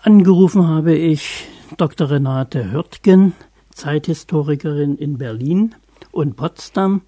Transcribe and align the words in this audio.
Angerufen 0.00 0.68
habe 0.68 0.94
ich 0.94 1.48
Dr. 1.76 2.08
Renate 2.08 2.70
Hörtgen, 2.70 3.32
Zeithistorikerin 3.74 4.96
in 4.96 5.18
Berlin 5.18 5.74
und 6.12 6.36
Potsdam. 6.36 7.02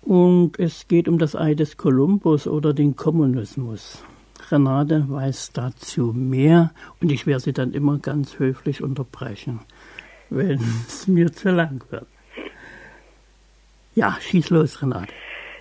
Und 0.00 0.56
es 0.60 0.86
geht 0.86 1.08
um 1.08 1.18
das 1.18 1.34
Ei 1.34 1.54
des 1.54 1.76
Kolumbus 1.76 2.46
oder 2.46 2.72
den 2.72 2.94
Kommunismus. 2.94 4.04
Renate 4.48 5.06
weiß 5.08 5.54
dazu 5.54 6.12
mehr 6.14 6.70
und 7.00 7.10
ich 7.10 7.26
werde 7.26 7.40
sie 7.40 7.52
dann 7.52 7.72
immer 7.72 7.98
ganz 7.98 8.38
höflich 8.38 8.80
unterbrechen, 8.80 9.58
wenn 10.30 10.60
es 10.86 11.08
mir 11.08 11.32
zu 11.32 11.50
lang 11.50 11.84
wird. 11.90 12.06
Ja, 13.96 14.16
schieß 14.20 14.50
los, 14.50 14.80
Renate. 14.80 15.12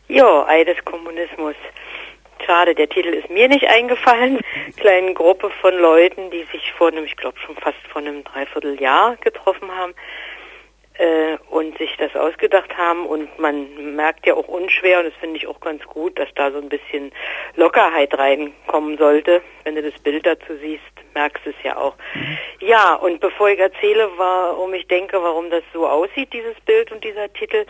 Ja, 0.08 0.46
Ei 0.46 0.64
des 0.64 0.78
Kommunismus. 0.86 1.56
Schade, 2.46 2.76
der 2.76 2.90
Titel 2.90 3.10
ist 3.10 3.30
mir 3.30 3.48
nicht 3.48 3.66
eingefallen. 3.68 4.40
Kleine 4.78 5.14
Gruppe 5.14 5.50
von 5.62 5.78
Leuten, 5.78 6.30
die 6.32 6.44
sich 6.52 6.74
vor 6.74 6.90
einem, 6.90 7.06
ich 7.06 7.16
glaube 7.16 7.40
schon 7.40 7.56
fast 7.56 7.78
vor 7.90 8.02
einem 8.02 8.24
Dreivierteljahr 8.24 9.16
getroffen 9.18 9.72
haben 9.72 9.94
äh, 10.96 11.38
und 11.50 11.78
sich 11.78 11.96
das 11.98 12.16
ausgedacht 12.16 12.78
haben. 12.78 13.06
Und 13.06 13.40
man 13.40 13.96
merkt 13.96 14.26
ja 14.26 14.34
auch 14.34 14.48
unschwer, 14.48 15.00
und 15.00 15.06
das 15.06 15.14
finde 15.16 15.38
ich 15.38 15.48
auch 15.48 15.60
ganz 15.60 15.84
gut, 15.86 16.20
dass 16.20 16.30
da 16.36 16.52
so 16.52 16.58
ein 16.58 16.70
bisschen 16.70 17.12
Lockerheit 17.56 18.18
reinkommen 18.18 18.98
sollte. 18.98 19.42
Wenn 19.64 19.76
du 19.76 19.82
das 19.82 20.00
Bild 20.02 20.26
dazu 20.26 20.56
siehst, 20.60 20.82
merkst 21.14 21.46
du 21.46 21.52
es 21.52 21.64
ja 21.64 21.78
auch. 21.78 21.96
Mhm. 22.14 22.38
Ja, 22.60 22.96
und 22.96 23.20
bevor 23.20 23.50
ich 23.50 23.60
erzähle, 23.60 24.10
warum 24.18 24.74
ich 24.74 24.88
denke, 24.88 25.22
warum 25.22 25.50
das 25.50 25.64
so 25.74 25.88
aussieht, 25.88 26.34
dieses 26.34 26.60
Bild 26.66 26.92
und 26.92 27.04
dieser 27.04 27.32
Titel, 27.34 27.66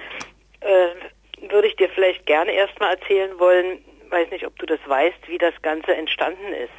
äh, 0.62 1.50
würde 1.50 1.68
ich 1.68 1.76
dir 1.76 1.90
vielleicht 1.90 2.26
gerne 2.26 2.54
erstmal 2.54 2.94
erzählen 2.96 3.38
wollen, 3.38 3.84
weiß 4.14 4.32
nicht, 4.32 4.46
ob 4.48 4.58
du 4.60 4.66
das 4.66 4.80
weißt, 4.88 5.28
wie 5.28 5.38
das 5.38 5.54
Ganze 5.62 5.94
entstanden 5.96 6.54
ist. 6.54 6.70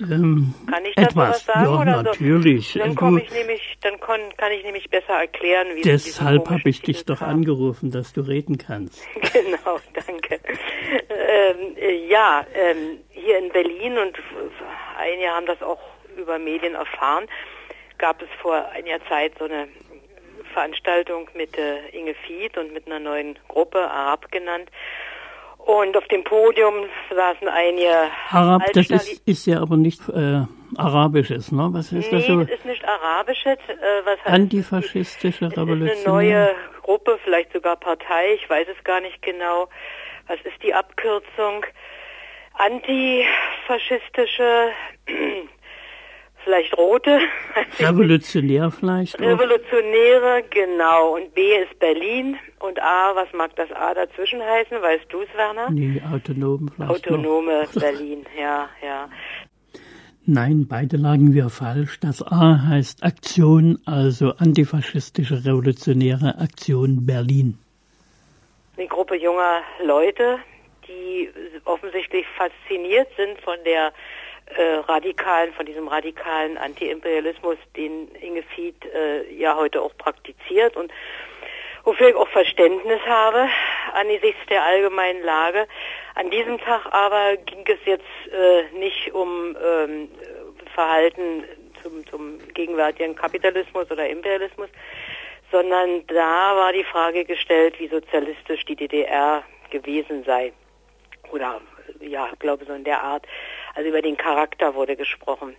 Ähm, 0.00 0.54
kann 0.70 0.84
ich 0.84 0.94
dazu 0.94 1.10
etwas. 1.10 1.28
was 1.30 1.44
sagen? 1.44 1.64
Ja, 1.64 1.80
oder 1.80 2.02
natürlich. 2.02 2.68
So? 2.72 2.78
Dann, 2.78 2.94
komme 2.94 3.22
ich 3.22 3.30
nämlich, 3.32 3.78
dann 3.80 3.98
kann, 4.00 4.20
kann 4.36 4.52
ich 4.52 4.62
nämlich 4.62 4.88
besser 4.90 5.14
erklären, 5.14 5.68
wie 5.74 5.82
Deshalb 5.82 6.48
habe 6.50 6.68
ich 6.68 6.82
dich 6.82 7.04
doch 7.04 7.20
haben. 7.20 7.38
angerufen, 7.38 7.90
dass 7.90 8.12
du 8.12 8.20
reden 8.20 8.58
kannst. 8.58 9.02
genau, 9.32 9.80
danke. 9.94 10.40
Ähm, 11.10 11.76
äh, 11.76 12.06
ja, 12.06 12.46
ähm, 12.54 13.00
hier 13.10 13.38
in 13.38 13.50
Berlin 13.50 13.98
und 13.98 14.18
einige 14.98 15.28
haben 15.28 15.46
das 15.46 15.62
auch 15.62 15.80
über 16.16 16.38
Medien 16.38 16.74
erfahren, 16.74 17.26
gab 17.98 18.22
es 18.22 18.28
vor 18.40 18.68
einiger 18.72 19.04
Zeit 19.08 19.32
so 19.38 19.44
eine 19.44 19.68
Veranstaltung 20.52 21.28
mit 21.34 21.56
äh, 21.58 21.88
Inge 21.88 22.14
Fied 22.26 22.56
und 22.56 22.72
mit 22.72 22.86
einer 22.86 22.98
neuen 22.98 23.38
Gruppe, 23.48 23.78
Arab 23.90 24.30
genannt, 24.30 24.70
und 25.68 25.96
auf 25.98 26.08
dem 26.08 26.24
Podium 26.24 26.86
saßen 27.14 27.46
einige. 27.46 27.92
Arab, 28.30 28.62
das 28.72 28.88
ist, 28.88 29.28
ist 29.28 29.46
ja 29.46 29.60
aber 29.60 29.76
nicht 29.76 30.00
äh, 30.08 30.40
Arabisches, 30.78 31.52
ne? 31.52 31.68
Was 31.72 31.92
ist 31.92 32.10
nee, 32.10 32.18
das 32.18 32.26
so? 32.26 32.40
das 32.40 32.48
ist 32.48 32.64
nicht 32.64 32.82
Arabisches. 32.88 33.58
Äh, 33.68 33.76
was 34.04 34.18
heißt, 34.20 34.28
Antifaschistische 34.28 35.52
Revolution. 35.52 35.88
Das 35.88 35.98
ist 35.98 36.06
eine 36.06 36.16
neue 36.16 36.54
Gruppe, 36.82 37.18
vielleicht 37.22 37.52
sogar 37.52 37.76
Partei, 37.76 38.32
ich 38.34 38.48
weiß 38.48 38.66
es 38.74 38.82
gar 38.84 39.02
nicht 39.02 39.20
genau. 39.20 39.68
Was 40.26 40.40
ist 40.40 40.62
die 40.62 40.72
Abkürzung? 40.72 41.66
Antifaschistische 42.54 44.70
vielleicht 46.48 46.76
rote. 46.78 47.20
Revolutionär 47.78 48.70
vielleicht. 48.70 49.20
Revolutionäre, 49.20 50.42
genau. 50.48 51.16
Und 51.16 51.34
B 51.34 51.42
ist 51.56 51.78
Berlin. 51.78 52.38
Und 52.60 52.80
A, 52.80 53.14
was 53.14 53.30
mag 53.34 53.54
das 53.56 53.70
A 53.72 53.92
dazwischen 53.92 54.40
heißen? 54.40 54.80
Weißt 54.80 55.04
du 55.10 55.20
es, 55.20 55.28
Werner? 55.36 55.70
Nee, 55.70 56.00
autonom 56.10 56.70
vielleicht. 56.74 56.90
Autonome 56.90 57.64
noch. 57.64 57.72
Berlin, 57.80 58.24
ja, 58.38 58.68
ja. 58.82 59.08
Nein, 60.24 60.66
beide 60.68 60.96
lagen 60.96 61.34
wir 61.34 61.50
falsch. 61.50 62.00
Das 62.00 62.22
A 62.22 62.62
heißt 62.68 63.02
Aktion, 63.02 63.78
also 63.84 64.32
antifaschistische 64.38 65.44
revolutionäre 65.44 66.38
Aktion 66.38 67.04
Berlin. 67.06 67.58
Eine 68.76 68.86
Gruppe 68.88 69.16
junger 69.16 69.60
Leute, 69.84 70.38
die 70.86 71.30
offensichtlich 71.64 72.26
fasziniert 72.36 73.08
sind 73.16 73.38
von 73.40 73.56
der 73.64 73.92
äh, 74.56 74.74
radikalen, 74.86 75.52
von 75.52 75.66
diesem 75.66 75.88
radikalen 75.88 76.58
Antiimperialismus, 76.58 77.56
den 77.76 78.08
Inge 78.16 78.42
Fied 78.42 78.76
äh, 78.86 79.32
ja 79.34 79.56
heute 79.56 79.82
auch 79.82 79.96
praktiziert 79.96 80.76
und 80.76 80.92
wofür 81.84 82.08
ich 82.08 82.14
auch 82.14 82.28
Verständnis 82.28 83.00
habe 83.06 83.48
angesichts 83.94 84.40
der 84.48 84.64
allgemeinen 84.64 85.22
Lage. 85.22 85.66
An 86.14 86.30
diesem 86.30 86.58
Tag 86.58 86.86
aber 86.92 87.36
ging 87.36 87.64
es 87.66 87.78
jetzt 87.84 88.04
äh, 88.32 88.78
nicht 88.78 89.12
um 89.14 89.56
ähm, 89.62 90.10
Verhalten 90.74 91.44
zum, 91.82 92.06
zum 92.06 92.38
gegenwärtigen 92.54 93.14
Kapitalismus 93.14 93.90
oder 93.90 94.08
Imperialismus, 94.08 94.68
sondern 95.50 96.06
da 96.08 96.56
war 96.56 96.72
die 96.72 96.84
Frage 96.84 97.24
gestellt, 97.24 97.78
wie 97.78 97.88
sozialistisch 97.88 98.64
die 98.66 98.76
DDR 98.76 99.42
gewesen 99.70 100.24
sei. 100.24 100.52
Oder 101.30 101.60
ja, 102.00 102.28
glaube 102.38 102.64
so 102.64 102.72
in 102.72 102.84
der 102.84 103.02
Art. 103.02 103.26
Also 103.74 103.88
über 103.88 104.02
den 104.02 104.16
Charakter 104.16 104.74
wurde 104.74 104.96
gesprochen. 104.96 105.56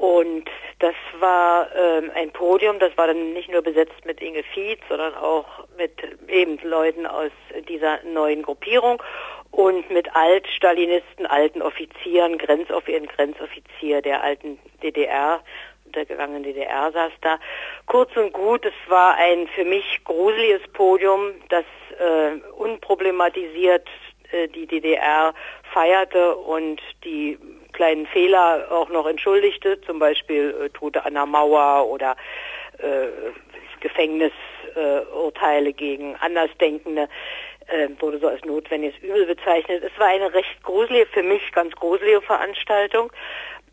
Und 0.00 0.48
das 0.78 0.94
war 1.18 1.68
ähm, 1.76 2.10
ein 2.14 2.30
Podium, 2.30 2.78
das 2.78 2.96
war 2.96 3.06
dann 3.06 3.34
nicht 3.34 3.50
nur 3.50 3.60
besetzt 3.60 4.06
mit 4.06 4.22
Inge 4.22 4.42
Fietz, 4.42 4.80
sondern 4.88 5.14
auch 5.14 5.46
mit 5.76 5.92
eben 6.26 6.58
Leuten 6.62 7.06
aus 7.06 7.30
dieser 7.68 8.02
neuen 8.04 8.42
Gruppierung 8.42 9.02
und 9.50 9.90
mit 9.90 10.16
Altstalinisten, 10.16 11.26
alten 11.26 11.60
Offizieren, 11.60 12.38
Grenzoffizieren, 12.38 13.08
Grenzoffizier 13.08 14.00
der 14.00 14.22
alten 14.22 14.58
DDR, 14.82 15.42
der 15.84 16.06
gegangenen 16.06 16.44
DDR 16.44 16.90
saß 16.92 17.12
da. 17.20 17.38
Kurz 17.84 18.16
und 18.16 18.32
gut, 18.32 18.64
es 18.64 18.72
war 18.90 19.16
ein 19.16 19.48
für 19.48 19.66
mich 19.66 20.00
gruseliges 20.04 20.66
Podium, 20.72 21.32
das 21.50 21.64
äh, 21.98 22.40
unproblematisiert 22.56 23.86
äh, 24.32 24.48
die 24.48 24.66
DDR 24.66 25.34
feierte 25.72 26.36
und 26.36 26.80
die 27.04 27.38
kleinen 27.72 28.06
Fehler 28.06 28.66
auch 28.70 28.88
noch 28.88 29.06
entschuldigte, 29.06 29.80
zum 29.82 29.98
Beispiel 29.98 30.54
äh, 30.60 30.68
Tote 30.70 31.04
an 31.04 31.14
der 31.14 31.26
Mauer 31.26 31.86
oder 31.88 32.16
äh, 32.78 33.08
Gefängnisurteile 33.80 35.72
gegen 35.72 36.16
Andersdenkende 36.16 37.08
äh, 37.68 37.88
wurde 37.98 38.18
so 38.18 38.28
als 38.28 38.44
notwendiges 38.44 39.00
Übel 39.02 39.26
bezeichnet. 39.26 39.82
Es 39.82 39.98
war 39.98 40.08
eine 40.08 40.32
recht 40.32 40.62
gruselige, 40.62 41.06
für 41.06 41.22
mich 41.22 41.52
ganz 41.52 41.74
gruselige 41.74 42.20
Veranstaltung. 42.20 43.12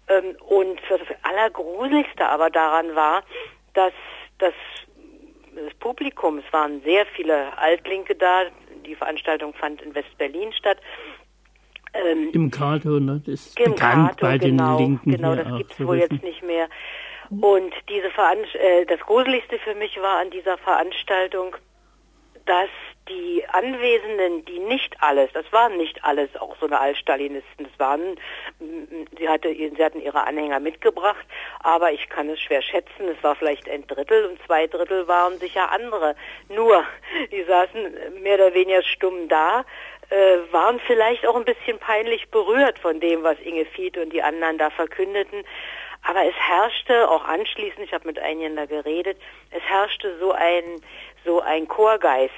Ähm, 0.08 0.36
und 0.48 0.80
das 0.90 1.02
Allergruseligste 1.24 2.28
aber 2.28 2.50
daran 2.50 2.96
war, 2.96 3.24
dass 3.74 3.94
das, 4.38 4.54
das 5.56 5.74
Publikum, 5.80 6.40
es 6.40 6.54
waren 6.54 6.82
sehr 6.84 7.06
viele 7.06 7.58
Altlinke 7.58 8.16
da, 8.16 8.44
die 8.88 8.96
Veranstaltung 8.96 9.54
fand 9.54 9.82
in 9.82 9.94
West-Berlin 9.94 10.52
statt. 10.54 10.80
Ähm, 11.94 12.32
Im 12.34 12.52
Kato, 12.52 13.00
ne? 13.00 13.22
das 13.26 13.34
ist 13.34 13.56
bekannt 13.56 14.10
Kato, 14.10 14.26
bei 14.26 14.38
genau, 14.38 14.78
den 14.78 14.88
Linken. 14.88 15.12
Genau, 15.12 15.36
das 15.36 15.58
gibt 15.58 15.72
es 15.72 15.86
wohl 15.86 15.98
jetzt 15.98 16.24
nicht 16.24 16.44
mehr. 16.44 16.68
Und 17.30 17.74
diese 17.90 18.10
Veranst 18.12 18.56
äh, 18.56 18.86
das 18.86 19.00
Gruseligste 19.02 19.60
für 19.60 19.76
mich 19.76 19.98
war 19.98 20.20
an 20.20 20.32
dieser 20.32 20.58
Veranstaltung, 20.58 21.56
dass 22.46 22.70
die 23.10 23.44
Anwesenden, 23.50 24.46
die 24.46 24.60
nicht 24.60 24.96
alles, 25.02 25.32
das 25.34 25.46
waren 25.52 25.78
nicht 25.78 26.04
alles 26.04 26.36
auch 26.36 26.56
so 26.60 26.66
eine 26.66 26.80
Altstalinisten, 26.80 27.66
das 27.66 27.80
waren, 27.80 28.20
sie, 29.18 29.30
hatte, 29.30 29.54
sie 29.54 29.84
hatten 29.84 30.02
ihre 30.02 30.24
Anhänger 30.24 30.60
mitgebracht, 30.60 31.26
aber 31.60 31.92
ich 31.92 32.10
kann 32.10 32.30
es 32.30 32.40
schwer 32.40 32.62
schätzen, 32.62 33.08
es 33.08 33.24
war 33.24 33.36
vielleicht 33.36 33.70
ein 33.70 33.86
Drittel 33.88 34.26
und 34.26 34.40
zwei 34.46 34.68
Drittel 34.68 35.08
waren 35.08 35.38
sicher 35.38 35.72
andere. 35.72 36.16
Nur, 36.50 36.84
die 37.32 37.44
saßen 37.44 38.22
mehr 38.22 38.36
oder 38.36 38.54
weniger 38.54 38.84
stumm 38.84 39.28
da, 39.28 39.66
äh, 40.10 40.38
waren 40.52 40.80
vielleicht 40.88 41.26
auch 41.28 41.36
ein 41.36 41.46
bisschen 41.46 41.80
peinlich 41.80 42.30
berührt 42.30 42.80
von 42.80 43.00
dem, 43.00 43.24
was 43.24 43.40
Inge 43.40 43.66
Fied 43.66 43.98
und 43.98 44.12
die 44.12 44.24
anderen 44.24 44.58
da 44.58 44.70
verkündeten. 44.70 45.44
Aber 46.04 46.24
es 46.24 46.36
herrschte 46.36 47.10
auch 47.10 47.26
anschließend, 47.26 47.80
ich 47.80 47.94
habe 47.94 48.08
mit 48.08 48.20
einigen 48.20 48.56
da 48.56 48.66
geredet, 48.66 49.18
es 49.52 49.62
herrschte 49.64 50.18
so 50.20 50.32
ein 50.32 50.82
so 51.26 51.42
ein 51.42 51.68
Chorgeist 51.68 52.34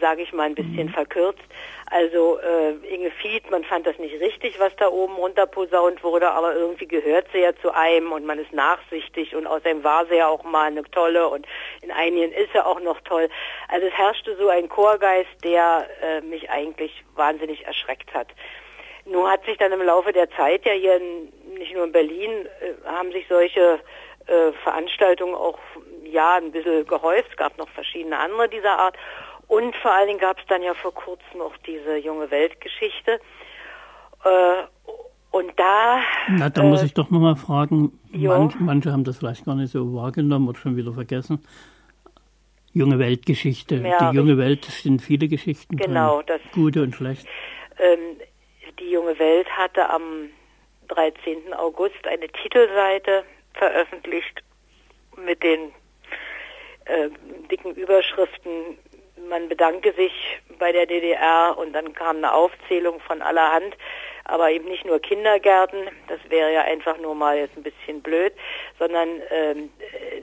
sage 0.00 0.22
ich 0.22 0.32
mal 0.32 0.44
ein 0.44 0.54
bisschen 0.54 0.86
mhm. 0.86 0.92
verkürzt. 0.92 1.42
Also 1.90 2.38
äh, 2.40 2.72
Inge 2.86 3.10
Fied, 3.10 3.50
man 3.50 3.64
fand 3.64 3.86
das 3.86 3.98
nicht 3.98 4.20
richtig, 4.20 4.60
was 4.60 4.74
da 4.76 4.88
oben 4.88 5.14
runter 5.14 5.46
posaunt 5.46 6.02
wurde, 6.04 6.30
aber 6.30 6.54
irgendwie 6.54 6.86
gehört 6.86 7.26
sie 7.32 7.38
ja 7.38 7.54
zu 7.62 7.74
einem 7.74 8.12
und 8.12 8.26
man 8.26 8.38
ist 8.38 8.52
nachsichtig 8.52 9.34
und 9.34 9.46
außerdem 9.46 9.82
war 9.84 10.06
sie 10.06 10.16
ja 10.16 10.28
auch 10.28 10.44
mal 10.44 10.66
eine 10.66 10.82
tolle 10.82 11.28
und 11.28 11.46
in 11.80 11.90
einigen 11.90 12.32
ist 12.32 12.54
er 12.54 12.66
auch 12.66 12.80
noch 12.80 13.00
toll. 13.00 13.28
Also 13.68 13.86
es 13.86 13.92
herrschte 13.94 14.36
so 14.36 14.48
ein 14.48 14.68
Chorgeist, 14.68 15.30
der 15.42 15.88
äh, 16.02 16.20
mich 16.20 16.50
eigentlich 16.50 17.04
wahnsinnig 17.14 17.66
erschreckt 17.66 18.12
hat. 18.12 18.28
Nun 19.06 19.26
hat 19.30 19.44
sich 19.46 19.56
dann 19.56 19.72
im 19.72 19.82
Laufe 19.82 20.12
der 20.12 20.30
Zeit 20.30 20.66
ja 20.66 20.72
hier 20.72 20.96
in, 20.96 21.32
nicht 21.54 21.74
nur 21.74 21.84
in 21.84 21.92
Berlin 21.92 22.46
äh, 22.60 22.86
haben 22.86 23.10
sich 23.12 23.26
solche 23.28 23.80
äh, 24.26 24.52
Veranstaltungen 24.62 25.34
auch 25.34 25.58
ja 26.04 26.36
ein 26.36 26.52
bisschen 26.52 26.86
gehäuft. 26.86 27.30
Es 27.30 27.36
gab 27.36 27.56
noch 27.56 27.68
verschiedene 27.70 28.18
andere 28.18 28.48
dieser 28.48 28.78
Art. 28.78 28.96
Und 29.48 29.74
vor 29.76 29.92
allen 29.92 30.08
Dingen 30.08 30.20
gab 30.20 30.38
es 30.38 30.46
dann 30.46 30.62
ja 30.62 30.74
vor 30.74 30.94
kurzem 30.94 31.40
auch 31.40 31.56
diese 31.66 31.96
junge 31.96 32.30
Weltgeschichte. 32.30 33.18
Äh, 34.24 34.62
Und 35.30 35.52
da. 35.56 36.00
Na, 36.28 36.48
da 36.50 36.62
äh, 36.62 36.66
muss 36.66 36.82
ich 36.82 36.94
doch 36.94 37.10
nochmal 37.10 37.36
fragen. 37.36 37.98
Manch, 38.12 38.54
manche 38.60 38.92
haben 38.92 39.04
das 39.04 39.18
vielleicht 39.18 39.44
gar 39.44 39.54
nicht 39.54 39.72
so 39.72 39.94
wahrgenommen 39.94 40.48
oder 40.48 40.58
schon 40.58 40.76
wieder 40.76 40.92
vergessen. 40.92 41.44
Junge 42.72 42.98
Weltgeschichte. 42.98 43.76
Ja, 43.76 44.10
die 44.10 44.16
junge 44.16 44.36
Welt 44.38 44.64
sind 44.66 45.00
viele 45.00 45.28
Geschichten. 45.28 45.76
Genau, 45.76 46.22
drin, 46.22 46.38
das. 46.44 46.52
Gute 46.52 46.82
und 46.82 46.94
schlecht. 46.94 47.26
Ähm, 47.78 48.20
die 48.78 48.90
junge 48.90 49.18
Welt 49.18 49.48
hatte 49.50 49.88
am 49.88 50.28
13. 50.88 51.54
August 51.54 52.06
eine 52.06 52.28
Titelseite 52.28 53.24
veröffentlicht 53.54 54.42
mit 55.24 55.42
den 55.42 55.72
äh, 56.84 57.08
dicken 57.50 57.74
Überschriften. 57.74 58.78
Man 59.28 59.48
bedanke 59.48 59.92
sich 59.92 60.12
bei 60.58 60.72
der 60.72 60.86
DDR 60.86 61.56
und 61.56 61.72
dann 61.72 61.92
kam 61.92 62.18
eine 62.18 62.32
Aufzählung 62.32 63.00
von 63.00 63.22
allerhand 63.22 63.76
aber 64.28 64.50
eben 64.50 64.68
nicht 64.68 64.84
nur 64.84 65.00
Kindergärten, 65.00 65.78
das 66.06 66.18
wäre 66.28 66.52
ja 66.52 66.60
einfach 66.62 66.98
nur 67.00 67.14
mal 67.14 67.38
jetzt 67.38 67.56
ein 67.56 67.62
bisschen 67.62 68.02
blöd, 68.02 68.32
sondern 68.78 69.08
ähm, 69.30 69.70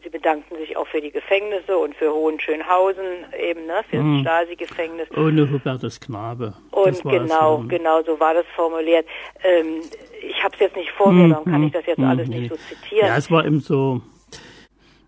sie 0.04 0.10
bedankten 0.10 0.58
sich 0.58 0.78
auch 0.78 0.88
für 0.88 1.02
die 1.02 1.12
Gefängnisse 1.12 1.76
und 1.76 1.96
für 1.96 2.14
Hohenschönhausen 2.14 3.26
eben, 3.38 3.66
ne, 3.66 3.82
für 3.90 3.98
hm. 3.98 4.24
das 4.24 4.34
Stasi-Gefängnis. 4.34 5.10
Ohne 5.18 5.50
Hubertus 5.52 6.00
Knabe. 6.00 6.54
Und 6.70 7.02
genau, 7.02 7.64
es, 7.64 7.70
genau, 7.70 8.04
so 8.04 8.20
war 8.20 8.36
das 8.36 8.46
formuliert. 8.56 9.08
Ähm, 9.44 9.82
ich 10.22 10.42
habe 10.44 10.54
es 10.54 10.60
jetzt 10.60 10.76
nicht 10.76 10.92
vor 10.92 11.12
mir, 11.12 11.30
darum 11.30 11.46
kann 11.46 11.56
hm, 11.56 11.68
ich 11.68 11.74
das 11.74 11.86
jetzt 11.88 11.98
hm, 11.98 12.06
alles 12.06 12.28
nee. 12.28 12.42
nicht 12.42 12.50
so 12.50 12.58
zitieren. 12.58 13.08
Ja, 13.08 13.18
es 13.18 13.32
war 13.32 13.44
eben 13.44 13.60
so, 13.60 14.02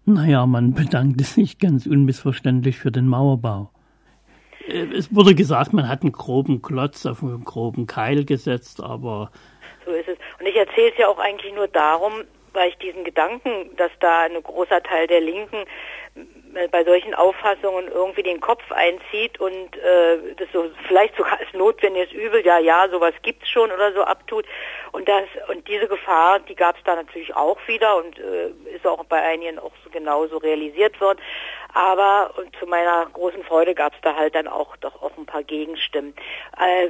naja, 0.06 0.48
man 0.48 0.74
bedankte 0.74 1.24
sich 1.24 1.60
ganz 1.60 1.86
unmissverständlich 1.86 2.80
für 2.80 2.92
den 2.92 3.08
Mauerbau. 3.08 3.70
Äh, 4.68 4.88
es 4.96 5.14
wurde 5.14 5.36
gesagt, 5.36 5.74
man 5.74 5.88
hat 5.88 6.02
einen 6.02 6.12
groben 6.12 6.62
Klotz 6.62 7.06
auf 7.06 7.24
einen 7.24 7.44
groben 7.44 7.88
Keil 7.88 8.26
gesetzt, 8.26 8.82
aber. 8.82 9.32
So 9.86 9.92
ist 9.92 10.08
es. 10.08 10.18
Und 10.40 10.46
ich 10.46 10.56
erzähle 10.56 10.92
es 10.92 10.98
ja 10.98 11.08
auch 11.08 11.20
eigentlich 11.20 11.54
nur 11.54 11.68
darum, 11.68 12.14
weil 12.54 12.70
ich 12.70 12.78
diesen 12.78 13.04
Gedanken, 13.04 13.76
dass 13.78 13.92
da 14.00 14.22
ein 14.22 14.42
großer 14.42 14.82
Teil 14.82 15.08
der 15.08 15.22
Linken 15.22 15.66
äh, 16.56 16.68
bei 16.70 16.84
solchen 16.84 17.14
Auffassungen 17.14 17.88
irgendwie 17.88 18.24
den 18.24 18.40
Kopf 18.40 18.64
einzieht 18.72 19.40
und 19.40 19.78
äh, 19.78 20.34
das 20.38 20.48
so 20.52 20.70
vielleicht 20.88 21.16
sogar 21.16 21.40
als 21.40 21.54
notwendiges 21.54 22.12
Übel, 22.12 22.44
ja, 22.46 22.58
ja, 22.58 22.88
sowas 22.90 23.14
gibt's 23.22 23.50
schon 23.50 23.72
oder 23.72 23.94
so 23.94 24.04
abtut. 24.04 24.46
Und 24.92 25.08
das 25.08 25.26
und 25.50 25.68
diese 25.68 25.88
Gefahr, 25.88 26.40
die 26.40 26.56
gab 26.56 26.78
es 26.78 26.84
da 26.84 26.96
natürlich 26.96 27.36
auch 27.36 27.60
wieder 27.68 27.98
und 27.98 28.18
äh, 28.18 28.50
ist 28.76 28.88
auch 28.88 29.04
bei 29.06 29.22
einigen 29.22 29.60
auch 29.60 29.74
so 29.84 29.90
genauso 29.92 30.38
realisiert 30.38 31.00
worden. 31.00 31.20
Aber 31.78 32.32
und 32.40 32.56
zu 32.56 32.66
meiner 32.66 33.06
großen 33.14 33.44
Freude 33.44 33.76
gab 33.76 33.94
es 33.94 34.02
da 34.02 34.16
halt 34.16 34.34
dann 34.34 34.48
auch 34.48 34.76
doch 34.78 35.00
auch 35.04 35.16
ein 35.16 35.28
paar 35.28 35.44
Gegenstimmen. 35.44 36.16
Äh, 36.60 36.90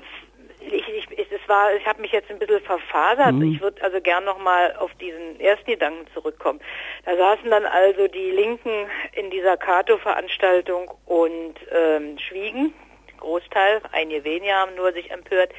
ich, 0.62 0.88
ich, 0.88 1.32
es 1.32 1.50
war, 1.50 1.76
ich 1.76 1.86
habe 1.86 2.02
mich 2.02 2.14
jetzt 2.14 2.32
ein 2.32 2.40
bisschen 2.40 2.62
verfasert. 2.62 3.34
Mhm. 3.34 3.54
Ich 3.54 3.62
würde 3.62 3.84
also 3.84 4.00
gern 4.00 4.24
nochmal 4.24 4.74
auf 4.78 4.94
diesen 4.96 5.42
ersten 5.42 5.72
Gedanken 5.72 6.08
zurückkommen. 6.14 6.62
Da 7.04 7.18
saßen 7.18 7.50
dann 7.50 7.66
also 7.66 8.08
die 8.08 8.32
Linken 8.32 8.90
in 9.12 9.30
dieser 9.30 9.58
Cato-Veranstaltung 9.58 10.90
und 11.06 11.56
ähm, 11.72 12.18
schwiegen. 12.18 12.74
Großteil, 13.20 13.82
einige 13.92 14.24
weniger 14.24 14.56
haben 14.56 14.76
nur 14.76 14.94
sich 14.94 15.12
empört. 15.12 15.52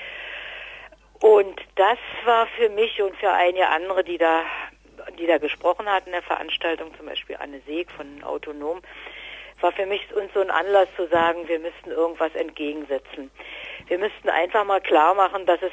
Und 1.21 1.61
das 1.77 1.99
war 2.25 2.47
für 2.59 2.71
mich 2.71 3.03
und 3.03 3.15
für 3.17 3.31
einige 3.31 3.69
andere, 3.69 4.05
die 4.05 4.17
da, 4.17 4.45
die 5.19 5.27
da 5.27 5.37
gesprochen 5.37 5.87
hatten 5.87 6.07
in 6.07 6.13
der 6.13 6.23
Veranstaltung, 6.23 6.97
zum 6.97 7.07
Beispiel 7.07 7.37
Anne 7.39 7.61
Seeg 7.67 7.91
von 7.91 8.23
Autonom, 8.25 8.81
war 9.63 9.73
für 9.73 9.87
mich 9.87 10.03
uns 10.15 10.33
so 10.35 10.41
ein 10.41 10.51
Anlass 10.51 10.89
zu 10.97 11.07
sagen, 11.09 11.49
wir 11.49 11.59
müssten 11.59 11.91
irgendwas 11.91 12.35
entgegensetzen. 12.35 13.31
Wir 13.87 13.99
müssten 13.99 14.29
einfach 14.29 14.65
mal 14.65 14.81
klar 14.81 15.15
machen, 15.15 15.47
dass 15.47 15.61
es 15.63 15.73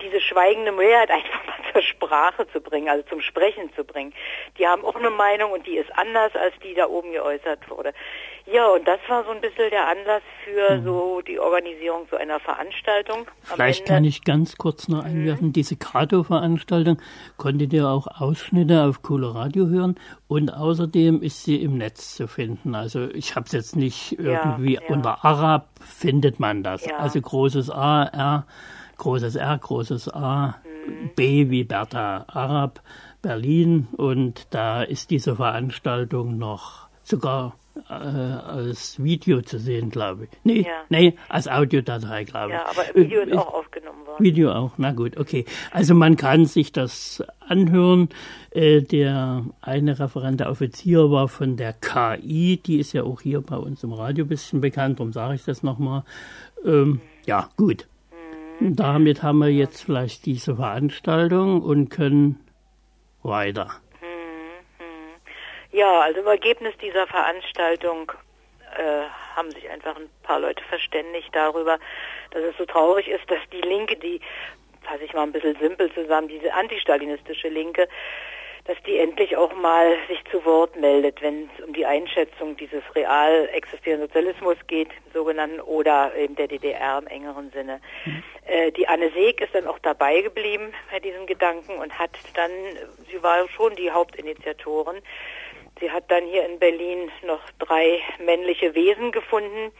diese 0.00 0.20
schweigende 0.20 0.72
Mehrheit 0.72 1.10
einfach 1.10 1.46
mal 1.46 1.72
zur 1.72 1.82
Sprache 1.82 2.46
zu 2.48 2.60
bringen, 2.60 2.88
also 2.88 3.04
zum 3.08 3.20
Sprechen 3.20 3.72
zu 3.74 3.84
bringen. 3.84 4.14
Die 4.58 4.66
haben 4.66 4.84
auch 4.84 4.96
eine 4.96 5.10
Meinung 5.10 5.52
und 5.52 5.66
die 5.66 5.76
ist 5.76 5.90
anders 5.96 6.34
als 6.34 6.54
die 6.62 6.74
da 6.74 6.86
oben 6.86 7.12
geäußert 7.12 7.68
wurde. 7.68 7.92
Ja, 8.52 8.68
und 8.68 8.86
das 8.86 9.00
war 9.08 9.24
so 9.24 9.30
ein 9.30 9.40
bisschen 9.40 9.70
der 9.70 9.88
Anlass 9.88 10.22
für 10.44 10.76
mhm. 10.76 10.84
so 10.84 11.20
die 11.20 11.40
Organisierung 11.40 12.06
so 12.08 12.16
einer 12.16 12.38
Veranstaltung. 12.38 13.26
Vielleicht 13.42 13.86
kann 13.86 14.04
ich 14.04 14.22
ganz 14.22 14.56
kurz 14.56 14.86
noch 14.86 15.02
mhm. 15.02 15.10
einwerfen, 15.10 15.48
mhm. 15.48 15.52
diese 15.52 15.76
Kato-Veranstaltung 15.76 16.98
konntet 17.38 17.72
ihr 17.72 17.88
auch 17.88 18.06
Ausschnitte 18.06 18.84
auf 18.84 19.02
Coloradio 19.02 19.66
hören 19.66 19.98
und 20.28 20.54
außerdem 20.54 21.22
ist 21.22 21.42
sie 21.42 21.60
im 21.60 21.76
Netz 21.76 22.14
zu 22.14 22.28
finden. 22.28 22.76
Also 22.76 23.10
ich 23.10 23.34
habe 23.34 23.46
es 23.46 23.52
jetzt 23.52 23.74
nicht 23.74 24.12
irgendwie 24.12 24.74
ja, 24.74 24.80
ja. 24.82 24.94
unter 24.94 25.24
Arab 25.24 25.68
findet 25.84 26.38
man 26.38 26.62
das. 26.62 26.86
Ja. 26.86 26.98
Also 26.98 27.20
großes 27.20 27.70
A, 27.70 28.04
R, 28.04 28.46
großes 28.98 29.34
R, 29.34 29.58
großes 29.58 30.08
A, 30.14 30.54
mhm. 30.86 31.10
B 31.16 31.50
wie 31.50 31.64
Bertha 31.64 32.26
Arab, 32.28 32.80
Berlin 33.22 33.88
und 33.96 34.54
da 34.54 34.84
ist 34.84 35.10
diese 35.10 35.34
Veranstaltung 35.34 36.38
noch 36.38 36.86
sogar 37.02 37.54
äh, 37.88 37.92
als 37.92 39.02
Video 39.02 39.42
zu 39.42 39.58
sehen, 39.58 39.90
glaube 39.90 40.24
ich. 40.24 40.30
Nee, 40.44 40.62
ja. 40.62 40.82
nee, 40.88 41.14
als 41.28 41.48
Audiodatei, 41.48 42.24
glaube 42.24 42.52
ich. 42.52 42.54
Ja, 42.54 42.66
aber 42.68 42.82
Video 42.94 43.20
ist 43.22 43.32
äh, 43.32 43.36
auch 43.36 43.54
aufgenommen 43.54 44.06
worden. 44.06 44.24
Video 44.24 44.52
auch, 44.52 44.72
na 44.76 44.92
gut, 44.92 45.16
okay. 45.16 45.44
Also 45.70 45.94
man 45.94 46.16
kann 46.16 46.46
sich 46.46 46.72
das 46.72 47.22
anhören. 47.40 48.08
Äh, 48.50 48.82
der 48.82 49.44
eine 49.60 49.98
Referent, 49.98 50.40
der 50.40 50.50
Offizier 50.50 51.10
war 51.10 51.28
von 51.28 51.56
der 51.56 51.72
KI, 51.74 52.60
die 52.64 52.78
ist 52.78 52.92
ja 52.92 53.02
auch 53.04 53.20
hier 53.20 53.40
bei 53.40 53.56
uns 53.56 53.84
im 53.84 53.92
Radio 53.92 54.24
ein 54.24 54.28
bisschen 54.28 54.60
bekannt, 54.60 54.98
darum 54.98 55.12
sage 55.12 55.34
ich 55.34 55.44
das 55.44 55.62
nochmal. 55.62 56.04
Ähm, 56.64 56.88
mhm. 56.88 57.00
Ja, 57.26 57.48
gut. 57.56 57.86
Mhm. 58.60 58.76
Damit 58.76 59.22
haben 59.22 59.38
wir 59.38 59.52
jetzt 59.52 59.82
vielleicht 59.82 60.26
diese 60.26 60.56
Veranstaltung 60.56 61.62
und 61.62 61.90
können 61.90 62.40
weiter. 63.22 63.68
Ja, 65.76 66.00
also 66.00 66.20
im 66.20 66.26
Ergebnis 66.26 66.72
dieser 66.80 67.06
Veranstaltung 67.06 68.10
äh, 68.78 69.02
haben 69.36 69.50
sich 69.50 69.68
einfach 69.68 69.94
ein 69.94 70.08
paar 70.22 70.40
Leute 70.40 70.64
verständigt 70.64 71.28
darüber, 71.32 71.78
dass 72.30 72.42
es 72.44 72.56
so 72.56 72.64
traurig 72.64 73.08
ist, 73.08 73.30
dass 73.30 73.40
die 73.52 73.60
Linke, 73.60 73.94
die, 73.94 74.22
fasse 74.80 75.04
ich 75.04 75.12
mal 75.12 75.24
ein 75.24 75.32
bisschen 75.32 75.54
simpel 75.60 75.92
zusammen, 75.92 76.28
diese 76.28 76.54
antistalinistische 76.54 77.48
Linke, 77.48 77.88
dass 78.64 78.78
die 78.86 78.96
endlich 78.96 79.36
auch 79.36 79.54
mal 79.54 79.98
sich 80.08 80.18
zu 80.30 80.42
Wort 80.46 80.76
meldet, 80.76 81.20
wenn 81.20 81.50
es 81.58 81.64
um 81.66 81.74
die 81.74 81.84
Einschätzung 81.84 82.56
dieses 82.56 82.82
real 82.94 83.46
existierenden 83.52 84.08
Sozialismus 84.08 84.56
geht, 84.68 84.88
sogenannten, 85.12 85.60
oder 85.60 86.14
eben 86.16 86.36
der 86.36 86.48
DDR 86.48 87.00
im 87.00 87.06
engeren 87.06 87.50
Sinne. 87.50 87.82
Mhm. 88.06 88.22
Äh, 88.46 88.72
die 88.72 88.88
Anne 88.88 89.10
Seeg 89.10 89.42
ist 89.42 89.54
dann 89.54 89.66
auch 89.66 89.78
dabei 89.80 90.22
geblieben 90.22 90.72
bei 90.90 91.00
diesem 91.00 91.26
Gedanken 91.26 91.76
und 91.76 91.98
hat 91.98 92.12
dann, 92.32 92.50
sie 93.10 93.22
war 93.22 93.46
schon 93.50 93.76
die 93.76 93.90
Hauptinitiatorin, 93.90 95.02
Sie 95.78 95.90
hat 95.90 96.10
dann 96.10 96.24
hier 96.24 96.46
in 96.46 96.58
Berlin 96.58 97.10
noch 97.26 97.40
drei 97.58 98.00
männliche 98.18 98.74
Wesen 98.74 99.12
gefunden, 99.12 99.72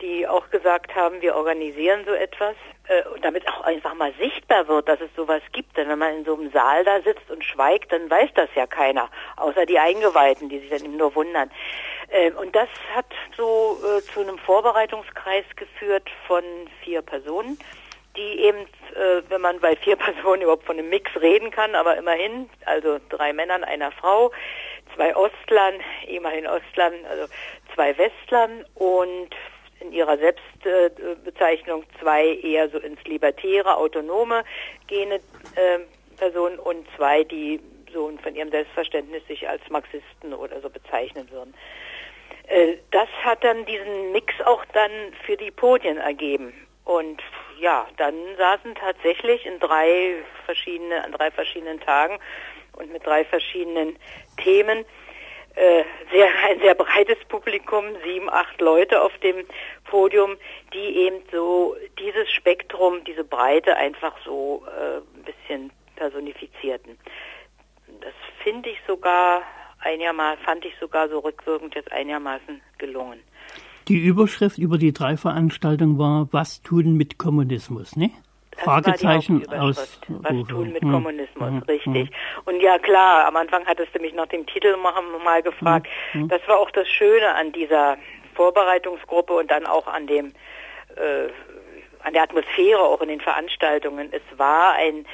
die 0.00 0.26
auch 0.26 0.50
gesagt 0.50 0.94
haben, 0.94 1.22
wir 1.22 1.36
organisieren 1.36 2.04
so 2.04 2.12
etwas, 2.12 2.54
äh, 2.88 3.02
damit 3.22 3.48
auch 3.48 3.62
einfach 3.62 3.94
mal 3.94 4.12
sichtbar 4.18 4.66
wird, 4.68 4.88
dass 4.88 5.00
es 5.00 5.14
sowas 5.14 5.42
gibt. 5.52 5.76
Denn 5.76 5.88
wenn 5.88 5.98
man 5.98 6.16
in 6.16 6.24
so 6.24 6.34
einem 6.34 6.50
Saal 6.50 6.84
da 6.84 7.00
sitzt 7.00 7.30
und 7.30 7.44
schweigt, 7.44 7.92
dann 7.92 8.10
weiß 8.10 8.30
das 8.34 8.48
ja 8.54 8.66
keiner, 8.66 9.08
außer 9.36 9.66
die 9.66 9.78
Eingeweihten, 9.78 10.48
die 10.48 10.58
sich 10.58 10.70
dann 10.70 10.84
eben 10.84 10.96
nur 10.96 11.14
wundern. 11.14 11.50
Äh, 12.08 12.32
und 12.32 12.54
das 12.54 12.68
hat 12.94 13.06
so 13.36 13.78
äh, 13.84 14.02
zu 14.02 14.20
einem 14.20 14.38
Vorbereitungskreis 14.38 15.44
geführt 15.54 16.10
von 16.26 16.42
vier 16.82 17.02
Personen 17.02 17.58
die 18.16 18.40
eben, 18.40 18.58
äh, 18.94 19.22
wenn 19.28 19.40
man 19.40 19.60
bei 19.60 19.76
vier 19.76 19.96
Personen 19.96 20.42
überhaupt 20.42 20.64
von 20.64 20.78
einem 20.78 20.88
Mix 20.88 21.10
reden 21.20 21.50
kann, 21.50 21.74
aber 21.74 21.96
immerhin, 21.96 22.48
also 22.64 22.98
drei 23.08 23.32
Männern, 23.32 23.64
einer 23.64 23.92
Frau, 23.92 24.32
zwei 24.96 25.14
Ostlern, 25.14 25.74
ehemaligen 26.06 26.48
Ostlern, 26.48 26.94
also 27.08 27.26
zwei 27.74 27.96
Westlern 27.96 28.64
und 28.74 29.30
in 29.80 29.92
ihrer 29.92 30.16
Selbstbezeichnung 30.16 31.84
zwei 32.00 32.34
eher 32.42 32.68
so 32.70 32.78
ins 32.78 33.02
libertäre, 33.04 33.76
autonome 33.76 34.42
gene 34.86 35.16
äh, 35.16 35.78
Personen 36.16 36.58
und 36.58 36.86
zwei, 36.96 37.24
die 37.24 37.60
so 37.92 38.10
von 38.22 38.34
ihrem 38.34 38.50
Selbstverständnis 38.50 39.26
sich 39.26 39.48
als 39.48 39.62
Marxisten 39.70 40.32
oder 40.34 40.60
so 40.60 40.70
bezeichnen 40.70 41.30
würden. 41.30 41.54
Äh, 42.48 42.76
das 42.90 43.08
hat 43.22 43.44
dann 43.44 43.64
diesen 43.66 44.12
Mix 44.12 44.34
auch 44.44 44.64
dann 44.72 44.90
für 45.24 45.36
die 45.36 45.50
Podien 45.50 45.98
ergeben. 45.98 46.52
Und 46.84 47.20
ja, 47.58 47.86
dann 47.96 48.14
saßen 48.36 48.74
tatsächlich 48.76 49.44
in 49.44 49.58
drei 49.58 50.14
verschiedene, 50.44 51.02
an 51.02 51.12
drei 51.12 51.30
verschiedenen 51.30 51.80
Tagen 51.80 52.18
und 52.76 52.92
mit 52.92 53.04
drei 53.04 53.24
verschiedenen 53.24 53.96
Themen. 54.42 54.84
Äh, 55.54 55.84
sehr, 56.12 56.28
ein 56.48 56.60
sehr 56.60 56.74
breites 56.74 57.18
Publikum, 57.28 57.84
sieben, 58.04 58.30
acht 58.30 58.60
Leute 58.60 59.00
auf 59.02 59.16
dem 59.18 59.44
Podium, 59.84 60.36
die 60.72 60.96
eben 60.96 61.16
so 61.32 61.76
dieses 61.98 62.30
Spektrum, 62.30 63.02
diese 63.04 63.24
Breite 63.24 63.76
einfach 63.76 64.14
so 64.24 64.64
äh, 64.66 64.98
ein 64.98 65.24
bisschen 65.24 65.72
personifizierten. 65.96 66.98
Das 68.00 68.12
finde 68.42 68.70
ich 68.70 68.78
sogar 68.86 69.42
einigermaßen, 69.80 70.44
fand 70.44 70.64
ich 70.64 70.74
sogar 70.78 71.08
so 71.08 71.20
rückwirkend 71.20 71.74
jetzt 71.74 71.90
einigermaßen 71.90 72.60
gelungen. 72.78 73.20
Die 73.88 73.98
Überschrift 73.98 74.58
über 74.58 74.78
die 74.78 74.92
drei 74.92 75.16
Veranstaltungen 75.16 75.96
war 75.98 76.28
Was 76.32 76.60
tun 76.60 76.96
mit 76.96 77.18
Kommunismus, 77.18 77.96
ne? 77.96 78.10
Fragezeichen 78.56 79.46
aus. 79.52 80.00
Was 80.08 80.46
tun 80.48 80.72
mit 80.72 80.82
hm. 80.82 80.92
Kommunismus, 80.92 81.48
hm. 81.48 81.62
richtig. 81.68 82.08
Hm. 82.08 82.14
Und 82.44 82.60
ja 82.60 82.78
klar, 82.78 83.26
am 83.26 83.36
Anfang 83.36 83.66
hattest 83.66 83.94
du 83.94 84.00
mich 84.00 84.14
nach 84.14 84.26
dem 84.26 84.46
Titel 84.46 84.76
mal 84.76 85.42
gefragt. 85.42 85.86
Hm. 86.12 86.22
hm. 86.22 86.28
Das 86.28 86.40
war 86.46 86.58
auch 86.58 86.70
das 86.70 86.88
Schöne 86.88 87.34
an 87.34 87.52
dieser 87.52 87.96
Vorbereitungsgruppe 88.34 89.32
und 89.32 89.50
dann 89.50 89.66
auch 89.66 89.86
an 89.86 90.06
dem 90.06 90.32
äh, 90.96 91.28
an 92.02 92.12
der 92.12 92.22
Atmosphäre 92.22 92.80
auch 92.80 93.00
in 93.00 93.08
den 93.08 93.20
Veranstaltungen. 93.20 94.12
Es 94.12 94.22
war 94.38 94.74
ein 94.74 95.06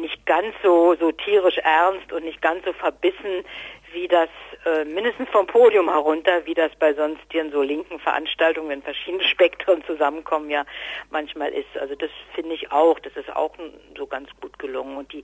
nicht 0.00 0.24
ganz 0.24 0.54
so 0.62 0.94
so 0.94 1.10
tierisch 1.10 1.58
ernst 1.58 2.12
und 2.12 2.24
nicht 2.24 2.40
ganz 2.40 2.64
so 2.64 2.72
verbissen 2.72 3.44
wie 3.92 4.06
das 4.06 4.28
äh, 4.64 4.84
mindestens 4.84 5.28
vom 5.30 5.46
Podium 5.46 5.88
herunter, 5.88 6.44
wie 6.44 6.54
das 6.54 6.74
bei 6.76 6.92
sonstigen 6.92 7.50
so 7.52 7.62
linken 7.62 7.98
Veranstaltungen, 8.00 8.68
wenn 8.68 8.82
verschiedene 8.82 9.22
Spektren 9.30 9.84
zusammenkommen, 9.84 10.50
ja 10.50 10.64
manchmal 11.10 11.50
ist. 11.50 11.76
Also 11.78 11.94
das 11.94 12.10
finde 12.34 12.54
ich 12.54 12.72
auch, 12.72 12.98
das 12.98 13.14
ist 13.16 13.34
auch 13.34 13.54
so 13.96 14.06
ganz 14.06 14.28
gut 14.40 14.58
gelungen. 14.58 14.96
Und 14.96 15.12
die, 15.12 15.22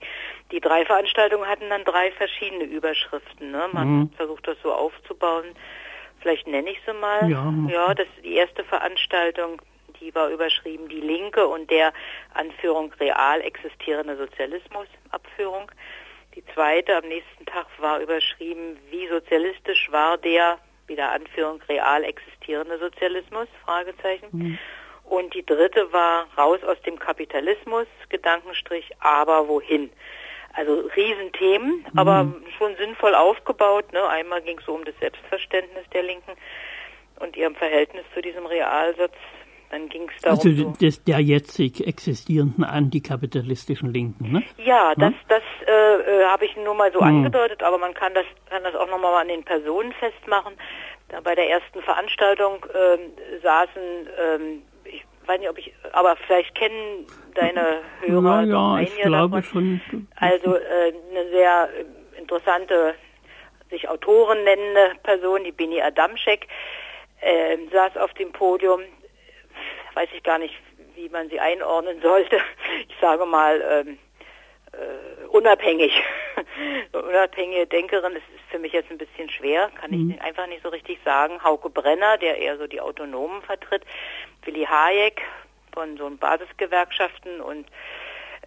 die 0.51 0.59
drei 0.59 0.85
Veranstaltungen 0.85 1.47
hatten 1.47 1.69
dann 1.69 1.83
drei 1.83 2.11
verschiedene 2.13 2.63
Überschriften. 2.63 3.51
Ne? 3.51 3.67
Man 3.71 3.87
mhm. 3.87 4.09
versucht 4.15 4.47
das 4.47 4.57
so 4.63 4.71
aufzubauen. 4.71 5.45
Vielleicht 6.21 6.47
nenne 6.47 6.71
ich 6.71 6.79
sie 6.85 6.93
mal. 6.93 7.29
Ja, 7.29 7.53
ja 7.69 7.93
das 7.93 8.07
ist 8.15 8.25
die 8.25 8.35
erste 8.35 8.63
Veranstaltung, 8.63 9.61
die 9.99 10.13
war 10.15 10.29
überschrieben 10.29 10.87
Die 10.89 11.01
Linke 11.01 11.47
und 11.47 11.69
der 11.69 11.93
Anführung 12.33 12.91
real 12.99 13.41
existierende 13.41 14.17
Sozialismus, 14.17 14.87
Abführung. 15.11 15.71
Die 16.35 16.43
zweite 16.53 16.97
am 16.97 17.07
nächsten 17.07 17.45
Tag 17.45 17.67
war 17.77 17.99
überschrieben, 17.99 18.77
wie 18.89 19.07
sozialistisch 19.07 19.89
war 19.91 20.17
der, 20.17 20.59
wieder 20.87 21.11
Anführung, 21.11 21.61
real 21.69 22.03
existierende 22.03 22.77
Sozialismus, 22.77 23.47
Fragezeichen. 23.63 24.27
Mhm. 24.31 24.59
Und 25.05 25.33
die 25.33 25.45
dritte 25.45 25.91
war 25.93 26.27
raus 26.37 26.63
aus 26.63 26.81
dem 26.81 26.99
Kapitalismus, 26.99 27.87
Gedankenstrich, 28.09 28.91
aber 28.99 29.47
wohin? 29.47 29.89
Also 30.53 30.89
Riesenthemen, 30.95 31.85
mhm. 31.91 31.99
aber 31.99 32.33
schon 32.57 32.75
sinnvoll 32.75 33.15
aufgebaut. 33.15 33.93
Ne? 33.93 34.05
Einmal 34.07 34.41
ging 34.41 34.59
es 34.59 34.65
so 34.65 34.73
um 34.73 34.83
das 34.83 34.95
Selbstverständnis 34.99 35.85
der 35.93 36.03
Linken 36.03 36.31
und 37.19 37.37
ihrem 37.37 37.55
Verhältnis 37.55 38.03
zu 38.13 38.21
diesem 38.21 38.45
Realsatz 38.45 39.15
dann 39.69 39.89
ging 39.89 40.09
es 40.15 40.21
darum. 40.21 40.39
Also 40.39 40.71
des, 40.79 41.03
der 41.03 41.19
jetzig 41.19 41.85
existierenden 41.85 42.63
antikapitalistischen 42.63 43.93
Linken, 43.93 44.31
ne? 44.31 44.43
Ja, 44.57 44.93
das, 44.95 45.13
das 45.27 45.43
äh, 45.67 45.71
äh, 45.71 46.25
habe 46.25 46.45
ich 46.45 46.55
nur 46.57 46.73
mal 46.73 46.91
so 46.91 46.99
hm. 46.99 47.07
angedeutet, 47.07 47.63
aber 47.63 47.77
man 47.77 47.93
kann 47.93 48.13
das, 48.13 48.25
kann 48.49 48.63
das 48.63 48.75
auch 48.75 48.89
nochmal 48.89 49.21
an 49.21 49.27
den 49.27 49.43
Personen 49.43 49.93
festmachen. 49.93 50.53
Da 51.09 51.21
bei 51.21 51.35
der 51.35 51.49
ersten 51.49 51.81
Veranstaltung 51.81 52.65
äh, 52.73 53.39
saßen, 53.41 54.09
ähm, 54.19 54.61
ich 54.85 55.03
weiß 55.27 55.39
nicht, 55.39 55.49
ob 55.49 55.57
ich, 55.57 55.73
aber 55.91 56.15
vielleicht 56.25 56.55
kennen 56.55 57.05
deine 57.35 57.81
Hörer 58.01 58.43
ja, 58.43 58.77
ja, 58.77 58.81
ich 58.81 58.95
glaube 59.01 59.37
davon. 59.37 59.81
schon. 59.89 60.07
Also 60.15 60.55
äh, 60.55 60.93
eine 61.11 61.29
sehr 61.29 61.69
interessante, 62.17 62.95
sich 63.69 63.87
Autoren 63.89 64.43
nennende 64.43 64.93
Person, 65.03 65.43
die 65.43 65.51
Bini 65.51 65.81
Adamczek, 65.81 66.47
äh, 67.21 67.57
saß 67.71 67.97
auf 67.97 68.13
dem 68.13 68.31
Podium 68.31 68.81
weiß 69.95 70.09
ich 70.13 70.23
gar 70.23 70.37
nicht, 70.37 70.53
wie 70.95 71.09
man 71.09 71.29
sie 71.29 71.39
einordnen 71.39 72.01
sollte. 72.01 72.39
Ich 72.87 72.95
sage 73.01 73.25
mal, 73.25 73.61
ähm, 73.69 73.97
äh, 74.73 75.25
unabhängig. 75.27 75.91
Unabhängige 76.91 77.67
Denkerin, 77.67 78.13
das 78.13 78.23
ist 78.35 78.49
für 78.49 78.59
mich 78.59 78.73
jetzt 78.73 78.89
ein 78.91 78.97
bisschen 78.97 79.29
schwer, 79.29 79.69
kann 79.79 79.91
mhm. 79.91 80.11
ich 80.11 80.21
einfach 80.21 80.47
nicht 80.47 80.63
so 80.63 80.69
richtig 80.69 80.99
sagen. 81.03 81.43
Hauke 81.43 81.69
Brenner, 81.69 82.17
der 82.17 82.37
eher 82.37 82.57
so 82.57 82.67
die 82.67 82.81
Autonomen 82.81 83.41
vertritt, 83.41 83.83
Willi 84.43 84.65
Hayek 84.65 85.21
von 85.73 85.97
so 85.97 86.09
Basisgewerkschaften 86.09 87.41
und 87.41 87.67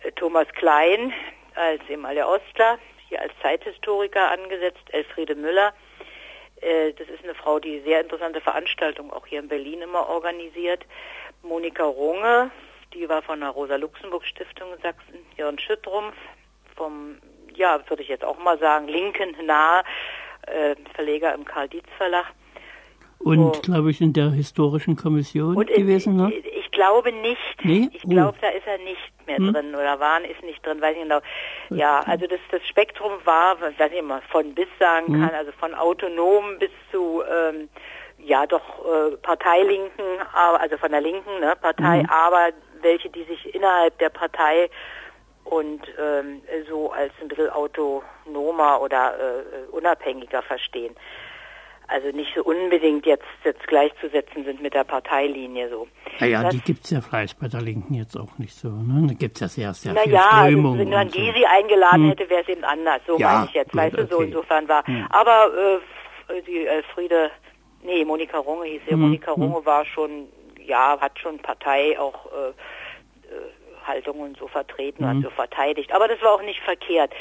äh, 0.03 0.13
Thomas 0.13 0.49
Klein 0.55 1.13
als 1.55 1.83
ehemaliger 1.89 2.29
Ostler, 2.29 2.79
hier 3.09 3.21
als 3.21 3.33
Zeithistoriker 3.43 4.31
angesetzt, 4.31 4.83
Elfriede 4.93 5.35
Müller. 5.35 5.75
Äh, 6.61 6.93
das 6.93 7.09
ist 7.09 7.25
eine 7.25 7.35
Frau, 7.35 7.59
die 7.59 7.81
sehr 7.81 8.01
interessante 8.01 8.41
Veranstaltungen 8.41 9.11
auch 9.11 9.27
hier 9.27 9.41
in 9.41 9.49
Berlin 9.49 9.83
immer 9.83 10.09
organisiert. 10.09 10.85
Monika 11.43 11.85
Runge, 11.85 12.51
die 12.95 13.09
war 13.09 13.23
von 13.23 13.41
der 13.41 13.51
Rosa-Luxemburg-Stiftung 13.51 14.69
in 14.75 14.83
Sachsen, 14.83 15.19
Jörn 15.37 15.59
Schüttrumpf 15.59 16.15
vom, 16.77 17.17
ja, 17.55 17.81
würde 17.89 18.03
ich 18.03 18.09
jetzt 18.09 18.25
auch 18.25 18.39
mal 18.39 18.59
sagen, 18.59 18.89
linken 18.89 19.35
nahe 19.45 19.83
äh, 20.47 20.75
Verleger 20.95 21.35
im 21.35 21.45
Karl-Dietz-Verlag. 21.45 22.27
Und, 23.19 23.57
so. 23.57 23.63
glaube 23.63 23.91
ich, 23.91 24.01
in 24.01 24.13
der 24.13 24.31
historischen 24.31 24.95
Kommission 24.95 25.57
Und 25.57 25.69
gewesen, 25.69 26.17
ne? 26.17 26.33
Ich 26.33 26.71
glaube 26.71 27.11
nicht. 27.11 27.65
Nee? 27.65 27.89
Ich 27.93 28.03
glaube, 28.03 28.35
oh. 28.39 28.41
da 28.41 28.49
ist 28.51 28.67
er 28.67 28.79
nicht 28.79 29.13
mehr 29.27 29.39
hm. 29.39 29.53
drin 29.53 29.75
oder 29.75 29.99
Wahn 29.99 30.25
ist 30.25 30.41
nicht 30.45 30.65
drin, 30.65 30.81
weiß 30.81 30.97
ich 30.97 31.03
genau. 31.03 31.21
Ja, 31.71 32.01
also 32.07 32.29
das, 32.29 32.39
das 32.53 32.65
Spektrum 32.69 33.13
war, 33.25 33.61
was 33.61 33.73
ich 33.91 33.99
immer 33.99 34.23
von 34.31 34.55
bis 34.55 34.69
sagen 34.79 35.13
hm. 35.13 35.21
kann, 35.21 35.35
also 35.35 35.51
von 35.59 35.75
autonom 35.75 36.59
bis 36.61 36.71
zu 36.93 37.23
ähm, 37.29 37.69
ja 38.19 38.47
doch 38.47 38.63
äh, 38.85 39.17
Parteilinken, 39.19 40.05
also 40.35 40.77
von 40.77 40.91
der 40.91 41.01
linken 41.01 41.41
ne, 41.41 41.55
Partei, 41.61 42.03
mhm. 42.03 42.11
aber 42.11 42.51
welche, 42.83 43.09
die 43.11 43.25
sich 43.25 43.55
innerhalb 43.55 43.99
der 43.99 44.11
Partei 44.11 44.71
und 45.45 45.81
ähm, 45.99 46.43
so 46.69 46.93
als 46.93 47.13
ein 47.21 47.29
bisschen 47.29 47.51
autonomer 47.51 48.81
oder 48.81 49.15
äh, 49.19 49.71
unabhängiger 49.71 50.43
verstehen. 50.43 50.95
Also 51.91 52.15
nicht 52.15 52.35
so 52.35 52.45
unbedingt 52.45 53.07
jetzt, 53.07 53.25
jetzt 53.45 53.67
gleichzusetzen 53.67 54.45
sind 54.45 54.61
mit 54.61 54.75
der 54.75 54.85
Parteilinie 54.85 55.71
so. 55.71 55.89
Naja, 56.21 56.43
das, 56.43 56.53
die 56.53 56.61
gibt's 56.61 56.91
ja 56.91 57.01
vielleicht 57.01 57.41
bei 57.41 57.49
der 57.49 57.63
Linken 57.63 57.95
jetzt 57.95 58.15
auch 58.15 58.37
nicht 58.37 58.55
so. 58.55 58.69
Ne? 58.69 59.07
Da 59.09 59.15
gibt's 59.15 59.41
ja 59.41 59.49
sehr, 59.49 59.73
sehr 59.73 59.95
viel 59.95 60.13
naja, 60.13 60.29
also 60.31 60.79
wenn 60.79 60.91
man 60.91 61.09
so. 61.09 61.19
die 61.19 61.47
eingeladen 61.47 62.03
hm. 62.03 62.09
hätte, 62.11 62.29
wäre 62.29 62.43
es 62.43 62.49
eben 62.49 62.65
anders. 62.65 63.01
So 63.07 63.17
ja, 63.17 63.33
meine 63.33 63.47
ich 63.47 63.55
jetzt. 63.55 63.73
Gut, 63.73 63.81
weißt 63.81 63.97
du, 63.97 64.03
okay. 64.03 64.11
so 64.11 64.21
insofern 64.21 64.69
war. 64.69 64.87
Hm. 64.87 65.07
Aber 65.09 65.51
äh, 66.29 66.43
die 66.43 66.67
Elfriede 66.67 67.31
Nee, 67.83 68.05
Monika 68.05 68.39
Runge 68.39 68.67
hieß 68.67 68.83
sie. 68.89 68.95
Mhm. 68.95 69.03
Monika 69.03 69.37
mhm. 69.37 69.45
Runge 69.45 69.67
war 69.67 69.85
schon, 69.85 70.29
ja, 70.65 70.99
hat 71.01 71.19
schon 71.19 71.39
Partei 71.39 71.99
auch 71.99 72.27
äh, 72.27 72.49
äh, 72.49 73.87
Haltungen 73.87 74.35
so 74.39 74.49
vertreten, 74.49 75.05
mhm. 75.05 75.09
hat 75.09 75.23
so 75.23 75.31
verteidigt. 75.31 75.93
Aber 75.93 76.09
das 76.09 76.21
war 76.23 76.33
auch 76.33 76.43
nicht 76.43 76.61
verkehrt. 76.61 77.13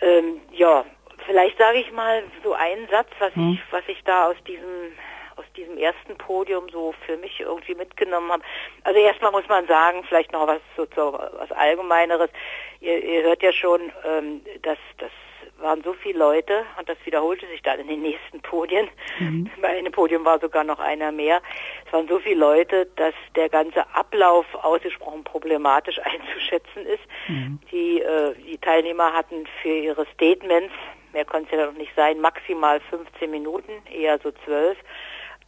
Ähm, 0.00 0.40
ja, 0.52 0.84
vielleicht 1.26 1.58
sage 1.58 1.78
ich 1.78 1.90
mal 1.92 2.22
so 2.42 2.52
einen 2.52 2.88
Satz, 2.88 3.08
was 3.18 3.34
mhm. 3.34 3.52
ich, 3.52 3.72
was 3.72 3.82
ich 3.88 4.02
da 4.04 4.28
aus 4.28 4.36
diesem 4.46 4.92
aus 5.36 5.44
diesem 5.54 5.76
ersten 5.76 6.16
Podium 6.16 6.66
so 6.70 6.94
für 7.04 7.18
mich 7.18 7.40
irgendwie 7.40 7.74
mitgenommen 7.74 8.32
habe. 8.32 8.42
Also 8.84 8.98
erstmal 8.98 9.32
muss 9.32 9.46
man 9.48 9.66
sagen, 9.66 10.02
vielleicht 10.08 10.32
noch 10.32 10.46
was 10.46 10.60
so, 10.76 10.86
so 10.96 11.12
was 11.12 11.52
Allgemeineres. 11.52 12.30
Ihr, 12.80 13.04
ihr 13.04 13.22
hört 13.22 13.42
ja 13.42 13.52
schon, 13.52 13.92
ähm, 14.06 14.40
dass 14.62 14.78
das 14.96 15.10
waren 15.58 15.82
so 15.82 15.92
viele 15.94 16.18
Leute 16.18 16.64
und 16.78 16.88
das 16.88 16.96
wiederholte 17.04 17.46
sich 17.48 17.62
dann 17.62 17.80
in 17.80 17.88
den 17.88 18.02
nächsten 18.02 18.40
Podien. 18.40 18.88
Mhm. 19.18 19.50
Bei 19.60 19.68
einem 19.68 19.92
Podium 19.92 20.24
war 20.24 20.38
sogar 20.38 20.64
noch 20.64 20.78
einer 20.78 21.12
mehr. 21.12 21.40
Es 21.86 21.92
waren 21.92 22.08
so 22.08 22.18
viele 22.18 22.40
Leute, 22.40 22.86
dass 22.96 23.14
der 23.34 23.48
ganze 23.48 23.86
Ablauf 23.94 24.46
ausgesprochen 24.54 25.24
problematisch 25.24 25.98
einzuschätzen 26.04 26.86
ist. 26.86 27.02
Mhm. 27.28 27.58
Die, 27.70 28.00
äh, 28.00 28.34
die 28.46 28.58
Teilnehmer 28.58 29.12
hatten 29.12 29.46
für 29.62 29.68
ihre 29.68 30.06
Statements, 30.14 30.74
mehr 31.12 31.24
konnte 31.24 31.54
es 31.54 31.58
ja 31.58 31.66
noch 31.66 31.78
nicht 31.78 31.92
sein, 31.96 32.20
maximal 32.20 32.80
15 32.90 33.30
Minuten, 33.30 33.72
eher 33.90 34.18
so 34.18 34.32
12. 34.44 34.76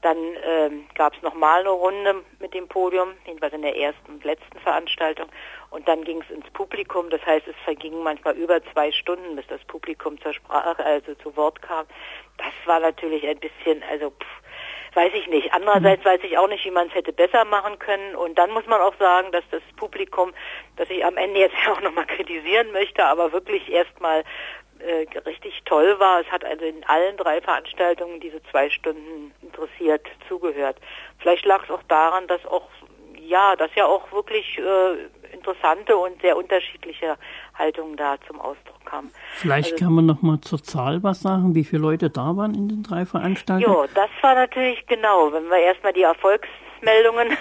Dann 0.01 0.17
ähm, 0.45 0.87
gab 0.95 1.15
es 1.17 1.23
nochmal 1.23 1.61
eine 1.61 1.71
Runde 1.71 2.23
mit 2.39 2.55
dem 2.55 2.69
Podium, 2.69 3.15
jedenfalls 3.27 3.53
in 3.53 3.63
der 3.63 3.77
ersten 3.77 4.13
und 4.13 4.25
letzten 4.25 4.61
Veranstaltung. 4.61 5.27
Und 5.71 5.87
dann 5.87 6.03
ging 6.05 6.23
es 6.23 6.31
ins 6.35 6.49
Publikum. 6.51 7.11
Das 7.11 7.25
heißt, 7.27 7.47
es 7.47 7.57
vergingen 7.65 8.03
manchmal 8.03 8.37
über 8.37 8.63
zwei 8.73 8.91
Stunden, 8.91 9.37
bis 9.37 9.47
das 9.49 9.63
Publikum 9.65 10.21
zur 10.21 10.33
Sprache, 10.33 10.85
also 10.85 11.15
zu 11.17 11.37
Wort 11.37 11.61
kam. 11.63 11.87
Das 12.39 12.53
war 12.65 12.81
natürlich 12.81 13.27
ein 13.27 13.39
bisschen, 13.39 13.83
also 13.91 14.11
pff, 14.11 14.95
weiß 14.95 15.13
ich 15.15 15.29
nicht. 15.29 15.53
Andererseits 15.53 16.05
weiß 16.05 16.21
ich 16.25 16.39
auch 16.39 16.49
nicht, 16.49 16.65
wie 16.65 16.71
man 16.71 16.89
es 16.89 16.95
hätte 16.95 17.13
besser 17.13 17.45
machen 17.45 17.79
können. 17.79 18.17
Und 18.17 18.39
dann 18.39 18.51
muss 18.51 18.67
man 18.67 18.81
auch 18.81 18.95
sagen, 18.99 19.31
dass 19.33 19.45
das 19.51 19.63
Publikum, 19.77 20.33
das 20.77 20.89
ich 20.91 21.05
am 21.05 21.17
Ende 21.17 21.41
jetzt 21.41 21.57
auch 21.71 21.81
nochmal 21.81 22.07
kritisieren 22.07 22.73
möchte, 22.73 23.05
aber 23.05 23.33
wirklich 23.33 23.71
erstmal 23.71 24.25
äh, 24.81 25.07
richtig 25.21 25.63
toll 25.65 25.99
war. 25.99 26.21
Es 26.21 26.27
hat 26.29 26.45
also 26.45 26.65
in 26.65 26.85
allen 26.85 27.17
drei 27.17 27.41
Veranstaltungen 27.41 28.21
diese 28.21 28.43
zwei 28.45 28.71
Stunden 28.71 29.33
interessiert 29.43 30.07
zugehört. 30.29 30.77
Vielleicht 31.19 31.45
lag 31.45 31.65
es 31.65 31.71
auch 31.71 31.83
daran, 31.89 32.27
dass 32.27 32.45
auch 32.47 32.69
ja, 33.29 33.57
dass 33.57 33.75
ja 33.75 33.85
auch 33.87 34.11
wirklich 34.13 34.59
äh, 34.59 35.35
interessante 35.35 35.97
und 35.97 36.21
sehr 36.23 36.37
unterschiedliche 36.37 37.17
Haltungen 37.55 37.97
da 37.97 38.17
zum 38.27 38.41
Ausdruck 38.41 38.85
kamen. 38.85 39.11
Vielleicht 39.35 39.73
also, 39.73 39.85
kann 39.85 39.95
man 39.95 40.07
noch 40.07 40.23
mal 40.23 40.41
zur 40.41 40.63
Zahl 40.63 41.03
was 41.03 41.21
sagen, 41.21 41.55
wie 41.55 41.65
viele 41.65 41.83
Leute 41.83 42.11
da 42.11 42.37
waren 42.37 42.55
in 42.55 42.69
den 42.69 42.83
drei 42.83 43.05
Veranstaltungen? 43.05 43.77
Ja, 43.77 43.87
das 43.95 44.11
war 44.23 44.35
natürlich 44.35 44.87
genau. 44.87 45.33
Wenn 45.33 45.49
wir 45.49 45.59
erstmal 45.59 45.93
die 45.93 46.03
Erfolgsmeldungen 46.03 47.33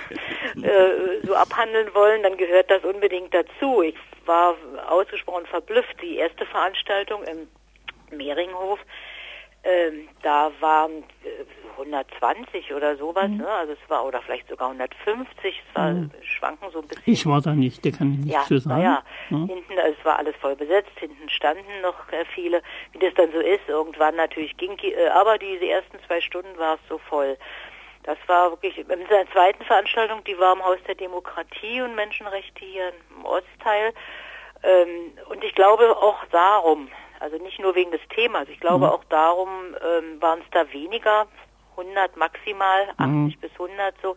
äh, 0.62 1.25
so 1.25 1.36
abhandeln 1.36 1.94
wollen, 1.94 2.24
dann 2.24 2.38
gehört 2.38 2.70
das 2.70 2.84
unbedingt 2.84 3.34
dazu. 3.34 3.82
Ich 3.82 3.96
war 4.25 4.56
ausgesprochen 4.89 5.46
verblüfft. 5.46 6.01
Die 6.01 6.17
erste 6.17 6.46
Veranstaltung 6.46 7.24
im 7.24 7.48
Mehringhof, 8.17 8.79
äh, 9.63 9.91
da 10.22 10.51
waren 10.60 11.03
120 11.77 12.74
oder 12.74 12.96
sowas, 12.98 13.29
mhm. 13.29 13.38
ne? 13.38 13.48
Also 13.48 13.74
es 13.74 13.89
war 13.89 14.05
oder 14.05 14.22
vielleicht 14.22 14.50
sogar 14.50 14.69
150, 14.69 15.27
es 15.43 15.75
war 15.75 15.91
mhm. 15.91 16.12
schwanken 16.22 16.69
so 16.72 16.79
ein 16.79 16.88
bisschen. 16.88 17.03
Ich 17.05 17.25
war 17.25 17.41
da 17.41 17.53
nicht, 17.53 17.84
der 17.86 17.91
kann 17.91 18.13
ich 18.13 18.25
nicht 18.25 18.34
ja, 18.34 18.43
zu 18.43 18.57
sagen. 18.57 18.81
Ja, 18.81 19.03
ja. 19.29 19.38
Hinten, 19.38 19.79
also 19.79 19.96
es 19.98 20.05
war 20.05 20.17
alles 20.17 20.36
voll 20.38 20.55
besetzt, 20.55 20.91
hinten 21.00 21.29
standen 21.29 21.81
noch 21.81 22.12
äh, 22.12 22.25
viele, 22.34 22.62
wie 22.91 23.00
das 23.00 23.13
dann 23.15 23.31
so 23.31 23.39
ist. 23.39 23.67
Irgendwann 23.67 24.15
natürlich 24.15 24.55
ging, 24.57 24.77
äh, 24.81 25.07
aber 25.10 25.38
diese 25.38 25.65
ersten 25.65 25.98
zwei 26.07 26.22
Stunden 26.22 26.57
war 26.57 26.75
es 26.75 26.81
so 26.89 26.98
voll. 26.98 27.38
Das 28.03 28.17
war 28.27 28.51
wirklich 28.51 28.77
in 28.77 28.88
der 28.88 29.29
zweiten 29.31 29.63
Veranstaltung, 29.65 30.24
die 30.24 30.38
war 30.39 30.53
im 30.55 30.63
Haus 30.63 30.77
der 30.88 30.96
Demokratie 30.96 31.81
und 31.81 31.93
Menschenrechte 31.96 32.63
hier 32.63 32.93
im 33.10 33.25
Ostteil. 33.25 33.93
Ähm, 34.63 35.12
und 35.29 35.43
ich 35.43 35.53
glaube 35.53 35.96
auch 35.98 36.24
darum, 36.31 36.88
also 37.19 37.38
nicht 37.38 37.60
nur 37.60 37.75
wegen 37.75 37.91
des 37.91 38.01
Themas, 38.15 38.48
ich 38.48 38.60
glaube 38.60 38.86
mhm. 38.86 38.91
auch 38.91 39.03
darum 39.05 39.50
ähm, 39.81 40.22
waren 40.22 40.39
es 40.39 40.46
da 40.51 40.72
weniger, 40.72 41.27
100 41.77 42.17
maximal, 42.17 42.89
80 42.98 43.07
mhm. 43.07 43.34
bis 43.39 43.51
100 43.51 43.96
so, 44.01 44.15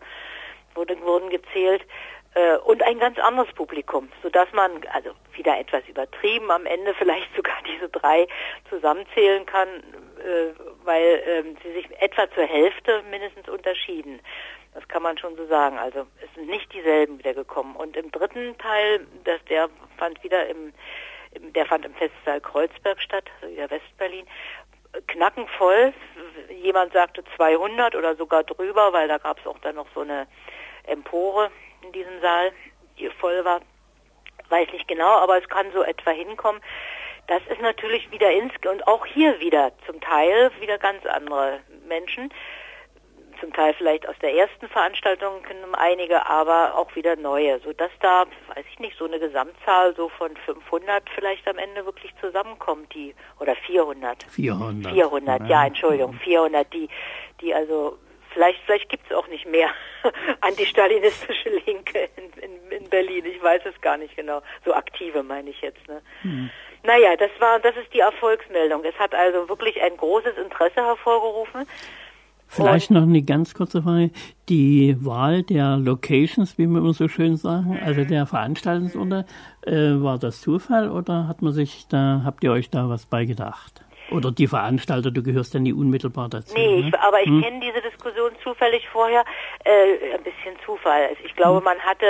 wurden, 0.73 1.01
wurden 1.03 1.29
gezählt. 1.29 1.85
Äh, 2.33 2.57
und 2.57 2.81
ein 2.83 2.99
ganz 2.99 3.19
anderes 3.19 3.51
Publikum, 3.53 4.09
sodass 4.23 4.51
man, 4.53 4.71
also 4.93 5.11
wieder 5.33 5.59
etwas 5.59 5.83
übertrieben, 5.87 6.49
am 6.49 6.65
Ende 6.65 6.93
vielleicht 6.97 7.33
sogar 7.35 7.55
diese 7.67 7.89
drei 7.89 8.27
zusammenzählen 8.69 9.45
kann, 9.45 9.67
äh, 9.67 10.53
weil 10.83 11.23
ähm, 11.25 11.57
sie 11.63 11.73
sich 11.73 11.89
etwa 11.99 12.29
zur 12.31 12.45
Hälfte 12.45 13.03
mindestens 13.09 13.49
unterschieden. 13.49 14.21
Das 14.73 14.87
kann 14.87 15.03
man 15.03 15.17
schon 15.17 15.35
so 15.35 15.45
sagen. 15.47 15.77
Also 15.77 16.07
es 16.23 16.33
sind 16.35 16.47
nicht 16.47 16.71
dieselben 16.73 17.19
wiedergekommen. 17.19 17.75
Und 17.75 17.97
im 17.97 18.09
dritten 18.11 18.57
Teil, 18.57 19.05
das, 19.25 19.43
der 19.49 19.69
fand 19.97 20.23
wieder 20.23 20.47
im, 20.47 20.71
im 21.33 21.51
der 21.51 21.65
fand 21.65 21.83
im 21.83 21.93
Festsaal 21.93 22.39
Kreuzberg 22.39 23.01
statt, 23.01 23.25
also 23.41 23.53
wieder 23.53 23.69
Westberlin, 23.69 24.25
knackenvoll. 25.07 25.93
Jemand 26.61 26.93
sagte 26.93 27.23
200 27.35 27.95
oder 27.95 28.15
sogar 28.15 28.43
drüber, 28.43 28.93
weil 28.93 29.07
da 29.07 29.17
gab 29.17 29.39
es 29.39 29.47
auch 29.47 29.59
dann 29.59 29.75
noch 29.75 29.87
so 29.93 30.01
eine 30.01 30.27
Empore 30.85 31.51
in 31.83 31.91
diesem 31.91 32.19
Saal, 32.21 32.51
die 32.97 33.09
voll 33.09 33.43
war. 33.45 33.61
Weiß 34.49 34.71
nicht 34.73 34.87
genau, 34.87 35.17
aber 35.19 35.37
es 35.37 35.47
kann 35.47 35.71
so 35.71 35.83
etwa 35.83 36.11
hinkommen. 36.11 36.61
Das 37.27 37.41
ist 37.49 37.61
natürlich 37.61 38.11
wieder 38.11 38.29
ins 38.31 38.53
und 38.69 38.85
auch 38.87 39.05
hier 39.05 39.39
wieder 39.39 39.71
zum 39.85 40.01
Teil 40.01 40.51
wieder 40.59 40.77
ganz 40.77 41.05
andere 41.05 41.59
Menschen. 41.87 42.31
Zum 43.41 43.51
Teil 43.53 43.73
vielleicht 43.73 44.07
aus 44.07 44.15
der 44.21 44.33
ersten 44.33 44.69
Veranstaltung 44.69 45.43
einige, 45.73 46.25
aber 46.27 46.75
auch 46.75 46.95
wieder 46.95 47.15
neue, 47.15 47.59
sodass 47.59 47.91
da, 47.99 48.25
weiß 48.53 48.65
ich 48.71 48.79
nicht, 48.79 48.97
so 48.97 49.05
eine 49.05 49.19
Gesamtzahl 49.19 49.95
so 49.95 50.09
von 50.09 50.37
500 50.45 51.03
vielleicht 51.15 51.47
am 51.47 51.57
Ende 51.57 51.85
wirklich 51.85 52.13
zusammenkommt, 52.21 52.93
die 52.93 53.15
oder 53.39 53.55
400. 53.55 54.23
400. 54.29 54.93
400, 54.93 55.41
ja, 55.41 55.47
ja 55.47 55.65
Entschuldigung, 55.65 56.13
400, 56.13 56.71
die, 56.71 56.87
die 57.41 57.53
also 57.53 57.97
vielleicht, 58.33 58.61
vielleicht 58.65 58.89
gibt 58.89 59.09
es 59.09 59.15
auch 59.15 59.27
nicht 59.27 59.47
mehr 59.47 59.69
antistalinistische 60.41 61.49
Linke 61.65 62.09
in, 62.15 62.43
in, 62.43 62.71
in, 62.71 62.89
Berlin. 62.89 63.25
Ich 63.25 63.41
weiß 63.41 63.61
es 63.65 63.79
gar 63.81 63.97
nicht 63.97 64.15
genau. 64.15 64.41
So 64.65 64.73
aktive 64.73 65.23
meine 65.23 65.49
ich 65.49 65.61
jetzt. 65.61 65.85
Ne? 65.87 66.01
Hm. 66.21 66.49
Naja, 66.83 67.15
das 67.15 67.31
war, 67.39 67.59
das 67.59 67.75
ist 67.77 67.93
die 67.93 67.99
Erfolgsmeldung. 67.99 68.83
Es 68.83 68.97
hat 68.97 69.13
also 69.13 69.47
wirklich 69.49 69.81
ein 69.81 69.95
großes 69.97 70.37
Interesse 70.37 70.83
hervorgerufen. 70.83 71.67
Vielleicht 72.51 72.89
Und 72.89 72.97
noch 72.97 73.03
eine 73.03 73.21
ganz 73.21 73.53
kurze 73.53 73.81
Frage. 73.81 74.11
Die 74.49 74.97
Wahl 74.99 75.41
der 75.41 75.77
Locations, 75.77 76.57
wie 76.57 76.67
wir 76.67 76.79
immer 76.79 76.93
so 76.93 77.07
schön 77.07 77.37
sagen, 77.37 77.79
also 77.81 78.03
der 78.03 78.25
Veranstaltungsorte, 78.25 79.25
äh, 79.65 79.71
war 79.71 80.19
das 80.19 80.41
Zufall 80.41 80.89
oder 80.91 81.29
hat 81.29 81.41
man 81.41 81.53
sich 81.53 81.87
da, 81.87 82.23
habt 82.25 82.43
ihr 82.43 82.51
euch 82.51 82.69
da 82.69 82.89
was 82.89 83.05
beigedacht? 83.05 83.85
Oder 84.11 84.33
die 84.33 84.47
Veranstalter, 84.47 85.11
du 85.11 85.23
gehörst 85.23 85.53
ja 85.53 85.61
nie 85.61 85.71
unmittelbar 85.71 86.27
dazu. 86.27 86.53
Nee, 86.53 86.81
ne? 86.81 86.89
ich, 86.89 86.99
aber 86.99 87.21
ich 87.21 87.27
hm? 87.27 87.41
kenne 87.41 87.59
diese 87.61 87.81
Diskussion 87.81 88.31
zufällig 88.43 88.85
vorher. 88.89 89.23
Äh, 89.63 90.15
ein 90.15 90.23
bisschen 90.23 90.53
Zufall. 90.65 91.03
Also 91.03 91.23
ich 91.23 91.33
glaube, 91.37 91.59
hm. 91.59 91.63
man 91.63 91.79
hatte 91.79 92.05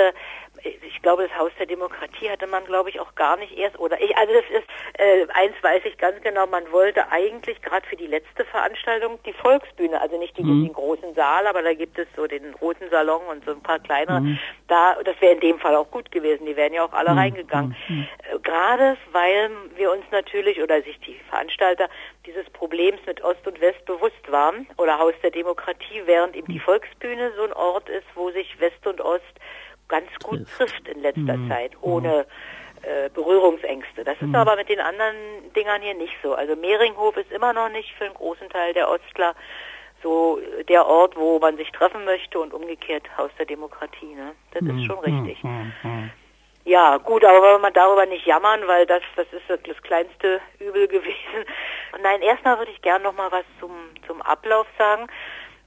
ich 0.64 1.02
glaube, 1.02 1.28
das 1.28 1.38
Haus 1.38 1.50
der 1.58 1.66
Demokratie 1.66 2.30
hatte 2.30 2.46
man, 2.46 2.64
glaube 2.64 2.90
ich, 2.90 3.00
auch 3.00 3.14
gar 3.14 3.36
nicht 3.36 3.56
erst. 3.56 3.78
Oder 3.78 4.00
ich, 4.00 4.16
also 4.16 4.32
das 4.32 4.44
ist 4.50 4.68
äh, 4.94 5.26
eins 5.34 5.54
weiß 5.60 5.82
ich 5.84 5.98
ganz 5.98 6.20
genau. 6.22 6.46
Man 6.46 6.70
wollte 6.70 7.10
eigentlich 7.10 7.60
gerade 7.62 7.86
für 7.86 7.96
die 7.96 8.06
letzte 8.06 8.44
Veranstaltung 8.44 9.18
die 9.26 9.32
Volksbühne, 9.32 10.00
also 10.00 10.18
nicht 10.18 10.36
die, 10.38 10.44
mhm. 10.44 10.64
den 10.64 10.72
großen 10.72 11.14
Saal, 11.14 11.46
aber 11.46 11.62
da 11.62 11.74
gibt 11.74 11.98
es 11.98 12.06
so 12.16 12.26
den 12.26 12.54
roten 12.54 12.88
Salon 12.90 13.22
und 13.30 13.44
so 13.44 13.52
ein 13.52 13.62
paar 13.62 13.80
kleinere. 13.80 14.20
Mhm. 14.20 14.38
Da, 14.68 14.96
das 15.04 15.20
wäre 15.20 15.34
in 15.34 15.40
dem 15.40 15.58
Fall 15.58 15.74
auch 15.74 15.90
gut 15.90 16.10
gewesen. 16.10 16.46
Die 16.46 16.56
wären 16.56 16.72
ja 16.72 16.84
auch 16.84 16.92
alle 16.92 17.10
mhm. 17.10 17.18
reingegangen. 17.18 17.76
Mhm. 17.88 18.06
Äh, 18.30 18.38
gerade 18.38 18.96
weil 19.10 19.50
wir 19.76 19.90
uns 19.90 20.04
natürlich 20.10 20.62
oder 20.62 20.82
sich 20.82 20.98
die 21.00 21.18
Veranstalter 21.28 21.88
dieses 22.26 22.48
Problems 22.50 23.00
mit 23.06 23.22
Ost 23.24 23.46
und 23.46 23.60
West 23.60 23.84
bewusst 23.86 24.30
waren 24.30 24.68
oder 24.76 24.98
Haus 24.98 25.14
der 25.22 25.30
Demokratie, 25.30 26.02
während 26.04 26.36
eben 26.36 26.46
die 26.46 26.58
mhm. 26.58 26.62
Volksbühne 26.62 27.32
so 27.36 27.44
ein 27.44 27.52
Ort 27.52 27.88
ist, 27.88 28.06
wo 28.14 28.30
sich 28.30 28.60
West 28.60 28.86
und 28.86 29.00
Ost 29.00 29.22
ganz 29.88 30.08
gut 30.22 30.46
trifft 30.56 30.88
in 30.88 31.02
letzter 31.02 31.36
mhm. 31.36 31.48
Zeit, 31.48 31.72
ohne 31.80 32.26
äh, 32.82 33.08
Berührungsängste. 33.10 34.04
Das 34.04 34.16
ist 34.16 34.28
mhm. 34.28 34.34
aber 34.34 34.56
mit 34.56 34.68
den 34.68 34.80
anderen 34.80 35.16
Dingern 35.54 35.82
hier 35.82 35.94
nicht 35.94 36.14
so. 36.22 36.34
Also 36.34 36.56
Mehringhof 36.56 37.16
ist 37.16 37.30
immer 37.30 37.52
noch 37.52 37.68
nicht 37.68 37.92
für 37.92 38.04
einen 38.04 38.14
großen 38.14 38.48
Teil 38.48 38.74
der 38.74 38.88
Ostler 38.88 39.34
so 40.02 40.40
der 40.68 40.86
Ort, 40.86 41.16
wo 41.16 41.38
man 41.38 41.56
sich 41.56 41.70
treffen 41.70 42.04
möchte 42.04 42.40
und 42.40 42.52
umgekehrt 42.52 43.04
Haus 43.16 43.30
der 43.38 43.46
Demokratie. 43.46 44.14
Ne? 44.14 44.32
Das 44.52 44.62
mhm. 44.62 44.78
ist 44.78 44.86
schon 44.86 44.98
richtig. 44.98 45.42
Mhm. 45.44 45.72
Mhm. 45.82 46.10
Ja, 46.64 46.96
gut, 46.98 47.24
aber 47.24 47.42
wollen 47.42 47.62
wir 47.62 47.70
darüber 47.72 48.06
nicht 48.06 48.24
jammern, 48.24 48.66
weil 48.66 48.86
das, 48.86 49.02
das 49.16 49.26
ist 49.32 49.48
das 49.48 49.82
kleinste 49.82 50.40
Übel 50.58 50.86
gewesen. 50.88 51.44
Nein, 52.02 52.22
erstmal 52.22 52.58
würde 52.58 52.70
ich 52.70 52.82
gerne 52.82 53.04
noch 53.04 53.14
mal 53.14 53.30
was 53.32 53.44
zum, 53.58 53.72
zum 54.06 54.22
Ablauf 54.22 54.66
sagen 54.78 55.06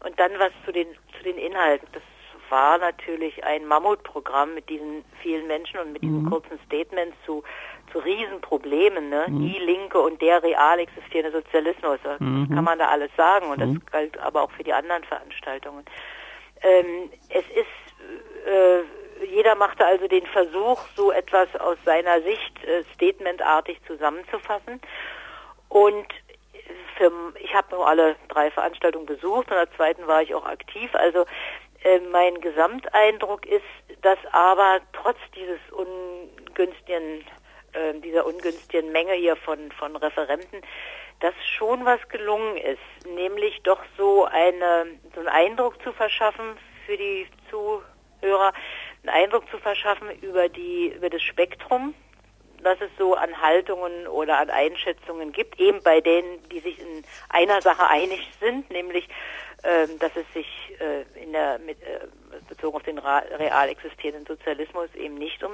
und 0.04 0.20
dann 0.20 0.32
was 0.38 0.52
zu 0.66 0.72
den, 0.72 0.88
zu 1.18 1.24
den 1.24 1.38
Inhalten. 1.38 1.88
Das 1.94 2.04
war 2.50 2.78
natürlich 2.78 3.44
ein 3.44 3.66
Mammutprogramm 3.66 4.54
mit 4.54 4.70
diesen 4.70 5.04
vielen 5.22 5.48
Menschen 5.48 5.80
und 5.80 5.94
mit 5.94 6.02
diesen 6.02 6.24
mhm. 6.24 6.30
kurzen 6.30 6.60
Statements 6.66 7.16
zu, 7.26 7.44
zu 7.92 8.00
Riesenproblemen. 8.00 9.10
Ne? 9.10 9.26
Mhm. 9.28 9.40
Die 9.40 9.60
Linke 9.60 10.00
und 10.00 10.22
der 10.22 10.44
real 10.44 10.80
existierende 10.80 11.32
Sozialismus. 11.32 12.00
Das 12.04 12.20
mhm. 12.20 12.50
kann 12.54 12.64
man 12.64 12.80
da 12.80 12.88
alles 12.88 13.12
sagen 13.16 13.48
und 13.48 13.60
das 13.60 13.70
mhm. 13.70 13.82
galt 13.92 14.18
aber 14.20 14.44
auch 14.44 14.52
für 14.52 14.64
die 14.64 14.74
anderen 14.74 15.04
Veranstaltungen. 15.04 15.86
Ähm, 16.62 17.10
es 17.30 17.46
ist, 17.50 18.48
äh, 18.48 19.26
jeder 19.26 19.56
machte 19.56 19.86
also 19.86 20.08
den 20.08 20.26
Versuch, 20.28 20.82
so 20.96 21.12
etwas 21.12 21.54
aus 21.58 21.78
seiner 21.86 22.22
Sicht 22.22 22.64
äh, 22.64 22.84
statementartig 22.94 23.80
zusammenzufassen. 23.88 24.82
Und 25.70 26.08
für, 26.98 27.12
ich 27.40 27.54
habe 27.54 27.76
nur 27.76 27.88
alle 27.88 28.16
drei 28.30 28.52
Veranstaltungen 28.52 29.06
besucht, 29.06 29.52
und 29.52 29.58
der 29.58 29.72
zweiten 29.76 30.08
war 30.08 30.22
ich 30.22 30.34
auch 30.34 30.46
aktiv. 30.46 30.94
Also 30.96 31.26
äh, 31.86 32.00
mein 32.12 32.42
Gesamteindruck 32.42 33.46
ist, 33.46 33.64
dass 34.02 34.18
aber 34.32 34.82
trotz 34.92 35.18
dieses 35.36 35.60
ungünstigen, 35.72 37.24
äh, 37.74 37.94
dieser 38.04 38.26
ungünstigen 38.26 38.92
Menge 38.92 39.14
hier 39.14 39.36
von, 39.36 39.72
von 39.72 39.96
Referenten, 39.96 40.62
dass 41.20 41.36
schon 41.46 41.86
was 41.86 42.00
gelungen 42.10 42.58
ist, 42.58 43.08
nämlich 43.08 43.62
doch 43.62 43.82
so 43.98 44.26
eine, 44.26 44.88
so 45.14 45.20
einen 45.20 45.30
Eindruck 45.30 45.82
zu 45.84 45.94
verschaffen 45.94 46.58
für 46.88 46.98
die 46.98 47.28
Zuhörer, 47.52 48.52
einen 49.04 49.10
Eindruck 49.24 49.48
zu 49.52 49.60
verschaffen 49.60 50.10
über 50.22 50.50
die, 50.50 50.88
über 50.88 51.12
das 51.12 51.22
Spektrum, 51.22 51.94
was 52.64 52.82
es 52.82 52.90
so 52.98 53.14
an 53.14 53.42
Haltungen 53.42 54.08
oder 54.08 54.40
an 54.40 54.50
Einschätzungen 54.50 55.32
gibt, 55.32 55.60
eben 55.60 55.84
bei 55.84 56.02
denen, 56.02 56.42
die 56.50 56.60
sich 56.60 56.80
in 56.80 57.04
einer 57.30 57.62
Sache 57.62 57.88
einig 57.88 58.28
sind, 58.40 58.72
nämlich 58.72 59.08
dass 60.00 60.12
es 60.16 60.26
sich 60.34 60.48
äh, 60.80 61.24
in 61.24 61.32
der 61.32 61.60
mit, 61.60 61.82
äh, 61.82 62.00
bezogen 62.48 62.76
auf 62.76 62.84
den 62.84 63.00
real 63.00 63.70
existierenden 63.70 64.26
Sozialismus 64.26 64.94
eben 64.96 65.16
nicht 65.16 65.44
um 65.44 65.52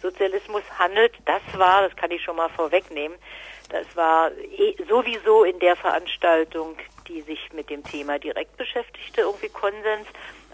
Sozialismus 0.00 0.62
handelt. 0.78 1.12
Das 1.26 1.42
war, 1.56 1.82
das 1.82 1.94
kann 1.96 2.10
ich 2.10 2.22
schon 2.22 2.36
mal 2.36 2.48
vorwegnehmen, 2.48 3.16
das 3.72 3.86
war 3.96 4.30
eh, 4.30 4.74
sowieso 4.88 5.44
in 5.44 5.58
der 5.58 5.76
Veranstaltung, 5.76 6.76
die 7.08 7.22
sich 7.22 7.52
mit 7.54 7.70
dem 7.70 7.82
Thema 7.82 8.18
direkt 8.18 8.56
beschäftigte, 8.58 9.22
irgendwie 9.22 9.48
Konsens, 9.48 10.06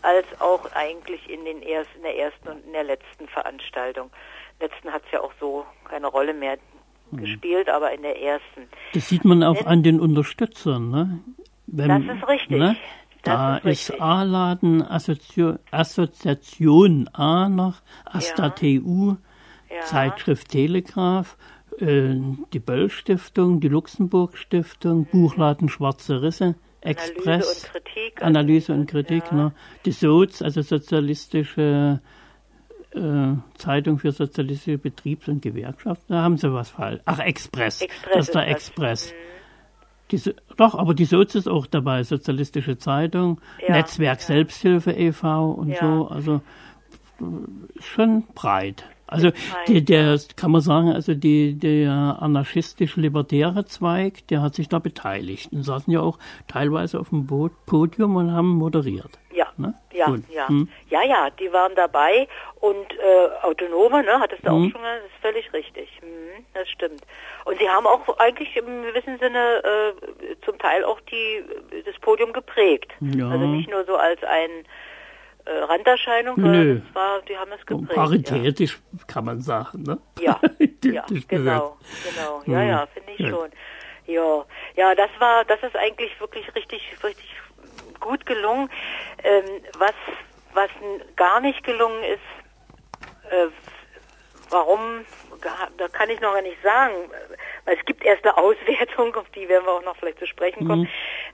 als 0.02 0.26
auch 0.40 0.70
eigentlich 0.72 1.28
in 1.28 1.44
den 1.44 1.60
ersten, 1.62 1.96
in 1.96 2.02
der 2.04 2.16
ersten 2.16 2.48
und 2.48 2.64
in 2.64 2.72
der 2.72 2.84
letzten 2.84 3.26
Veranstaltung. 3.26 4.10
Letzten 4.60 4.92
hat 4.92 5.02
es 5.06 5.12
ja 5.12 5.20
auch 5.20 5.32
so 5.40 5.66
keine 5.84 6.06
Rolle 6.06 6.32
mehr 6.32 6.58
mhm. 7.10 7.18
gespielt, 7.18 7.68
aber 7.68 7.92
in 7.92 8.02
der 8.02 8.20
ersten. 8.20 8.68
Das 8.94 9.08
sieht 9.08 9.24
man 9.24 9.42
auch 9.42 9.56
Denn, 9.56 9.66
an 9.66 9.82
den 9.82 10.00
Unterstützern, 10.00 10.90
ne? 10.90 11.18
Wenn, 11.66 12.06
das 12.06 12.16
ist 12.16 12.28
richtig. 12.28 12.58
Ne? 12.58 12.76
Da 13.22 13.58
ist, 13.58 13.90
ist 13.90 14.00
A-Laden, 14.00 14.82
Assozi 14.82 15.54
Assoziation 15.70 17.08
A 17.12 17.48
noch, 17.48 17.76
Asta 18.04 18.44
ja. 18.44 18.50
TU, 18.50 19.16
ja. 19.70 19.84
Zeitschrift 19.84 20.48
Telegraph, 20.48 21.36
äh, 21.78 22.14
die 22.52 22.58
Böll 22.58 22.90
Stiftung, 22.90 23.60
die 23.60 23.68
Luxemburg 23.68 24.36
Stiftung, 24.36 25.00
mhm. 25.00 25.06
Buchladen 25.06 25.68
Schwarze 25.68 26.22
Risse, 26.22 26.54
Express, 26.80 27.64
Analyse 27.64 27.66
und 27.66 27.72
Kritik, 27.72 28.22
Analyse 28.22 28.72
und 28.72 28.86
Kritik 28.86 29.24
ja. 29.30 29.36
ne? 29.36 29.52
die 29.84 29.92
Soz, 29.92 30.42
also 30.42 30.62
sozialistische 30.62 32.00
äh, 32.94 33.32
Zeitung 33.54 33.98
für 33.98 34.12
sozialistische 34.12 34.78
Betriebs- 34.78 35.28
und 35.28 35.42
Gewerkschaften, 35.42 36.12
da 36.12 36.22
haben 36.22 36.36
sie 36.36 36.52
was 36.52 36.70
falsch. 36.70 37.02
Ach, 37.04 37.18
Express, 37.18 37.82
Express 37.82 38.14
das 38.14 38.26
ist 38.28 38.34
der 38.34 38.48
Express. 38.48 39.12
Mhm. 39.12 39.37
Die, 40.10 40.20
doch, 40.56 40.74
aber 40.74 40.94
die 40.94 41.04
Soz 41.04 41.34
ist 41.34 41.48
auch 41.48 41.66
dabei, 41.66 42.02
Sozialistische 42.02 42.78
Zeitung, 42.78 43.40
ja, 43.66 43.74
Netzwerk 43.74 44.20
ja. 44.20 44.26
Selbsthilfe 44.26 44.92
e.V. 44.92 45.52
und 45.52 45.68
ja. 45.68 45.80
so, 45.80 46.08
also 46.08 46.40
schon 47.80 48.24
breit. 48.34 48.84
Also 49.08 49.30
die, 49.66 49.84
der 49.84 50.18
kann 50.36 50.50
man 50.50 50.60
sagen, 50.60 50.92
also 50.92 51.14
die, 51.14 51.58
der 51.58 52.18
anarchistisch-libertäre 52.20 53.64
Zweig, 53.64 54.26
der 54.28 54.42
hat 54.42 54.54
sich 54.54 54.68
da 54.68 54.78
beteiligt 54.78 55.50
und 55.52 55.62
saßen 55.62 55.92
ja 55.92 56.00
auch 56.00 56.18
teilweise 56.46 57.00
auf 57.00 57.08
dem 57.08 57.26
Boot, 57.26 57.52
Podium 57.66 58.16
und 58.16 58.32
haben 58.32 58.50
moderiert. 58.50 59.18
Ja, 59.32 59.46
ne? 59.56 59.74
ja, 59.92 60.14
ja, 60.30 60.48
hm. 60.48 60.68
ja, 60.90 61.02
ja, 61.04 61.30
die 61.30 61.52
waren 61.52 61.74
dabei 61.74 62.28
und 62.60 62.92
äh, 62.92 63.46
Autonome, 63.46 64.02
ne, 64.02 64.18
hattest 64.18 64.44
du 64.44 64.50
hm. 64.50 64.56
auch 64.56 64.72
schon, 64.72 64.82
das 64.82 65.04
ist 65.04 65.22
völlig 65.22 65.52
richtig, 65.52 65.88
hm, 66.00 66.44
das 66.54 66.68
stimmt. 66.68 67.02
Und 67.44 67.58
sie 67.58 67.68
haben 67.68 67.86
auch 67.86 68.18
eigentlich 68.18 68.56
im 68.56 68.82
gewissen 68.82 69.18
Sinne 69.18 69.62
äh, 69.64 70.34
zum 70.44 70.58
Teil 70.58 70.84
auch 70.84 71.00
die 71.02 71.44
das 71.84 71.98
Podium 72.00 72.32
geprägt. 72.32 72.92
Ja. 73.00 73.28
Also 73.28 73.46
nicht 73.46 73.70
nur 73.70 73.84
so 73.84 73.96
als 73.96 74.22
ein 74.24 74.50
äh, 75.48 75.64
Randerscheinung, 75.64 76.38
Nö. 76.38 76.80
War, 76.92 77.22
die 77.22 77.36
haben 77.36 77.50
es 77.52 77.64
geprägt. 77.64 77.94
Paritätisch 77.94 78.78
ja. 78.92 78.98
kann 79.06 79.24
man 79.24 79.40
sagen, 79.40 79.82
ne? 79.82 79.98
Ja, 80.20 80.38
ja 80.84 81.04
genau, 81.26 81.78
genau. 82.04 82.42
Ja, 82.46 82.62
ja, 82.62 82.86
finde 82.86 83.12
ich 83.12 83.18
ja. 83.20 83.30
schon. 83.30 83.50
Ja, 84.06 84.44
ja, 84.76 84.94
das 84.94 85.10
war, 85.18 85.44
das 85.46 85.62
ist 85.62 85.76
eigentlich 85.76 86.18
wirklich 86.20 86.54
richtig, 86.54 86.82
richtig 87.02 87.34
gut 88.00 88.26
gelungen. 88.26 88.68
Ähm, 89.24 89.62
was, 89.78 89.94
was 90.52 90.70
gar 91.16 91.40
nicht 91.40 91.62
gelungen 91.64 92.02
ist, 92.04 93.30
äh, 93.30 93.46
warum, 94.50 95.04
da 95.76 95.88
kann 95.88 96.10
ich 96.10 96.20
noch 96.20 96.34
gar 96.34 96.42
nicht 96.42 96.62
sagen, 96.62 96.94
weil 97.64 97.76
es 97.76 97.84
gibt 97.86 98.04
erst 98.04 98.24
eine 98.24 98.36
Auswertung, 98.38 99.14
auf 99.14 99.28
die 99.30 99.48
werden 99.48 99.64
wir 99.64 99.72
auch 99.72 99.84
noch 99.84 99.96
vielleicht 99.96 100.18
zu 100.18 100.26
sprechen 100.26 100.66
kommen. 100.66 100.82
Mhm. 100.82 100.88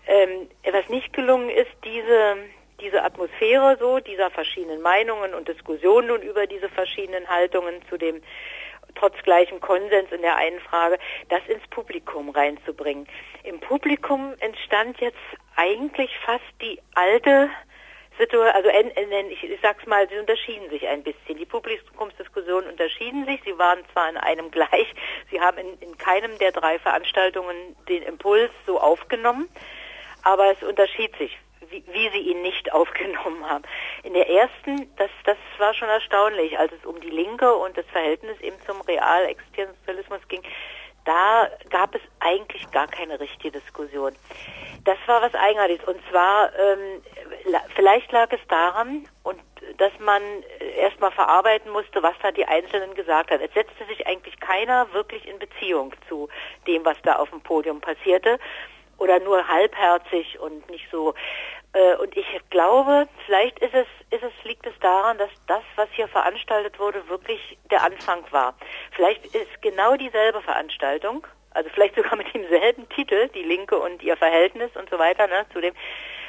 Ähm, 0.06 0.48
was 0.72 0.88
nicht 0.88 1.12
gelungen 1.12 1.50
ist, 1.50 1.70
diese 1.84 2.36
diese 2.80 3.02
Atmosphäre 3.02 3.76
so, 3.78 4.00
dieser 4.00 4.30
verschiedenen 4.30 4.80
Meinungen 4.82 5.34
und 5.34 5.48
Diskussionen 5.48 6.10
und 6.10 6.22
über 6.22 6.46
diese 6.46 6.68
verschiedenen 6.68 7.28
Haltungen 7.28 7.82
zu 7.88 7.96
dem 7.96 8.22
trotz 8.94 9.16
gleichem 9.22 9.60
Konsens 9.60 10.10
in 10.12 10.22
der 10.22 10.36
einen 10.36 10.60
Frage, 10.60 10.98
das 11.28 11.40
ins 11.48 11.66
Publikum 11.68 12.30
reinzubringen. 12.30 13.06
Im 13.42 13.60
Publikum 13.60 14.34
entstand 14.40 15.00
jetzt 15.00 15.18
eigentlich 15.56 16.10
fast 16.24 16.44
die 16.60 16.80
alte 16.94 17.50
Situation, 18.18 18.54
also 18.54 18.68
ich, 19.30 19.44
ich 19.44 19.60
sag's 19.60 19.86
mal, 19.86 20.08
sie 20.08 20.18
unterschieden 20.18 20.70
sich 20.70 20.86
ein 20.86 21.02
bisschen. 21.02 21.36
Die 21.36 21.44
Publikumsdiskussionen 21.44 22.70
unterschieden 22.70 23.24
sich. 23.26 23.40
Sie 23.44 23.58
waren 23.58 23.80
zwar 23.92 24.08
in 24.08 24.16
einem 24.16 24.50
gleich, 24.50 24.94
sie 25.30 25.40
haben 25.40 25.58
in, 25.58 25.78
in 25.80 25.98
keinem 25.98 26.38
der 26.38 26.52
drei 26.52 26.78
Veranstaltungen 26.78 27.56
den 27.88 28.02
Impuls 28.04 28.50
so 28.66 28.80
aufgenommen, 28.80 29.48
aber 30.22 30.52
es 30.52 30.62
unterschied 30.62 31.16
sich 31.16 31.36
wie, 31.70 31.84
wie 31.86 32.10
sie 32.10 32.30
ihn 32.30 32.42
nicht 32.42 32.72
aufgenommen 32.72 33.48
haben. 33.48 33.64
In 34.02 34.14
der 34.14 34.28
ersten, 34.28 34.90
das, 34.96 35.10
das 35.24 35.36
war 35.58 35.74
schon 35.74 35.88
erstaunlich, 35.88 36.58
als 36.58 36.72
es 36.72 36.84
um 36.86 37.00
die 37.00 37.10
Linke 37.10 37.54
und 37.54 37.76
das 37.76 37.86
Verhältnis 37.86 38.40
eben 38.40 38.56
zum 38.66 38.80
real 38.82 39.24
existierenden 39.26 39.76
Sozialismus 39.80 40.20
ging, 40.28 40.42
da 41.04 41.50
gab 41.68 41.94
es 41.94 42.00
eigentlich 42.20 42.70
gar 42.70 42.86
keine 42.86 43.20
richtige 43.20 43.58
Diskussion. 43.60 44.12
Das 44.84 44.96
war 45.06 45.20
was 45.22 45.34
Eigenartiges. 45.34 45.86
Und 45.86 46.00
zwar, 46.10 46.50
ähm, 46.58 47.02
vielleicht 47.74 48.10
lag 48.12 48.32
es 48.32 48.40
daran, 48.48 49.06
und 49.22 49.38
dass 49.78 49.92
man 49.98 50.22
erstmal 50.76 51.10
verarbeiten 51.10 51.70
musste, 51.72 52.02
was 52.02 52.14
da 52.22 52.30
die 52.30 52.44
Einzelnen 52.44 52.94
gesagt 52.94 53.30
hat. 53.30 53.40
Es 53.40 53.52
setzte 53.54 53.84
sich 53.86 54.06
eigentlich 54.06 54.38
keiner 54.40 54.92
wirklich 54.92 55.26
in 55.26 55.38
Beziehung 55.38 55.94
zu 56.08 56.28
dem, 56.66 56.84
was 56.84 56.96
da 57.02 57.16
auf 57.16 57.30
dem 57.30 57.40
Podium 57.40 57.80
passierte. 57.80 58.38
Oder 58.98 59.20
nur 59.20 59.46
halbherzig 59.46 60.38
und 60.38 60.68
nicht 60.70 60.86
so. 60.90 61.14
Äh, 61.74 61.96
und 61.96 62.16
ich 62.16 62.26
glaube, 62.50 63.08
vielleicht 63.26 63.58
ist 63.58 63.74
es, 63.74 63.86
ist 64.10 64.22
es, 64.22 64.44
liegt 64.44 64.66
es 64.66 64.78
daran, 64.80 65.18
dass 65.18 65.30
das, 65.46 65.62
was 65.76 65.88
hier 65.92 66.08
veranstaltet 66.08 66.78
wurde, 66.78 67.06
wirklich 67.08 67.58
der 67.70 67.82
Anfang 67.82 68.24
war. 68.30 68.54
Vielleicht 68.92 69.26
ist 69.34 69.60
genau 69.60 69.96
dieselbe 69.96 70.40
Veranstaltung, 70.40 71.26
also 71.50 71.68
vielleicht 71.72 71.96
sogar 71.96 72.16
mit 72.16 72.32
demselben 72.34 72.88
Titel, 72.90 73.28
die 73.28 73.42
Linke 73.42 73.78
und 73.78 74.02
ihr 74.02 74.16
Verhältnis 74.16 74.70
und 74.76 74.88
so 74.90 74.98
weiter, 74.98 75.26
ne, 75.26 75.46
zu 75.52 75.60
dem, 75.60 75.74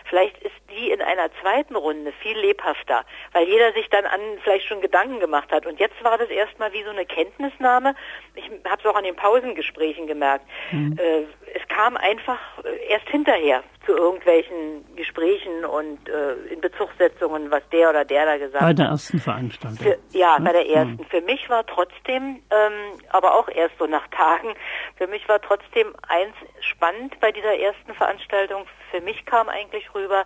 vielleicht 0.06 0.38
ist 0.39 0.56
die 0.69 0.91
in 0.91 1.01
einer 1.01 1.30
zweiten 1.41 1.75
Runde 1.75 2.12
viel 2.21 2.38
lebhafter, 2.38 3.04
weil 3.34 3.47
jeder 3.47 3.73
sich 3.73 3.89
dann 3.89 4.06
an 4.06 4.19
vielleicht 4.43 4.67
schon 4.67 4.82
Gedanken 4.82 5.19
gemacht 5.19 5.51
hat. 5.51 5.65
Und 5.65 5.80
jetzt 5.80 6.01
war 6.04 6.17
das 6.17 6.30
erstmal 6.30 6.71
wie 6.73 6.84
so 6.84 6.91
eine 6.91 7.06
Kenntnisnahme. 7.06 7.95
Ich 8.36 8.49
habe 8.69 8.82
es 8.82 8.86
auch 8.86 8.95
an 8.95 9.04
den 9.04 9.15
Pausengesprächen 9.15 10.08
gemerkt. 10.08 10.45
Mhm. 10.71 10.97
Äh, 10.99 11.25
es 11.56 11.65
kam 11.70 11.96
einfach 11.96 12.39
äh, 12.63 12.91
erst 12.91 13.08
hinterher 13.10 13.63
zu 13.86 13.94
irgendwelchen 13.94 14.84
Gesprächen 14.96 15.63
und 15.63 16.10
äh, 16.10 16.34
in 16.54 16.60
Bezugssetzungen, 16.60 17.50
was 17.50 17.62
der 17.72 17.89
oder 17.89 18.04
der 18.04 18.26
da 18.26 18.38
gesagt 18.38 18.62
hat. 18.62 18.68
Bei 18.68 18.74
der 18.74 18.88
ersten 18.88 19.20
Veranstaltung. 19.20 19.78
Für, 19.78 19.98
ja, 20.12 20.38
bei 20.39 20.52
der 20.52 20.68
ersten. 20.68 20.98
Mhm. 20.98 21.06
Für 21.06 21.22
mich 21.22 21.50
war 21.50 21.65
trotzdem, 21.65 22.41
ähm, 22.52 23.00
aber 23.10 23.36
auch 23.36 23.48
erst 23.48 23.78
so 23.80 23.86
nach 23.86 24.06
Tagen, 24.12 24.54
für 24.98 25.08
mich 25.08 25.28
war 25.30 25.41
trotzdem 25.41 25.94
eins 26.08 26.36
spannend 26.60 27.18
bei 27.22 27.32
dieser 27.32 27.58
ersten 27.58 27.94
Veranstaltung. 27.94 28.65
Für 28.91 29.00
mich 29.02 29.26
kam 29.26 29.48
eigentlich 29.48 29.94
rüber, 29.96 30.26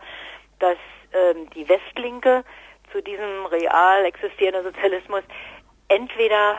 dass 0.57 0.77
ähm, 1.13 1.49
die 1.51 1.69
Westlinke 1.69 2.43
zu 2.91 3.03
diesem 3.03 3.45
real 3.51 4.03
existierenden 4.05 4.63
Sozialismus 4.63 5.21
entweder 5.89 6.57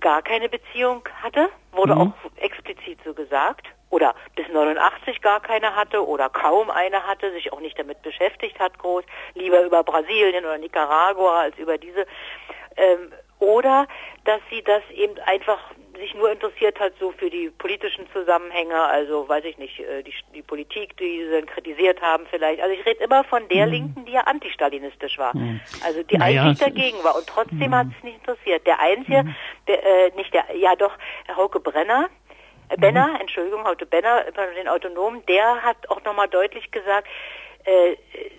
gar 0.00 0.22
keine 0.22 0.48
Beziehung 0.48 1.02
hatte, 1.22 1.50
wurde 1.72 1.94
mhm. 1.94 2.00
auch 2.00 2.42
explizit 2.42 2.98
so 3.04 3.12
gesagt, 3.12 3.66
oder 3.92 4.14
bis 4.34 4.48
89 4.48 5.20
gar 5.20 5.40
keine 5.40 5.76
hatte 5.76 6.04
oder 6.04 6.30
kaum 6.30 6.70
eine 6.70 7.06
hatte, 7.06 7.30
sich 7.32 7.52
auch 7.52 7.60
nicht 7.60 7.78
damit 7.78 8.00
beschäftigt 8.02 8.58
hat 8.58 8.78
groß, 8.78 9.04
lieber 9.34 9.62
über 9.62 9.84
Brasilien 9.84 10.44
oder 10.44 10.56
Nicaragua 10.56 11.42
als 11.42 11.58
über 11.58 11.76
diese, 11.76 12.06
ähm, 12.76 13.12
oder 13.38 13.86
dass 14.24 14.40
sie 14.50 14.62
das 14.62 14.82
eben 14.94 15.18
einfach 15.26 15.58
sich 15.98 16.14
nur 16.14 16.32
interessiert 16.32 16.80
hat 16.80 16.94
so 16.98 17.12
für 17.12 17.28
die 17.28 17.50
politischen 17.50 18.06
Zusammenhänge, 18.12 18.80
also 18.80 19.28
weiß 19.28 19.44
ich 19.44 19.58
nicht, 19.58 19.78
äh, 19.80 20.02
die, 20.02 20.14
die 20.34 20.42
Politik, 20.42 20.96
die 20.96 21.24
sie 21.24 21.30
dann 21.30 21.46
kritisiert 21.46 22.00
haben 22.00 22.24
vielleicht. 22.30 22.62
Also 22.62 22.74
ich 22.74 22.84
rede 22.86 23.04
immer 23.04 23.24
von 23.24 23.46
der 23.48 23.66
mhm. 23.66 23.72
Linken, 23.72 24.04
die 24.06 24.12
ja 24.12 24.22
antistalinistisch 24.22 25.18
war. 25.18 25.36
Mhm. 25.36 25.60
Also 25.84 26.02
die 26.02 26.16
naja, 26.16 26.42
eigentlich 26.42 26.58
dagegen 26.58 27.04
war 27.04 27.14
und 27.16 27.26
trotzdem 27.26 27.58
mhm. 27.58 27.74
hat 27.74 27.86
es 27.96 28.02
nicht 28.04 28.16
interessiert. 28.16 28.66
Der 28.66 28.80
Einzige, 28.80 29.24
mhm. 29.24 29.34
der, 29.68 29.84
äh, 29.84 30.12
nicht 30.16 30.32
der, 30.32 30.44
ja 30.56 30.74
doch, 30.76 30.96
Herr 31.26 31.36
Hauke 31.36 31.60
Brenner, 31.60 32.08
Benner, 32.78 33.08
mhm. 33.08 33.20
Entschuldigung, 33.20 33.64
Hauke 33.64 33.86
Benner, 33.86 34.24
den 34.56 34.68
Autonomen, 34.68 35.24
der 35.26 35.62
hat 35.62 35.88
auch 35.90 36.02
nochmal 36.04 36.28
deutlich 36.28 36.70
gesagt, 36.70 37.08
äh, 37.64 37.96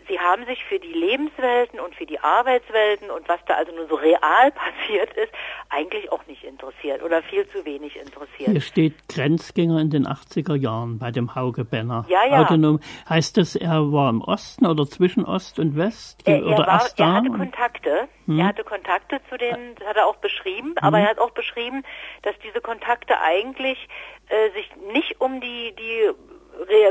sie 0.07 0.19
haben 0.19 0.45
sich 0.45 0.63
für 0.65 0.79
die 0.79 0.91
Lebenswelten 0.91 1.79
und 1.79 1.95
für 1.95 2.05
die 2.05 2.19
Arbeitswelten 2.19 3.09
und 3.09 3.27
was 3.29 3.39
da 3.47 3.55
also 3.55 3.71
nur 3.73 3.87
so 3.87 3.95
real 3.95 4.51
passiert 4.51 5.13
ist, 5.13 5.31
eigentlich 5.69 6.11
auch 6.11 6.25
nicht 6.27 6.43
interessiert 6.43 7.01
oder 7.03 7.21
viel 7.23 7.47
zu 7.49 7.65
wenig 7.65 7.95
interessiert. 7.95 8.51
Hier 8.51 8.61
steht 8.61 9.07
Grenzgänger 9.09 9.79
in 9.79 9.89
den 9.89 10.05
80er 10.05 10.55
Jahren 10.55 10.99
bei 10.99 11.11
dem 11.11 11.35
Hauge 11.35 11.65
Benner. 11.65 12.05
Ja, 12.09 12.25
ja. 12.25 12.41
Autonom. 12.41 12.79
Heißt 13.07 13.37
das, 13.37 13.55
er 13.55 13.91
war 13.91 14.09
im 14.09 14.21
Osten 14.21 14.65
oder 14.65 14.85
zwischen 14.85 15.25
Ost 15.25 15.59
und 15.59 15.77
West? 15.77 16.21
Er, 16.25 16.37
er 16.37 16.45
oder 16.45 16.67
war, 16.67 16.89
er 16.97 17.13
hatte 17.13 17.29
Kontakte. 17.29 18.07
Hm. 18.25 18.39
Er 18.39 18.47
hatte 18.47 18.63
Kontakte 18.63 19.19
zu 19.29 19.37
den, 19.37 19.75
das 19.75 19.87
hat 19.87 19.97
er 19.97 20.07
auch 20.07 20.17
beschrieben, 20.17 20.69
hm. 20.69 20.77
aber 20.81 20.99
er 20.99 21.09
hat 21.09 21.19
auch 21.19 21.31
beschrieben, 21.31 21.83
dass 22.23 22.35
diese 22.39 22.61
Kontakte 22.61 23.19
eigentlich 23.19 23.87
äh, 24.29 24.51
sich 24.51 24.69
nicht 24.93 25.19
um 25.19 25.41
die, 25.41 25.73
die 25.77 26.11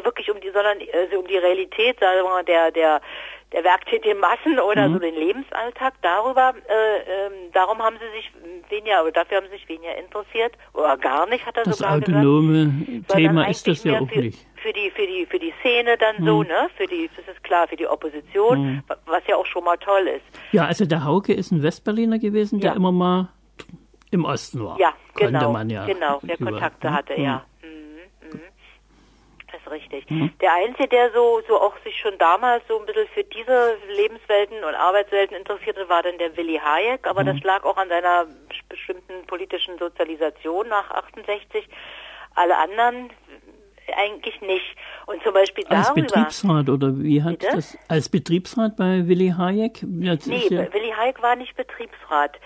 wirklich 0.04 0.30
um 0.30 0.40
die, 0.40 0.50
sondern 0.50 0.78
also 0.92 1.18
um 1.18 1.26
die 1.26 1.36
Realität, 1.36 1.98
sagen 2.00 2.18
wir 2.18 2.24
mal, 2.24 2.44
der, 2.44 2.70
der, 2.70 3.00
der 3.52 3.64
werktätigen 3.64 4.18
Massen 4.18 4.58
oder 4.58 4.88
mhm. 4.88 4.94
so 4.94 4.98
den 5.00 5.14
Lebensalltag. 5.14 5.94
Darüber, 6.02 6.54
äh, 6.68 7.26
ähm, 7.26 7.32
darum 7.52 7.78
haben 7.78 7.96
sie 7.98 8.16
sich 8.16 8.32
weniger, 8.70 9.02
oder 9.02 9.12
dafür 9.12 9.38
haben 9.38 9.46
sie 9.46 9.58
sich 9.58 9.68
weniger 9.68 9.96
interessiert, 9.96 10.54
oder 10.72 10.96
gar 10.96 11.28
nicht, 11.28 11.44
hat 11.46 11.56
er 11.56 11.64
das 11.64 11.78
sogar 11.78 12.00
gesagt. 12.00 12.08
Das 12.08 12.16
autonome 12.16 13.04
Thema 13.08 13.48
ist 13.48 13.66
das 13.66 13.84
ja 13.84 14.00
auch 14.00 14.08
für, 14.08 14.20
nicht. 14.20 14.46
Für 14.56 14.72
die, 14.72 14.90
für 14.90 15.06
die, 15.06 15.26
für 15.26 15.38
die 15.38 15.52
Szene 15.60 15.96
dann 15.98 16.16
mhm. 16.20 16.26
so, 16.26 16.42
ne, 16.42 16.68
für 16.76 16.86
die, 16.86 17.10
das 17.16 17.34
ist 17.34 17.42
klar, 17.44 17.68
für 17.68 17.76
die 17.76 17.86
Opposition, 17.86 18.64
mhm. 18.64 18.82
was 19.06 19.22
ja 19.26 19.36
auch 19.36 19.46
schon 19.46 19.64
mal 19.64 19.76
toll 19.76 20.08
ist. 20.08 20.24
Ja, 20.52 20.66
also 20.66 20.84
der 20.84 21.04
Hauke 21.04 21.32
ist 21.32 21.50
ein 21.50 21.62
Westberliner 21.62 22.18
gewesen, 22.18 22.60
der 22.60 22.70
ja. 22.70 22.76
immer 22.76 22.92
mal 22.92 23.28
im 24.10 24.24
Osten 24.24 24.64
war. 24.64 24.78
Ja, 24.78 24.92
genau, 25.14 25.56
ja 25.68 25.86
genau, 25.86 26.20
der 26.22 26.36
Kontakte 26.36 26.88
ne? 26.88 26.94
hatte, 26.94 27.20
ja. 27.20 27.44
Mhm 29.52 29.62
ist 29.62 29.70
richtig. 29.70 30.10
Mhm. 30.10 30.32
Der 30.40 30.54
Einzige, 30.54 30.88
der 30.88 31.10
so, 31.12 31.40
so 31.48 31.60
auch 31.60 31.74
sich 31.84 31.98
schon 31.98 32.16
damals 32.18 32.62
so 32.68 32.78
ein 32.78 32.86
bisschen 32.86 33.06
für 33.08 33.24
diese 33.24 33.76
Lebenswelten 33.94 34.64
und 34.64 34.74
Arbeitswelten 34.74 35.36
interessierte, 35.36 35.88
war 35.88 36.02
dann 36.02 36.18
der 36.18 36.36
Willi 36.36 36.60
Hayek, 36.62 37.06
aber 37.06 37.22
mhm. 37.22 37.26
das 37.26 37.42
lag 37.42 37.64
auch 37.64 37.76
an 37.76 37.88
seiner 37.88 38.26
bestimmten 38.68 39.26
politischen 39.26 39.78
Sozialisation 39.78 40.68
nach 40.68 40.90
68. 40.90 41.68
Alle 42.34 42.56
anderen 42.56 43.10
eigentlich 43.96 44.40
nicht. 44.40 44.76
Und 45.06 45.22
zum 45.22 45.34
Beispiel 45.34 45.66
als 45.66 45.88
darüber, 45.88 46.02
Betriebsrat 46.02 46.68
oder 46.68 46.98
wie 46.98 47.22
hat 47.22 47.40
bitte? 47.40 47.56
das 47.56 47.76
als 47.88 48.08
Betriebsrat 48.08 48.76
bei 48.76 49.06
Willi 49.06 49.34
Hayek? 49.36 49.80
Das 49.82 50.26
nee, 50.26 50.46
ja 50.48 50.72
Willi 50.72 50.92
Hayek 50.96 51.20
war 51.20 51.36
nicht 51.36 51.56
Betriebsrat. 51.56 52.38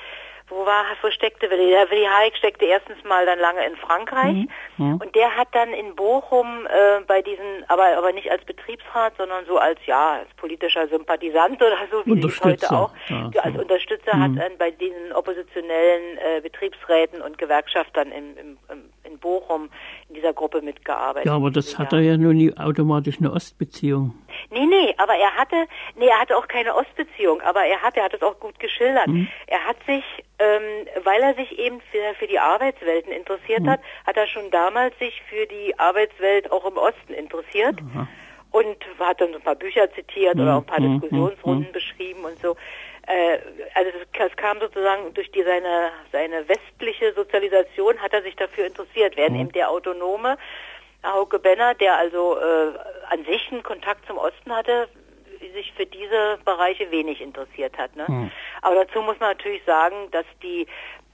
Wo 0.48 0.64
war, 0.64 0.84
wo 1.02 1.10
steckte 1.10 1.50
Willi? 1.50 1.70
Der 1.70 1.90
Willi 1.90 2.04
Haig 2.04 2.36
steckte 2.36 2.66
erstens 2.66 3.02
mal 3.04 3.26
dann 3.26 3.38
lange 3.38 3.64
in 3.66 3.76
Frankreich 3.76 4.34
mhm. 4.34 4.48
Mhm. 4.76 4.96
und 4.96 5.14
der 5.14 5.34
hat 5.36 5.48
dann 5.52 5.72
in 5.72 5.94
Bochum 5.96 6.66
äh, 6.66 7.00
bei 7.06 7.22
diesen, 7.22 7.64
aber 7.68 7.96
aber 7.96 8.12
nicht 8.12 8.30
als 8.30 8.44
Betriebsrat, 8.44 9.14
sondern 9.18 9.44
so 9.46 9.58
als 9.58 9.78
ja 9.86 10.20
als 10.20 10.28
politischer 10.36 10.86
Sympathisant 10.88 11.60
oder 11.60 11.76
so 11.90 12.02
wie 12.06 12.24
es 12.24 12.44
heute 12.44 12.70
auch, 12.70 12.90
ja, 13.08 13.42
als 13.42 13.56
Unterstützer 13.56 14.16
mhm. 14.16 14.22
hat 14.22 14.44
dann 14.44 14.58
bei 14.58 14.70
diesen 14.70 15.12
oppositionellen 15.12 16.18
äh, 16.18 16.40
Betriebsräten 16.40 17.22
und 17.22 17.38
Gewerkschaftern 17.38 18.12
in, 18.12 18.36
in, 18.36 18.58
in 19.06 19.18
Bochum 19.18 19.70
in 20.08 20.16
dieser 20.16 20.32
Gruppe 20.32 20.62
mitgearbeitet. 20.62 21.26
Ja, 21.26 21.34
aber 21.34 21.50
das 21.50 21.78
hat 21.78 21.92
er 21.92 22.00
ja 22.00 22.16
nun 22.16 22.36
nie 22.36 22.56
automatisch 22.56 23.18
eine 23.18 23.32
Ostbeziehung. 23.32 24.14
Nee, 24.50 24.66
nee, 24.66 24.94
aber 24.98 25.14
er 25.14 25.32
hatte, 25.36 25.66
nee, 25.96 26.06
er 26.06 26.20
hatte 26.20 26.36
auch 26.36 26.48
keine 26.48 26.74
Ostbeziehung, 26.74 27.40
aber 27.42 27.64
er 27.64 27.80
hat, 27.82 27.96
er 27.96 28.04
hat 28.04 28.14
es 28.14 28.22
auch 28.22 28.38
gut 28.38 28.58
geschildert. 28.58 29.08
Mhm. 29.08 29.28
Er 29.46 29.64
hat 29.64 29.76
sich, 29.86 30.04
ähm, 30.38 30.86
weil 31.04 31.20
er 31.22 31.34
sich 31.34 31.58
eben 31.58 31.80
für, 31.90 32.14
für 32.18 32.26
die 32.26 32.38
Arbeitswelten 32.38 33.12
interessiert 33.12 33.62
mhm. 33.62 33.70
hat, 33.70 33.80
hat 34.06 34.16
er 34.16 34.26
schon 34.26 34.50
damals 34.50 34.98
sich 34.98 35.22
für 35.28 35.46
die 35.46 35.78
Arbeitswelt 35.78 36.50
auch 36.52 36.66
im 36.66 36.76
Osten 36.76 37.14
interessiert. 37.14 37.76
Aha. 37.94 38.08
Und 38.52 38.76
hat 39.00 39.20
dann 39.20 39.30
so 39.32 39.36
ein 39.36 39.42
paar 39.42 39.56
Bücher 39.56 39.90
zitiert 39.92 40.36
mhm. 40.36 40.42
oder 40.42 40.56
auch 40.56 40.60
ein 40.60 40.66
paar 40.66 40.80
mhm. 40.80 41.00
Diskussionsrunden 41.00 41.68
mhm. 41.68 41.72
beschrieben 41.72 42.24
und 42.24 42.38
so. 42.40 42.56
Äh, 43.06 43.38
also 43.74 43.90
es 44.12 44.36
kam 44.36 44.60
sozusagen 44.60 45.14
durch 45.14 45.30
die, 45.30 45.42
seine, 45.42 45.90
seine 46.12 46.48
westliche 46.48 47.12
Sozialisation 47.14 47.98
hat 48.00 48.12
er 48.12 48.22
sich 48.22 48.36
dafür 48.36 48.66
interessiert, 48.66 49.16
während 49.16 49.34
mhm. 49.34 49.40
eben 49.42 49.52
der 49.52 49.70
Autonome 49.70 50.36
Hauke 51.04 51.38
Benner, 51.38 51.74
der 51.74 51.96
also 51.96 52.38
äh, 52.38 52.72
an 53.10 53.24
sich 53.24 53.50
einen 53.52 53.62
Kontakt 53.62 54.06
zum 54.06 54.18
Osten 54.18 54.52
hatte, 54.52 54.88
sich 55.54 55.72
für 55.74 55.86
diese 55.86 56.38
Bereiche 56.44 56.90
wenig 56.90 57.20
interessiert 57.20 57.76
hat. 57.78 57.94
Ne? 57.94 58.04
Mhm. 58.08 58.30
Aber 58.62 58.74
dazu 58.84 59.00
muss 59.02 59.18
man 59.20 59.30
natürlich 59.30 59.62
sagen, 59.64 60.10
dass 60.10 60.26
die 60.42 60.66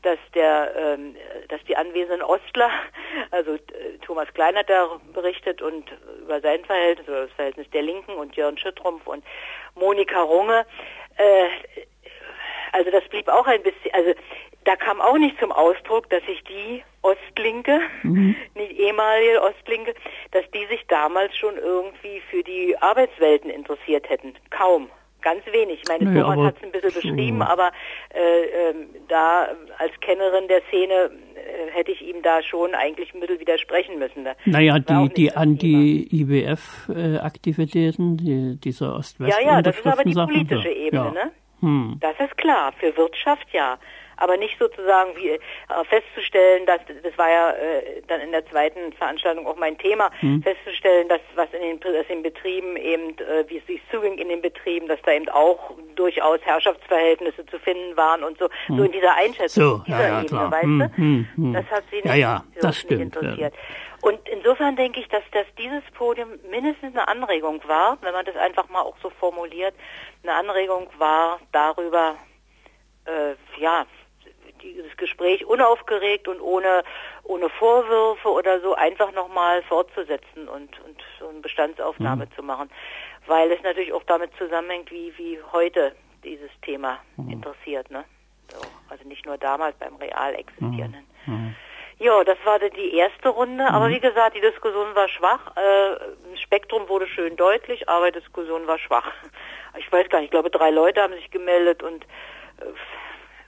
dass 0.02 0.18
der 0.35 0.74
ähm, 0.76 1.14
dass 1.48 1.62
die 1.64 1.76
anwesenden 1.76 2.22
Ostler, 2.22 2.70
also 3.31 3.55
äh, 3.55 3.98
Thomas 4.05 4.26
Klein 4.35 4.57
hat 4.57 4.68
da 4.68 5.00
berichtet 5.12 5.62
und 5.62 5.85
über 6.20 6.40
sein 6.40 6.64
Verhältnis 6.64 7.09
oder 7.09 7.26
das 7.26 7.35
Verhältnis 7.35 7.70
der 7.70 7.83
Linken 7.83 8.14
und 8.14 8.35
Jörn 8.35 8.59
Schüttrumpf 8.59 9.07
und 9.07 9.24
Monika 9.76 10.20
Runge, 10.20 10.66
äh, 11.16 11.48
also 12.72 12.90
das 12.90 13.05
blieb 13.09 13.29
auch 13.29 13.46
ein 13.46 13.62
bisschen, 13.62 13.92
also 13.92 14.14
da 14.64 14.77
kam 14.77 15.01
auch 15.01 15.18
nicht 15.18 15.38
zum 15.38 15.53
Ausdruck, 15.53 16.09
dass 16.11 16.25
sich 16.25 16.42
die 16.44 16.83
Ostlinke, 17.03 17.81
mhm. 18.03 18.37
nicht 18.55 18.72
ehemalige 18.72 19.42
Ostlinke, 19.42 19.94
dass 20.31 20.44
die 20.53 20.66
sich 20.66 20.85
damals 20.88 21.37
schon 21.37 21.57
irgendwie 21.57 22.20
für 22.31 22.42
die 22.42 22.77
Arbeitswelten 22.81 23.51
interessiert 23.51 24.09
hätten. 24.09 24.35
Kaum. 24.51 24.90
Ganz 25.22 25.44
wenig. 25.46 25.80
Ich 25.82 25.88
meine, 25.88 26.12
Thomas 26.20 26.38
hat 26.46 26.56
es 26.58 26.62
ein 26.64 26.72
bisschen 26.72 26.94
beschrieben, 26.94 27.42
aber 27.42 27.70
äh, 28.12 28.70
äh, 28.70 28.74
da 29.08 29.48
als 29.78 29.92
Kennerin 30.00 30.48
der 30.48 30.61
Szene 30.68 31.11
äh, 31.35 31.70
hätte 31.72 31.92
ich 31.92 32.02
ihm 32.02 32.22
da 32.22 32.42
schon 32.42 32.74
eigentlich 32.74 33.12
ein 33.14 33.20
bisschen 33.20 33.40
widersprechen 33.40 33.98
müssen. 33.98 34.24
Da 34.24 34.32
naja, 34.44 34.78
die, 34.78 35.08
die 35.14 35.32
Anti-IBF-Aktivitäten, 35.32 38.16
die, 38.16 38.58
dieser 38.61 38.96
Ost-West- 38.96 39.38
Ja, 39.38 39.44
ja, 39.44 39.62
das 39.62 39.78
ist 39.78 39.87
aber 39.87 40.04
die 40.04 40.14
politische 40.14 40.70
Ebene, 40.70 41.04
ja. 41.04 41.11
ne? 41.12 41.30
Hm. 41.61 41.96
Das 42.00 42.14
ist 42.18 42.37
klar. 42.37 42.72
Für 42.78 42.96
Wirtschaft 42.96 43.46
ja 43.52 43.78
aber 44.22 44.37
nicht 44.37 44.56
sozusagen 44.56 45.16
wie 45.16 45.30
äh, 45.30 45.38
festzustellen, 45.88 46.64
dass 46.64 46.80
das 46.87 47.18
war 47.18 47.28
ja 47.28 47.50
äh, 47.50 48.02
dann 48.06 48.20
in 48.20 48.30
der 48.30 48.46
zweiten 48.46 48.92
Veranstaltung 48.92 49.48
auch 49.48 49.56
mein 49.56 49.76
Thema, 49.78 50.11
mhm. 50.20 50.42
festzustellen, 50.42 51.08
dass 51.08 51.20
was 51.35 51.52
in 51.52 51.61
den, 51.61 51.80
dass 51.80 52.06
in 52.08 52.22
Betrieben 52.22 52.76
eben, 52.76 53.18
äh, 53.18 53.44
wie 53.48 53.58
es 53.58 53.66
sich 53.66 53.80
zuging 53.90 54.18
in 54.18 54.28
den 54.28 54.40
Betrieben, 54.40 54.87
dass 54.87 55.02
da 55.02 55.11
eben 55.11 55.28
auch 55.28 55.72
durchaus 55.96 56.38
Herrschaftsverhältnisse 56.42 57.44
zu 57.46 57.58
finden 57.58 57.96
waren 57.96 58.22
und 58.22 58.38
so, 58.38 58.48
mhm. 58.68 58.76
so 58.76 58.85
in 58.85 58.92
dieser 58.92 59.14
Einschätzung, 59.16 59.64
so, 59.64 59.82
dieser 59.87 60.00
ja, 60.00 60.08
ja, 60.08 60.22
Ebene, 60.22 60.28
klar. 60.28 60.50
weißt 60.52 60.66
mhm. 60.66 60.78
du? 60.78 60.96
Hm, 60.96 61.28
hm. 61.35 61.52
Das 61.54 61.66
hat 61.66 61.85
sie 61.90 61.96
nicht, 61.96 62.06
ja, 62.06 62.14
ja, 62.14 62.44
das 62.61 62.78
stimmt, 62.78 63.02
interessiert. 63.02 63.54
Und 64.02 64.20
insofern 64.28 64.76
denke 64.76 65.00
ich, 65.00 65.08
dass, 65.08 65.22
dass 65.32 65.46
dieses 65.58 65.82
Podium 65.94 66.30
mindestens 66.48 66.94
eine 66.94 67.08
Anregung 67.08 67.61
war, 67.66 67.98
wenn 68.02 68.12
man 68.12 68.24
das 68.24 68.37
einfach 68.37 68.68
mal 68.68 68.82
auch 68.82 68.96
so 69.02 69.11
formuliert, 69.11 69.74
eine 70.22 70.35
Anregung 70.35 70.88
war 70.98 71.40
darüber, 71.52 72.16
äh, 73.04 73.35
ja, 73.61 73.87
dieses 74.62 74.96
Gespräch 74.96 75.44
unaufgeregt 75.44 76.29
und 76.29 76.40
ohne, 76.40 76.83
ohne 77.25 77.48
Vorwürfe 77.48 78.29
oder 78.29 78.61
so 78.61 78.75
einfach 78.75 79.12
nochmal 79.12 79.62
fortzusetzen 79.64 80.48
und, 80.48 80.81
und 80.81 81.03
so 81.18 81.29
eine 81.29 81.40
Bestandsaufnahme 81.40 82.27
mhm. 82.27 82.35
zu 82.37 82.42
machen. 82.42 82.70
Weil 83.27 83.51
es 83.53 83.62
natürlich 83.62 83.92
auch 83.92 84.05
damit 84.05 84.31
zusammenhängt, 84.37 84.90
wie, 84.90 85.12
wie 85.16 85.38
heute 85.53 85.94
dieses 86.25 86.51
Thema 86.62 86.98
mhm. 87.16 87.31
interessiert. 87.31 87.90
Ne? 87.90 88.05
So, 88.48 88.61
also 88.88 89.07
nicht 89.07 89.27
nur 89.27 89.38
damals 89.38 89.77
beim 89.79 89.96
real 89.96 90.35
existierenden. 90.35 91.07
Mhm. 91.27 91.35
mhm. 91.35 91.57
Ja, 91.98 92.25
das 92.25 92.38
war 92.44 92.59
die 92.59 92.96
erste 92.96 93.29
Runde. 93.29 93.64
Aber 93.64 93.88
mhm. 93.88 93.94
wie 93.94 94.01
gesagt, 94.01 94.35
die 94.37 94.40
Diskussion 94.40 94.92
war 94.96 95.09
schwach. 95.09 95.57
Äh, 95.57 96.37
Spektrum 96.37 96.88
wurde 96.88 97.07
schön 97.07 97.37
deutlich, 97.37 97.88
aber 97.88 98.11
die 98.11 98.18
Diskussion 98.18 98.66
war 98.66 98.79
schwach. 98.79 99.12
Ich 99.79 99.90
weiß 99.92 100.09
gar 100.09 100.18
nicht, 100.18 100.27
ich 100.27 100.31
glaube, 100.33 100.51
drei 100.51 100.70
Leute 100.70 101.01
haben 101.01 101.14
sich 101.14 101.31
gemeldet 101.31 101.83
und 101.83 102.05
äh, 102.05 102.64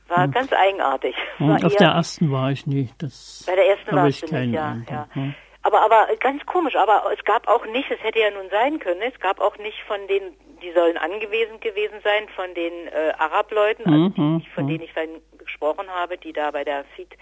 war 0.08 0.24
hm. 0.24 0.30
ganz 0.32 0.52
eigenartig. 0.52 1.14
War 1.38 1.64
auf 1.64 1.76
der 1.76 1.88
ersten 1.88 2.30
war 2.30 2.50
ich 2.50 2.66
nicht. 2.66 2.94
Das 3.02 3.44
bei 3.46 3.54
der 3.54 3.68
ersten 3.68 3.96
war 3.96 4.08
ich 4.08 4.22
nicht, 4.22 4.54
ja, 4.54 4.76
ja. 4.90 5.08
Hm. 5.12 5.34
Aber, 5.62 5.80
aber 5.80 6.08
ganz 6.20 6.44
komisch, 6.44 6.76
aber 6.76 7.04
es 7.16 7.24
gab 7.24 7.48
auch 7.48 7.64
nicht, 7.66 7.90
es 7.90 8.02
hätte 8.02 8.18
ja 8.18 8.30
nun 8.30 8.50
sein 8.50 8.78
können, 8.80 9.00
es 9.00 9.18
gab 9.18 9.40
auch 9.40 9.56
nicht 9.56 9.78
von 9.86 9.96
den, 10.08 10.22
die 10.62 10.72
sollen 10.72 10.98
angewiesen 10.98 11.58
gewesen 11.60 12.00
sein, 12.04 12.28
von 12.36 12.52
den 12.54 12.88
äh, 12.88 13.14
Arableuten, 13.18 13.86
also 13.86 14.20
mhm, 14.20 14.40
die, 14.40 14.50
von 14.50 14.66
denen 14.66 14.84
ich 14.84 14.92
vorhin 14.92 15.22
gesprochen 15.38 15.86
habe, 15.88 16.18
die 16.18 16.34
da 16.34 16.50
bei 16.50 16.64
der 16.64 16.84
FIT 16.94 17.16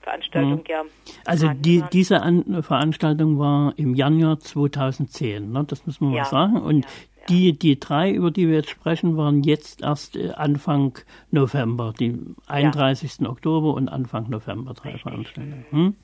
Veranstaltung 0.00 0.58
mhm. 0.58 0.64
ja. 0.68 0.82
Also 1.26 1.48
die, 1.48 1.82
diese 1.92 2.20
An 2.22 2.62
Veranstaltung 2.62 3.38
war 3.40 3.74
im 3.76 3.94
Januar 3.94 4.38
2010, 4.38 5.50
ne? 5.50 5.64
das 5.66 5.84
muss 5.84 6.00
man 6.00 6.12
ja, 6.12 6.22
mal 6.22 6.28
sagen. 6.28 6.62
Und 6.62 6.84
ja. 6.84 6.90
Die, 7.28 7.58
die 7.58 7.78
drei, 7.78 8.10
über 8.10 8.30
die 8.30 8.48
wir 8.48 8.56
jetzt 8.56 8.70
sprechen, 8.70 9.16
waren 9.16 9.42
jetzt 9.42 9.82
erst 9.82 10.16
äh, 10.16 10.30
Anfang 10.30 10.98
November, 11.30 11.92
die 11.98 12.18
31. 12.46 13.18
Ja. 13.20 13.28
Oktober 13.28 13.74
und 13.74 13.88
Anfang 13.88 14.30
November 14.30 14.74
drei. 14.74 14.96
Veranstaltungen. 14.98 15.66
Hm? 15.70 15.96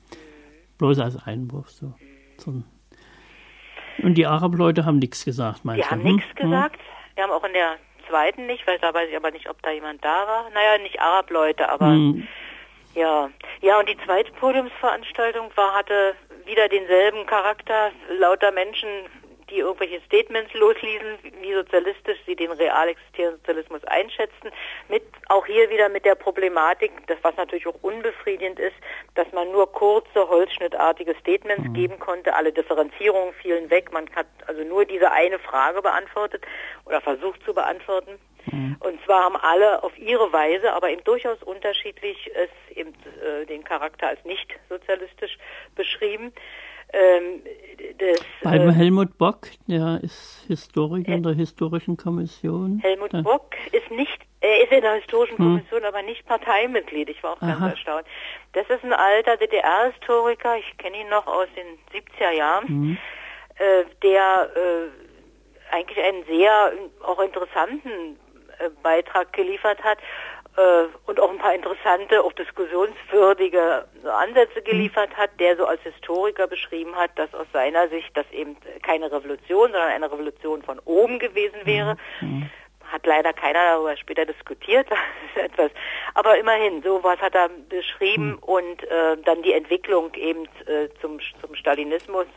Bloß 0.77 0.99
als 0.99 1.25
Einwurf 1.25 1.69
so. 1.69 1.93
Und 4.03 4.15
die 4.15 4.25
Arab-Leute 4.25 4.85
haben 4.85 4.99
nichts 4.99 5.25
gesagt, 5.25 5.63
meinst 5.63 5.85
die 5.85 5.89
du? 5.89 5.95
Die 5.95 6.01
haben 6.01 6.09
hm? 6.09 6.15
nichts 6.15 6.35
gesagt. 6.35 6.79
Die 7.17 7.21
haben 7.21 7.31
auch 7.31 7.43
in 7.43 7.53
der 7.53 7.75
zweiten 8.09 8.45
nicht, 8.45 8.67
weil 8.67 8.77
da 8.79 8.93
weiß 8.93 9.09
ich 9.09 9.15
aber 9.15 9.31
nicht, 9.31 9.49
ob 9.49 9.61
da 9.63 9.71
jemand 9.71 10.03
da 10.03 10.27
war. 10.27 10.49
Naja, 10.53 10.77
nicht 10.83 10.99
Arab-Leute, 10.99 11.69
aber 11.69 11.87
hm. 11.87 12.27
ja. 12.93 13.29
Ja, 13.61 13.79
und 13.79 13.89
die 13.89 13.97
zweite 14.05 14.31
Podiumsveranstaltung 14.33 15.49
war, 15.55 15.73
hatte 15.73 16.13
wieder 16.45 16.69
denselben 16.69 17.25
Charakter, 17.25 17.91
lauter 18.19 18.51
Menschen 18.51 18.87
die 19.49 19.59
irgendwelche 19.59 20.01
Statements 20.01 20.53
losließen, 20.53 21.19
wie 21.41 21.53
sozialistisch 21.53 22.17
sie 22.25 22.35
den 22.35 22.51
real 22.51 22.87
existierenden 22.87 23.39
Sozialismus 23.41 23.83
einschätzen, 23.85 24.51
mit 24.89 25.03
auch 25.27 25.45
hier 25.45 25.69
wieder 25.69 25.89
mit 25.89 26.05
der 26.05 26.15
Problematik, 26.15 26.91
das 27.07 27.17
was 27.21 27.35
natürlich 27.37 27.67
auch 27.67 27.81
unbefriedigend 27.81 28.59
ist, 28.59 28.75
dass 29.15 29.31
man 29.31 29.51
nur 29.51 29.71
kurze 29.71 30.27
holzschnittartige 30.27 31.15
Statements 31.19 31.67
mhm. 31.67 31.73
geben 31.73 31.99
konnte, 31.99 32.33
alle 32.33 32.51
Differenzierungen 32.51 33.33
fielen 33.35 33.69
weg, 33.69 33.91
man 33.91 34.09
hat 34.15 34.27
also 34.47 34.63
nur 34.63 34.85
diese 34.85 35.11
eine 35.11 35.39
Frage 35.39 35.81
beantwortet 35.81 36.43
oder 36.85 37.01
versucht 37.01 37.43
zu 37.43 37.53
beantworten. 37.53 38.19
Mhm. 38.51 38.77
Und 38.79 39.03
zwar 39.05 39.23
haben 39.23 39.37
alle 39.37 39.83
auf 39.83 39.97
ihre 39.97 40.31
Weise, 40.31 40.73
aber 40.73 40.89
eben 40.89 41.03
durchaus 41.03 41.41
unterschiedlich 41.43 42.29
es 42.35 42.49
eben 42.75 42.93
äh, 43.21 43.45
den 43.45 43.63
Charakter 43.63 44.07
als 44.07 44.23
nicht 44.23 44.47
sozialistisch 44.69 45.37
beschrieben. 45.75 46.31
Ähm, 46.95 47.41
das, 47.97 48.19
Beim 48.43 48.69
äh, 48.69 48.71
Helmut 48.71 49.17
Bock, 49.17 49.47
der 49.67 49.99
ist 50.01 50.43
Historiker 50.47 51.11
in 51.11 51.23
der 51.23 51.33
Historischen 51.33 51.97
Kommission. 51.97 52.79
Helmut 52.79 53.13
da. 53.13 53.21
Bock 53.21 53.55
ist 53.71 53.89
nicht, 53.91 54.21
er 54.41 54.63
ist 54.63 54.71
in 54.71 54.81
der 54.81 54.95
Historischen 54.95 55.37
hm. 55.37 55.45
Kommission, 55.45 55.83
aber 55.83 56.01
nicht 56.01 56.25
Parteimitglied. 56.25 57.09
Ich 57.09 57.21
war 57.23 57.33
auch 57.33 57.41
Aha. 57.41 57.51
ganz 57.51 57.73
erstaunt. 57.73 58.05
Das 58.53 58.69
ist 58.69 58.83
ein 58.83 58.93
alter 58.93 59.37
DDR-Historiker, 59.37 60.57
ich 60.57 60.77
kenne 60.77 61.01
ihn 61.01 61.09
noch 61.09 61.27
aus 61.27 61.47
den 61.55 62.01
70er 62.01 62.31
Jahren, 62.31 62.67
hm. 62.67 62.97
äh, 63.57 63.83
der 64.01 64.49
äh, 64.55 65.73
eigentlich 65.73 65.99
einen 65.99 66.23
sehr 66.25 66.71
auch 67.03 67.19
interessanten 67.19 68.17
äh, 68.59 68.69
Beitrag 68.81 69.33
geliefert 69.33 69.83
hat 69.83 69.97
äh, 69.97 70.01
und 71.05 71.19
auch 71.19 71.29
ein 71.29 71.37
paar 71.37 71.53
interessante, 71.53 72.23
auch 72.23 72.31
diskussionswürdige 72.33 73.85
Ansätze 74.05 74.61
geliefert 74.61 75.15
hat, 75.17 75.31
der 75.39 75.57
so 75.57 75.65
als 75.65 75.81
Historiker 75.81 76.47
beschrieben 76.47 76.95
hat, 76.95 77.11
dass 77.15 77.33
aus 77.33 77.47
seiner 77.51 77.89
Sicht 77.89 78.15
das 78.15 78.25
eben 78.31 78.55
keine 78.81 79.11
Revolution, 79.11 79.71
sondern 79.71 79.89
eine 79.89 80.11
Revolution 80.11 80.61
von 80.61 80.79
oben 80.85 81.19
gewesen 81.19 81.59
wäre. 81.65 81.97
Mhm. 82.21 82.49
Hat 82.85 83.05
leider 83.05 83.33
keiner 83.33 83.59
darüber 83.73 83.97
später 83.97 84.25
diskutiert, 84.25 84.87
das 84.89 84.99
ist 85.35 85.51
etwas. 85.51 85.71
Aber 86.13 86.37
immerhin, 86.37 86.81
sowas 86.83 87.19
hat 87.19 87.35
er 87.35 87.49
beschrieben 87.49 88.31
mhm. 88.31 88.39
und 88.39 88.83
äh, 88.83 89.17
dann 89.25 89.41
die 89.41 89.53
Entwicklung 89.53 90.13
eben 90.13 90.45
äh, 90.67 90.87
zum, 91.01 91.19
zum 91.41 91.53
Stalinismus 91.55 92.27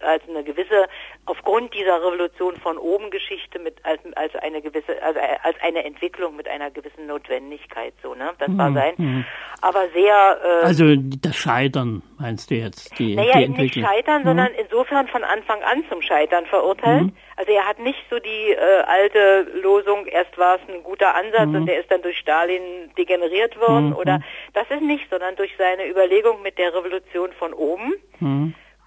als 0.00 0.22
eine 0.28 0.44
gewisse, 0.44 0.88
aufgrund 1.26 1.74
dieser 1.74 1.96
Revolution 2.04 2.56
von 2.56 2.78
oben 2.78 3.10
Geschichte 3.10 3.58
mit 3.58 3.84
als, 3.84 4.00
als 4.14 4.34
eine 4.36 4.62
gewisse, 4.62 5.02
also 5.02 5.20
als 5.42 5.56
eine 5.62 5.84
Entwicklung 5.84 6.36
mit 6.36 6.48
einer 6.48 6.70
gewissen 6.70 7.06
Notwendigkeit, 7.06 7.94
so, 8.02 8.14
ne? 8.14 8.30
Das 8.38 8.48
war 8.56 8.70
mhm, 8.70 8.74
sein. 8.74 8.94
Mhm. 8.96 9.24
Aber 9.60 9.88
sehr. 9.94 10.38
Äh, 10.44 10.66
also 10.66 10.94
das 10.96 11.36
Scheitern 11.36 12.02
meinst 12.18 12.50
du 12.50 12.54
jetzt? 12.54 12.98
Die, 12.98 13.16
naja, 13.16 13.38
die 13.38 13.48
nicht 13.48 13.74
Scheitern, 13.74 14.22
mhm. 14.22 14.26
sondern 14.26 14.48
insofern 14.60 15.08
von 15.08 15.24
Anfang 15.24 15.62
an 15.62 15.84
zum 15.88 16.02
Scheitern 16.02 16.46
verurteilt. 16.46 17.04
Mhm. 17.04 17.16
Also 17.36 17.52
er 17.52 17.66
hat 17.66 17.78
nicht 17.78 17.98
so 18.10 18.18
die 18.18 18.52
äh, 18.52 18.82
alte 18.86 19.46
Losung, 19.62 20.06
erst 20.06 20.36
war 20.38 20.56
es 20.56 20.60
ein 20.68 20.82
guter 20.82 21.14
Ansatz 21.14 21.48
mhm. 21.48 21.56
und 21.56 21.66
der 21.66 21.80
ist 21.80 21.90
dann 21.90 22.02
durch 22.02 22.18
Stalin 22.18 22.62
degeneriert 22.96 23.58
worden 23.60 23.88
mhm. 23.88 23.96
oder 23.96 24.20
das 24.52 24.70
ist 24.70 24.82
nicht, 24.82 25.08
sondern 25.10 25.34
durch 25.36 25.52
seine 25.58 25.88
Überlegung 25.88 26.42
mit 26.42 26.58
der 26.58 26.74
Revolution 26.74 27.32
von 27.32 27.52
oben. 27.52 27.94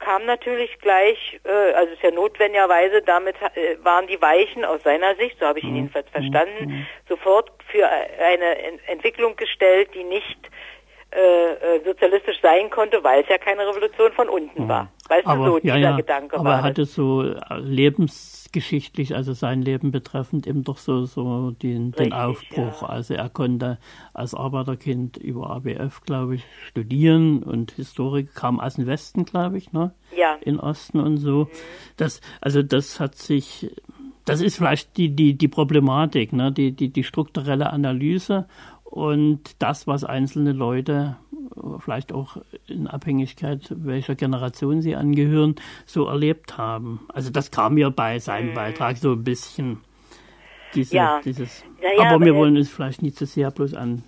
Kam 0.07 0.25
natürlich 0.25 0.79
gleich, 0.79 1.39
äh, 1.43 1.73
also 1.73 1.91
ist 1.91 2.01
ja 2.01 2.11
notwendigerweise, 2.11 3.01
damit 3.01 3.35
äh, 3.55 3.75
waren 3.83 4.07
die 4.07 4.21
Weichen 4.21 4.63
aus 4.63 4.81
seiner 4.83 5.15
Sicht, 5.15 5.37
so 5.37 5.45
habe 5.45 5.59
ich 5.59 5.65
ihn 5.65 5.71
mhm. 5.71 5.75
jedenfalls 5.75 6.09
verstanden, 6.09 6.65
mhm. 6.65 6.85
sofort 7.09 7.51
für 7.69 7.85
eine 7.85 8.79
Entwicklung 8.87 9.35
gestellt, 9.35 9.89
die 9.93 10.05
nicht 10.05 10.49
äh, 11.13 11.19
äh, 11.19 11.83
sozialistisch 11.83 12.39
sein 12.41 12.69
konnte, 12.69 13.03
weil 13.03 13.23
es 13.23 13.29
ja 13.29 13.37
keine 13.37 13.67
Revolution 13.67 14.13
von 14.13 14.29
unten 14.29 14.63
mhm. 14.63 14.69
war. 14.69 14.91
Weißt 15.09 15.27
aber, 15.27 15.45
du, 15.45 15.51
so 15.51 15.57
ja, 15.57 15.75
dieser 15.75 15.89
ja, 15.89 15.95
Gedanke 15.97 16.35
aber 16.35 16.45
war. 16.45 16.53
Aber 16.53 16.61
er 16.61 16.69
hatte 16.69 16.85
so 16.85 17.23
äh, 17.23 17.37
lebensgeschichtlich, 18.47 19.15
also 19.15 19.33
sein 19.33 19.61
Leben 19.61 19.91
betreffend, 19.91 20.47
eben 20.47 20.63
doch 20.63 20.77
so, 20.77 21.05
so 21.05 21.51
den, 21.51 21.87
Richtig, 21.87 22.05
den 22.05 22.13
Aufbruch. 22.13 22.81
Ja. 22.81 22.89
Also 22.89 23.13
er 23.13 23.29
konnte 23.29 23.77
als 24.13 24.33
Arbeiterkind 24.33 25.17
über 25.17 25.49
ABF, 25.49 26.01
glaube 26.01 26.35
ich, 26.35 26.43
studieren 26.67 27.43
und 27.43 27.71
Historik 27.71 28.33
kam 28.35 28.59
aus 28.59 28.75
dem 28.75 28.87
Westen, 28.87 29.25
glaube 29.25 29.57
ich, 29.57 29.73
ne? 29.73 29.93
Ja. 30.15 30.35
In 30.41 30.59
Osten 30.59 30.99
und 30.99 31.17
so. 31.17 31.45
Mhm. 31.45 31.47
Das, 31.97 32.21
also 32.41 32.63
das 32.63 32.99
hat 32.99 33.15
sich 33.15 33.71
das 34.25 34.41
ist 34.41 34.57
vielleicht 34.57 34.97
die, 34.97 35.15
die, 35.15 35.37
die 35.37 35.47
Problematik, 35.47 36.33
ne? 36.33 36.51
die, 36.51 36.73
die, 36.73 36.89
die 36.89 37.05
strukturelle 37.05 37.71
Analyse 37.71 38.45
und 38.83 39.55
das, 39.59 39.87
was 39.87 40.03
einzelne 40.03 40.51
Leute 40.51 41.15
vielleicht 41.79 42.13
auch 42.13 42.37
in 42.67 42.87
Abhängigkeit 42.87 43.61
welcher 43.69 44.15
Generation 44.15 44.81
sie 44.81 44.95
angehören, 44.95 45.55
so 45.85 46.07
erlebt 46.07 46.57
haben. 46.57 47.07
Also 47.13 47.31
das 47.31 47.51
kam 47.51 47.75
mir 47.75 47.89
bei 47.89 48.19
seinem 48.19 48.51
mhm. 48.51 48.55
Beitrag 48.55 48.97
so 48.97 49.13
ein 49.13 49.23
bisschen. 49.23 49.81
Diese, 50.73 50.95
ja. 50.95 51.21
Dieses, 51.23 51.63
ja, 51.81 51.91
ja, 51.93 52.09
aber 52.09 52.25
wir 52.25 52.35
wollen 52.35 52.57
uns 52.57 52.69
vielleicht 52.69 53.01
nicht 53.01 53.17
so 53.17 53.25
sehr 53.25 53.51
bloß 53.51 53.73
an 53.73 54.03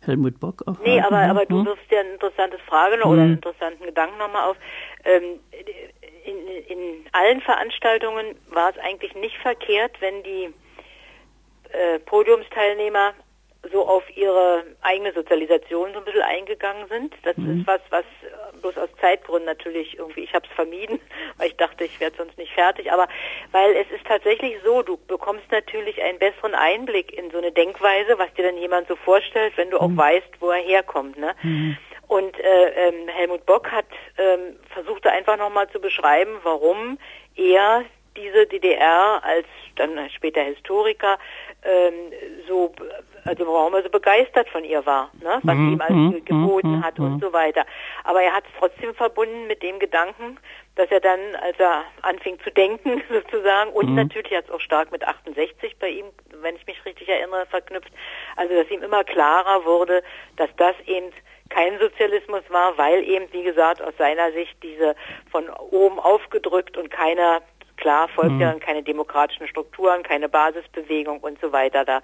Helmut 0.00 0.40
Bock 0.40 0.62
auf. 0.66 0.78
Nee, 0.84 1.00
aber, 1.00 1.18
aber 1.18 1.46
du 1.46 1.58
hm? 1.58 1.66
wirfst 1.66 1.90
ja 1.90 2.00
eine 2.00 2.10
interessante 2.10 2.58
Frage 2.58 2.96
hm. 3.02 3.10
oder 3.10 3.22
einen 3.22 3.34
interessanten 3.34 3.84
Gedanken 3.84 4.18
nochmal 4.18 4.50
auf. 4.50 4.56
Ähm, 5.04 5.40
in, 6.24 6.36
in 6.68 7.04
allen 7.12 7.40
Veranstaltungen 7.40 8.36
war 8.50 8.70
es 8.70 8.78
eigentlich 8.78 9.14
nicht 9.14 9.36
verkehrt, 9.38 10.00
wenn 10.00 10.22
die 10.22 10.54
äh, 11.72 11.98
Podiumsteilnehmer 12.00 13.14
so 13.70 13.86
auf 13.86 14.04
ihre 14.16 14.64
eigene 14.80 15.12
Sozialisation 15.12 15.92
so 15.92 15.98
ein 15.98 16.04
bisschen 16.04 16.22
eingegangen 16.22 16.88
sind. 16.88 17.14
Das 17.22 17.36
mhm. 17.36 17.60
ist 17.60 17.66
was, 17.66 17.80
was 17.90 18.04
äh, 18.22 18.56
bloß 18.60 18.76
aus 18.76 18.88
Zeitgründen 19.00 19.46
natürlich 19.46 19.98
irgendwie, 19.98 20.22
ich 20.24 20.34
habe 20.34 20.46
es 20.48 20.54
vermieden, 20.54 20.98
weil 21.36 21.48
ich 21.48 21.56
dachte, 21.56 21.84
ich 21.84 22.00
werde 22.00 22.16
sonst 22.16 22.36
nicht 22.38 22.52
fertig. 22.52 22.90
Aber 22.90 23.06
weil 23.52 23.72
es 23.76 23.88
ist 23.94 24.04
tatsächlich 24.06 24.56
so, 24.64 24.82
du 24.82 24.96
bekommst 25.06 25.50
natürlich 25.52 26.02
einen 26.02 26.18
besseren 26.18 26.54
Einblick 26.54 27.12
in 27.12 27.30
so 27.30 27.38
eine 27.38 27.52
Denkweise, 27.52 28.18
was 28.18 28.32
dir 28.34 28.44
dann 28.44 28.56
jemand 28.56 28.88
so 28.88 28.96
vorstellt, 28.96 29.52
wenn 29.56 29.70
du 29.70 29.80
auch 29.80 29.88
mhm. 29.88 29.98
weißt, 29.98 30.40
wo 30.40 30.50
er 30.50 30.62
herkommt. 30.62 31.16
Ne? 31.16 31.34
Mhm. 31.42 31.76
Und 32.08 32.38
äh, 32.40 32.88
ähm, 32.88 33.08
Helmut 33.08 33.46
Bock 33.46 33.70
hat 33.70 33.86
ähm, 34.18 34.56
versucht 34.74 35.06
einfach 35.06 35.38
nochmal 35.38 35.70
zu 35.70 35.80
beschreiben, 35.80 36.32
warum 36.42 36.98
er 37.36 37.84
diese 38.16 38.46
DDR 38.46 39.22
als 39.24 39.46
dann 39.76 40.10
später 40.10 40.42
Historiker 40.42 41.18
ähm, 41.62 42.12
so 42.46 42.74
also 43.24 43.46
warum 43.46 43.74
er 43.74 43.82
so 43.82 43.88
begeistert 43.88 44.48
von 44.48 44.64
ihr 44.64 44.84
war, 44.84 45.10
ne? 45.20 45.40
was 45.42 45.54
mhm. 45.54 45.72
ihm 45.72 45.80
alles 45.80 45.96
mhm. 45.96 46.24
geboten 46.24 46.76
mhm. 46.76 46.84
hat 46.84 46.98
und 46.98 47.14
mhm. 47.14 47.20
so 47.20 47.32
weiter. 47.32 47.64
Aber 48.04 48.22
er 48.22 48.32
hat 48.32 48.44
es 48.44 48.58
trotzdem 48.58 48.94
verbunden 48.94 49.46
mit 49.46 49.62
dem 49.62 49.78
Gedanken, 49.78 50.38
dass 50.74 50.90
er 50.90 51.00
dann, 51.00 51.20
als 51.42 51.58
er 51.58 51.84
anfing 52.02 52.38
zu 52.40 52.50
denken 52.50 53.02
sozusagen, 53.12 53.70
und 53.72 53.90
mhm. 53.90 53.96
natürlich 53.96 54.32
hat 54.36 54.46
es 54.46 54.50
auch 54.50 54.60
stark 54.60 54.90
mit 54.90 55.06
68 55.06 55.78
bei 55.78 55.88
ihm, 55.88 56.06
wenn 56.40 56.56
ich 56.56 56.66
mich 56.66 56.84
richtig 56.84 57.08
erinnere, 57.08 57.46
verknüpft, 57.46 57.92
also 58.36 58.54
dass 58.54 58.70
ihm 58.70 58.82
immer 58.82 59.04
klarer 59.04 59.64
wurde, 59.64 60.02
dass 60.36 60.50
das 60.56 60.74
eben 60.86 61.12
kein 61.52 61.78
Sozialismus 61.78 62.42
war, 62.48 62.78
weil 62.78 63.04
eben, 63.04 63.26
wie 63.32 63.42
gesagt, 63.42 63.82
aus 63.82 63.92
seiner 63.98 64.32
Sicht 64.32 64.56
diese 64.62 64.96
von 65.30 65.50
oben 65.50 65.98
aufgedrückt 65.98 66.78
und 66.78 66.90
keiner 66.90 67.42
Klar 67.82 68.06
folgt 68.06 68.34
mhm. 68.34 68.40
ja 68.40 68.54
keine 68.60 68.84
demokratischen 68.84 69.48
Strukturen, 69.48 70.04
keine 70.04 70.28
Basisbewegung 70.28 71.18
und 71.18 71.40
so 71.40 71.50
weiter 71.50 71.84
da. 71.84 72.00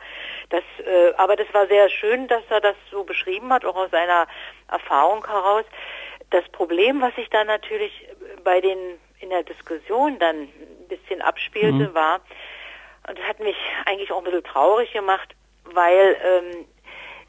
Das, 0.49 0.64
äh, 0.85 1.12
aber 1.17 1.37
das 1.37 1.47
war 1.55 1.69
sehr 1.69 1.88
schön, 1.88 2.27
dass 2.27 2.43
er 2.51 2.61
das 2.61 2.75
so 2.91 3.05
beschrieben 3.05 3.53
hat, 3.53 3.64
auch 3.64 3.77
aus 3.77 3.93
seiner 3.93 4.27
Erfahrung 4.67 5.25
heraus. 5.25 5.64
Das 6.31 6.43
Problem, 6.49 7.01
was 7.01 7.14
sich 7.14 7.31
da 7.31 7.45
natürlich 7.45 7.93
bei 8.43 8.61
den 8.61 8.77
in 9.21 9.31
der 9.31 9.45
Diskussion 9.45 10.19
dann 10.19 10.37
ein 10.41 10.88
bisschen 10.88 11.23
abspielte, 11.23 11.91
mhm. 11.91 11.95
war, 11.95 12.23
und 13.09 13.17
das 13.17 13.25
hat 13.27 13.38
mich 13.38 13.57
eigentlich 13.87 14.11
auch 14.11 14.19
ein 14.19 14.25
bisschen 14.25 14.43
traurig 14.43 14.93
gemacht, 14.93 15.33
weil 15.62 16.17
ähm, 16.25 16.67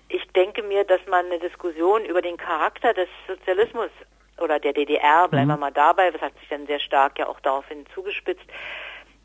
ich 0.08 0.28
denke 0.30 0.64
mir, 0.64 0.86
dass 0.86 1.02
man 1.08 1.28
eine 1.28 1.38
Diskussion 1.38 2.04
über 2.04 2.24
den 2.24 2.38
Charakter 2.38 2.96
des 2.96 3.10
Sozialismus 3.28 3.92
oder 4.42 4.60
der 4.60 4.74
DDR, 4.74 5.28
bleiben 5.28 5.48
mhm. 5.48 5.54
wir 5.54 5.58
mal 5.58 5.72
dabei, 5.72 6.12
das 6.12 6.22
hat 6.22 6.34
sich 6.40 6.50
dann 6.50 6.68
sehr 6.68 6.80
stark 6.80 7.20
ja 7.20 7.28
auch 7.28 7.40
daraufhin 7.40 7.86
zugespitzt, 7.94 8.46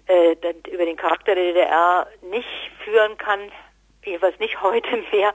äh, 0.07 0.37
über 0.70 0.85
den 0.85 0.96
Charakter 0.96 1.35
der 1.35 1.44
DDR 1.44 2.07
nicht 2.22 2.48
führen 2.85 3.16
kann, 3.16 3.40
jedenfalls 4.05 4.38
nicht 4.38 4.61
heute 4.62 5.03
mehr, 5.12 5.33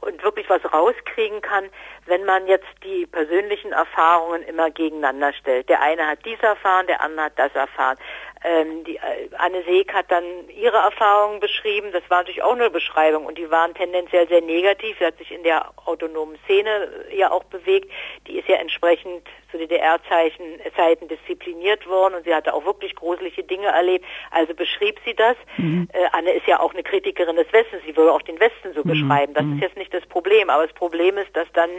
und 0.00 0.22
wirklich 0.22 0.48
was 0.48 0.60
rauskriegen 0.72 1.40
kann, 1.40 1.68
wenn 2.06 2.24
man 2.24 2.46
jetzt 2.46 2.68
die 2.82 3.06
persönlichen 3.06 3.72
Erfahrungen 3.72 4.42
immer 4.42 4.70
gegeneinander 4.70 5.32
stellt. 5.32 5.68
Der 5.68 5.80
eine 5.80 6.06
hat 6.06 6.24
dies 6.24 6.40
erfahren, 6.40 6.86
der 6.86 7.02
andere 7.02 7.26
hat 7.26 7.38
das 7.38 7.54
erfahren. 7.54 7.98
Ähm, 8.42 8.84
die, 8.84 8.96
äh, 8.96 9.28
Anne 9.36 9.62
Seeg 9.64 9.92
hat 9.92 10.10
dann 10.10 10.24
ihre 10.48 10.78
Erfahrungen 10.78 11.40
beschrieben. 11.40 11.92
Das 11.92 12.02
war 12.08 12.18
natürlich 12.18 12.42
auch 12.42 12.54
eine 12.54 12.70
Beschreibung 12.70 13.26
und 13.26 13.36
die 13.36 13.50
waren 13.50 13.74
tendenziell 13.74 14.26
sehr 14.28 14.40
negativ. 14.40 14.96
Sie 14.98 15.04
hat 15.04 15.18
sich 15.18 15.30
in 15.30 15.42
der 15.42 15.70
autonomen 15.84 16.38
Szene 16.44 16.88
ja 17.14 17.30
auch 17.30 17.44
bewegt. 17.44 17.90
Die 18.26 18.38
ist 18.38 18.48
ja 18.48 18.56
entsprechend 18.56 19.26
zu 19.50 19.58
DDR-Zeiten 19.58 21.08
diszipliniert 21.08 21.86
worden 21.86 22.14
und 22.14 22.24
sie 22.24 22.34
hatte 22.34 22.54
auch 22.54 22.64
wirklich 22.64 22.94
gruselige 22.94 23.42
Dinge 23.42 23.66
erlebt. 23.66 24.04
Also 24.30 24.54
beschrieb 24.54 24.98
sie 25.04 25.14
das. 25.14 25.36
Mhm. 25.56 25.88
Äh, 25.92 26.06
Anne 26.12 26.32
ist 26.32 26.46
ja 26.46 26.60
auch 26.60 26.72
eine 26.72 26.82
Kritikerin 26.82 27.36
des 27.36 27.52
Westens. 27.52 27.82
Sie 27.84 27.96
würde 27.96 28.12
auch 28.12 28.22
den 28.22 28.38
Westen 28.40 28.72
so 28.74 28.82
mhm. 28.84 28.88
beschreiben. 28.88 29.34
Das 29.34 29.44
mhm. 29.44 29.56
ist 29.56 29.62
jetzt 29.62 29.76
nicht 29.76 29.92
das 29.92 30.06
Problem. 30.06 30.50
Aber 30.50 30.66
das 30.66 30.74
Problem 30.74 31.18
ist, 31.18 31.34
dass 31.36 31.50
dann 31.52 31.70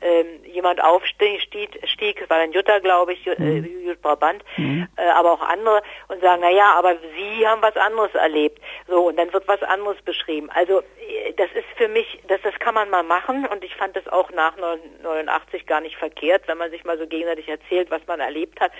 ähm, 0.00 0.26
jemand 0.44 0.82
aufstieg, 0.82 1.40
stieg, 1.40 2.20
es 2.22 2.30
war 2.30 2.38
dann 2.38 2.52
Jutta, 2.52 2.78
glaube 2.78 3.14
ich, 3.14 3.26
äh, 3.26 3.34
mhm. 3.38 3.86
Jutta 3.86 3.98
Brabant, 4.02 4.44
mhm. 4.56 4.86
äh, 4.96 5.08
aber 5.10 5.32
auch 5.32 5.42
andere 5.42 5.82
und 6.08 6.20
sagen, 6.20 6.42
na 6.42 6.50
ja, 6.50 6.74
aber 6.74 6.96
Sie 7.16 7.46
haben 7.46 7.62
was 7.62 7.76
anderes 7.76 8.14
erlebt. 8.14 8.60
So, 8.88 9.08
und 9.08 9.16
dann 9.16 9.32
wird 9.32 9.46
was 9.48 9.62
anderes 9.62 10.00
beschrieben. 10.02 10.50
Also, 10.50 10.80
äh, 10.80 11.32
das 11.36 11.50
ist 11.54 11.66
für 11.76 11.88
mich, 11.88 12.20
das, 12.28 12.40
das 12.42 12.54
kann 12.58 12.74
man 12.74 12.90
mal 12.90 13.02
machen 13.02 13.46
und 13.46 13.64
ich 13.64 13.74
fand 13.76 13.96
das 13.96 14.06
auch 14.08 14.30
nach 14.30 14.56
89 14.56 15.66
gar 15.66 15.80
nicht 15.80 15.96
verkehrt, 15.96 16.46
wenn 16.46 16.58
man 16.58 16.70
sich 16.70 16.84
mal 16.84 16.98
so 16.98 17.06
gegenseitig 17.06 17.48
erzählt, 17.48 17.90
was 17.90 18.06
man 18.06 18.20
erlebt 18.20 18.60
hat. 18.60 18.72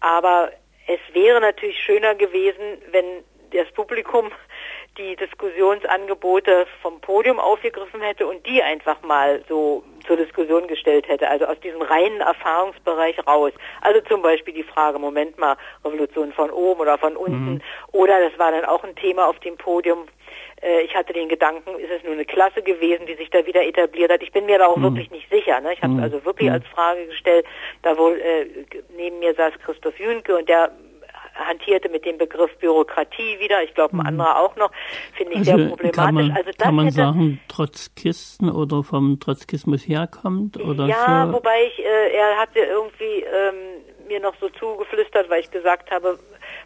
Aber 0.00 0.52
es 0.86 1.00
wäre 1.12 1.40
natürlich 1.40 1.78
schöner 1.78 2.14
gewesen, 2.14 2.82
wenn 2.90 3.24
das 3.52 3.70
Publikum 3.72 4.30
die 4.98 5.16
Diskussionsangebote 5.16 6.66
vom 6.82 7.00
Podium 7.00 7.38
aufgegriffen 7.38 8.00
hätte 8.00 8.26
und 8.26 8.44
die 8.46 8.62
einfach 8.62 9.00
mal 9.02 9.42
so 9.48 9.82
zur 10.06 10.16
Diskussion 10.16 10.66
gestellt 10.66 11.08
hätte, 11.08 11.28
also 11.28 11.46
aus 11.46 11.58
diesem 11.60 11.80
reinen 11.82 12.20
Erfahrungsbereich 12.20 13.16
raus. 13.26 13.52
Also 13.80 14.00
zum 14.02 14.22
Beispiel 14.22 14.54
die 14.54 14.62
Frage, 14.62 14.98
Moment 14.98 15.38
mal, 15.38 15.56
Revolution 15.84 16.32
von 16.32 16.50
oben 16.50 16.80
oder 16.80 16.98
von 16.98 17.16
unten. 17.16 17.54
Mhm. 17.54 17.62
Oder 17.92 18.20
das 18.20 18.38
war 18.38 18.50
dann 18.50 18.64
auch 18.64 18.82
ein 18.84 18.96
Thema 18.96 19.28
auf 19.28 19.38
dem 19.40 19.56
Podium. 19.56 20.06
Äh, 20.60 20.82
ich 20.82 20.94
hatte 20.94 21.12
den 21.12 21.28
Gedanken, 21.28 21.78
ist 21.78 21.90
es 21.90 22.02
nur 22.02 22.14
eine 22.14 22.24
Klasse 22.24 22.62
gewesen, 22.62 23.06
die 23.06 23.14
sich 23.14 23.30
da 23.30 23.46
wieder 23.46 23.64
etabliert 23.64 24.10
hat? 24.10 24.22
Ich 24.22 24.32
bin 24.32 24.46
mir 24.46 24.58
da 24.58 24.66
auch 24.66 24.76
mhm. 24.76 24.82
wirklich 24.82 25.10
nicht 25.10 25.30
sicher. 25.30 25.60
Ne? 25.60 25.74
Ich 25.74 25.82
habe 25.82 25.94
mhm. 25.94 26.02
also 26.02 26.24
wirklich 26.24 26.48
mhm. 26.48 26.54
als 26.54 26.66
Frage 26.68 27.06
gestellt, 27.06 27.46
da 27.82 27.96
wohl 27.96 28.20
äh, 28.20 28.46
neben 28.96 29.18
mir 29.20 29.34
saß 29.34 29.54
Christoph 29.64 29.98
Jünke 29.98 30.36
und 30.36 30.48
der 30.48 30.72
hantierte 31.46 31.88
mit 31.88 32.04
dem 32.04 32.18
Begriff 32.18 32.56
Bürokratie 32.58 33.38
wieder, 33.40 33.62
ich 33.62 33.74
glaube 33.74 33.94
ein 33.94 34.00
mhm. 34.00 34.06
anderer 34.06 34.38
auch 34.38 34.56
noch, 34.56 34.70
finde 35.14 35.32
ich 35.34 35.38
also 35.40 35.56
sehr 35.56 35.68
problematisch. 35.68 35.96
Kann 35.96 36.14
man, 36.14 36.30
also 36.32 36.50
kann 36.58 36.74
man 36.74 36.90
sagen, 36.90 37.40
Trotzkisten 37.48 38.50
oder 38.50 38.82
vom 38.82 39.20
Trotzkismus 39.20 39.86
herkommt 39.86 40.56
oder 40.58 40.86
ja, 40.86 41.26
so? 41.26 41.34
wobei 41.34 41.64
ich, 41.64 41.78
äh, 41.78 42.16
er 42.16 42.36
hatte 42.36 42.60
irgendwie 42.60 43.24
ähm, 43.24 43.82
mir 44.10 44.20
noch 44.20 44.34
so 44.40 44.48
zugeflüstert, 44.50 45.30
weil 45.30 45.40
ich 45.40 45.50
gesagt 45.50 45.90
habe, 45.90 46.18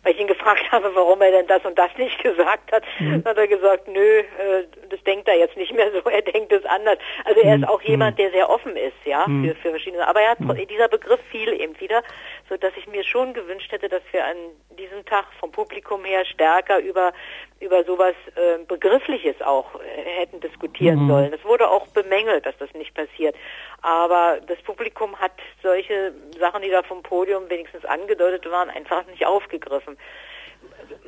weil 0.03 0.13
ich 0.13 0.21
ihn 0.21 0.27
gefragt 0.35 0.65
habe, 0.73 0.91
warum 0.95 1.21
er 1.23 1.31
denn 1.31 1.47
das 1.47 1.65
und 1.65 1.79
das 1.79 1.91
nicht 1.97 2.21
gesagt 2.23 2.73
hat, 2.73 2.83
mhm. 2.99 3.23
hat 3.25 3.37
er 3.37 3.47
gesagt, 3.47 3.87
nö, 3.87 4.01
äh, 4.01 4.67
das 4.91 5.03
denkt 5.05 5.29
er 5.29 5.37
jetzt 5.39 5.57
nicht 5.57 5.73
mehr 5.75 5.91
so, 5.93 6.01
er 6.11 6.23
denkt 6.23 6.53
es 6.53 6.65
anders. 6.65 6.99
Also 7.25 7.41
er 7.41 7.55
ist 7.55 7.61
mhm. 7.61 7.69
auch 7.69 7.83
jemand, 7.83 8.19
der 8.19 8.31
sehr 8.31 8.51
offen 8.51 8.77
ist, 8.77 8.97
ja, 9.05 9.27
mhm. 9.29 9.45
für, 9.45 9.55
für 9.57 9.71
verschiedene. 9.71 10.09
Aber 10.09 10.21
er 10.21 10.31
hat, 10.31 10.41
mhm. 10.41 10.57
dieser 10.69 10.89
Begriff 10.89 11.21
fiel 11.31 11.53
eben 11.61 11.79
wieder, 11.81 12.03
so 12.49 12.57
dass 12.57 12.73
ich 12.77 12.87
mir 12.87 13.05
schon 13.05 13.33
gewünscht 13.33 13.73
hätte, 13.73 13.89
dass 13.89 14.03
wir 14.13 14.25
an 14.25 14.37
diesem 14.79 15.05
Tag 15.07 15.27
vom 15.41 15.51
Publikum 15.51 16.05
her 16.05 16.25
stärker 16.25 16.79
über 16.79 17.13
über 17.61 17.85
sowas 17.85 18.15
äh, 18.35 18.63
Begriffliches 18.65 19.41
auch 19.41 19.81
äh, 19.81 20.21
hätten 20.21 20.41
diskutieren 20.41 21.05
mhm. 21.05 21.09
sollen. 21.09 21.33
Es 21.33 21.45
wurde 21.45 21.69
auch 21.69 21.87
bemängelt, 21.89 22.45
dass 22.45 22.57
das 22.59 22.73
nicht 22.75 22.95
passiert. 22.95 23.35
Aber 23.81 24.39
das 24.47 24.61
Publikum 24.63 25.19
hat 25.19 25.33
solche 25.63 26.13
Sachen, 26.39 26.63
die 26.63 26.71
da 26.71 26.83
vom 26.83 27.03
Podium 27.03 27.49
wenigstens 27.49 27.85
angedeutet 27.85 28.51
waren, 28.51 28.69
einfach 28.71 29.07
nicht 29.07 29.25
aufgegriffen. 29.25 29.97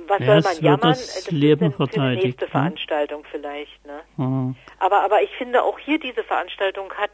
Was 0.06 0.20
ja, 0.20 0.26
soll 0.26 0.40
man 0.40 0.64
jammern? 0.64 0.90
Das, 0.90 1.24
das 1.24 1.30
Leben 1.30 1.70
ist 1.70 1.76
für 1.76 1.86
die 1.86 2.00
nächste 2.00 2.44
ne? 2.44 2.50
Veranstaltung 2.50 3.24
vielleicht. 3.30 3.84
Ne? 3.84 4.00
Mhm. 4.16 4.56
Aber, 4.78 5.02
aber 5.02 5.22
ich 5.22 5.30
finde 5.36 5.62
auch 5.62 5.78
hier 5.78 5.98
diese 5.98 6.22
Veranstaltung 6.24 6.92
hat 6.94 7.10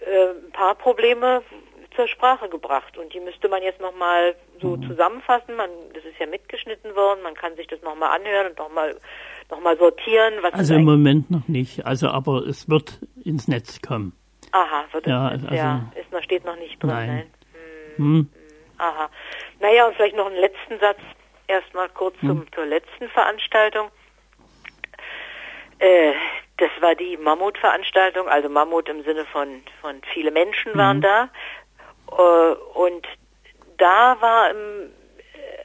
äh, 0.00 0.30
ein 0.30 0.52
paar 0.52 0.74
Probleme 0.74 1.42
zur 1.94 2.08
Sprache 2.08 2.48
gebracht 2.48 2.96
und 2.98 3.12
die 3.14 3.20
müsste 3.20 3.48
man 3.48 3.62
jetzt 3.62 3.80
nochmal 3.80 4.34
so 4.60 4.76
mhm. 4.76 4.88
zusammenfassen. 4.88 5.56
Man, 5.56 5.70
das 5.92 6.04
ist 6.04 6.18
ja 6.18 6.26
mitgeschnitten 6.26 6.94
worden, 6.94 7.22
man 7.22 7.34
kann 7.34 7.56
sich 7.56 7.66
das 7.66 7.80
nochmal 7.82 8.18
anhören 8.18 8.48
und 8.48 8.58
nochmal 8.58 8.96
noch 9.50 9.60
mal 9.60 9.76
sortieren. 9.76 10.34
Also 10.52 10.74
im 10.74 10.84
Moment 10.84 11.30
noch 11.30 11.48
nicht, 11.48 11.86
also 11.86 12.08
aber 12.08 12.46
es 12.46 12.68
wird 12.68 12.98
ins 13.24 13.48
Netz 13.48 13.80
kommen. 13.82 14.12
Aha, 14.52 14.84
wird 14.92 15.06
ja, 15.06 15.32
es, 15.32 15.42
also, 15.44 15.54
ja, 15.54 15.92
ist 16.00 16.12
noch, 16.12 16.22
steht 16.22 16.44
noch 16.44 16.56
nicht 16.56 16.82
drin. 16.82 16.90
Nein. 16.90 17.08
nein. 17.08 17.26
Hm, 17.96 18.04
hm. 18.04 18.30
Aha. 18.78 19.10
Naja, 19.60 19.86
und 19.86 19.96
vielleicht 19.96 20.16
noch 20.16 20.26
einen 20.26 20.36
letzten 20.36 20.78
Satz, 20.78 20.98
erstmal 21.46 21.88
kurz 21.88 22.16
hm. 22.20 22.28
zum, 22.28 22.52
zur 22.52 22.66
letzten 22.66 23.08
Veranstaltung. 23.08 23.88
Äh, 25.78 26.12
das 26.58 26.70
war 26.80 26.94
die 26.94 27.16
Mammutveranstaltung, 27.16 28.28
also 28.28 28.48
Mammut 28.48 28.88
im 28.88 29.02
Sinne 29.02 29.24
von, 29.26 29.62
von 29.80 30.00
viele 30.12 30.30
Menschen 30.30 30.76
waren 30.76 30.98
mhm. 30.98 31.02
da. 31.02 31.28
Äh, 32.16 32.54
und 32.78 33.06
da 33.78 34.16
war 34.20 34.50
im, 34.50 34.90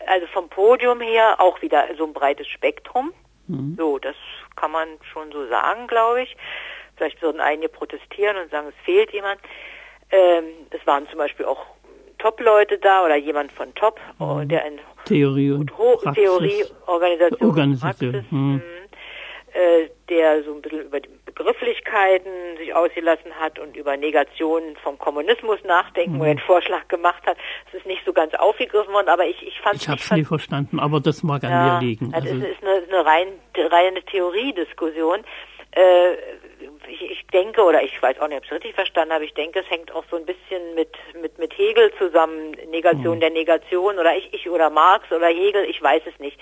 also 0.08 0.28
vom 0.28 0.50
Podium 0.50 1.02
her 1.02 1.40
auch 1.40 1.62
wieder 1.62 1.86
so 1.98 2.06
ein 2.06 2.14
breites 2.14 2.48
Spektrum. 2.48 3.14
Mhm. 3.48 3.76
So, 3.78 4.00
das 4.00 4.16
kann 4.56 4.72
man 4.72 4.88
schon 5.12 5.32
so 5.32 5.48
sagen, 5.48 5.88
glaube 5.88 6.24
ich. 6.24 6.36
Vielleicht 6.96 7.22
würden 7.22 7.40
einige 7.40 7.70
protestieren 7.70 8.38
und 8.38 8.52
sagen, 8.52 8.68
es 8.68 8.86
fehlt 8.86 9.12
jemand. 9.12 9.40
Ähm, 10.12 10.46
es 10.72 10.86
waren 10.86 11.08
zum 11.08 11.18
Beispiel 11.18 11.46
auch 11.46 11.66
Top-Leute 12.18 12.78
da 12.78 13.06
oder 13.06 13.16
jemand 13.16 13.52
von 13.52 13.74
Top, 13.76 14.00
mhm. 14.20 14.48
der 14.50 14.66
in 14.66 14.80
Theorie 15.06 15.52
und 15.52 15.72
Theorie, 16.14 16.66
Organisation, 16.86 17.48
Organisation. 17.48 18.12
Praxis, 18.12 18.32
mhm. 18.32 18.62
Mhm. 19.60 19.84
Äh, 19.84 19.90
der 20.10 20.44
so 20.44 20.54
ein 20.54 20.62
bisschen 20.62 20.82
über 20.82 21.00
die 21.00 21.10
Begrifflichkeiten 21.26 22.58
sich 22.58 22.74
ausgelassen 22.74 23.32
hat 23.40 23.60
und 23.60 23.76
über 23.78 23.96
Negationen 23.96 24.76
vom 24.78 24.98
Kommunismus 24.98 25.60
nachdenken, 25.66 26.16
mhm. 26.16 26.20
wo 26.20 26.24
er 26.24 26.32
einen 26.32 26.40
Vorschlag 26.40 26.88
gemacht 26.88 27.26
hat. 27.26 27.38
Es 27.68 27.76
ist 27.76 27.86
nicht 27.86 28.04
so 28.06 28.14
ganz 28.14 28.34
aufgegriffen 28.34 28.94
worden, 28.94 29.10
aber 29.10 29.26
ich, 29.26 29.42
ich 29.46 29.60
fand 29.62 29.76
Ich 29.76 29.88
habe 29.88 30.00
es 30.00 30.12
nie 30.12 30.26
verstanden, 30.26 30.80
aber 30.80 31.00
das 31.00 31.24
mag 31.24 31.44
an 31.44 31.52
ja, 31.52 31.80
mir 31.80 31.86
liegen. 31.86 32.14
Also, 32.14 32.30
also 32.30 32.46
es 32.46 32.52
ist 32.54 32.64
eine, 32.64 32.84
eine 32.88 33.06
rein, 33.06 33.28
reine 33.56 34.02
Theoriediskussion. 34.04 35.20
Äh, 35.72 36.16
ich, 36.90 37.02
ich 37.12 37.28
denke, 37.28 37.64
oder 37.64 37.82
ich 37.84 38.02
weiß 38.02 38.20
auch 38.20 38.28
nicht, 38.28 38.38
ob 38.38 38.44
ich 38.44 38.50
es 38.50 38.56
richtig 38.56 38.76
verstanden 38.76 39.14
habe, 39.14 39.26
ich 39.26 39.34
denke, 39.34 39.60
es 39.60 39.70
hängt 39.70 39.92
auch 39.92 40.04
so 40.10 40.18
ein 40.18 40.26
bisschen 40.26 40.76
mit, 40.76 40.90
mit, 41.22 41.38
mit 41.38 41.58
Hegel 41.58 41.92
zusammen, 41.98 42.52
Negation 42.70 43.18
mhm. 43.18 43.22
der 43.22 43.30
Negation, 43.30 43.98
oder 43.98 44.16
ich, 44.16 44.34
ich 44.34 44.50
oder 44.50 44.70
Marx 44.70 45.12
oder 45.12 45.28
Hegel, 45.28 45.66
ich 45.66 45.82
weiß 45.82 46.02
es 46.06 46.20
nicht. 46.20 46.40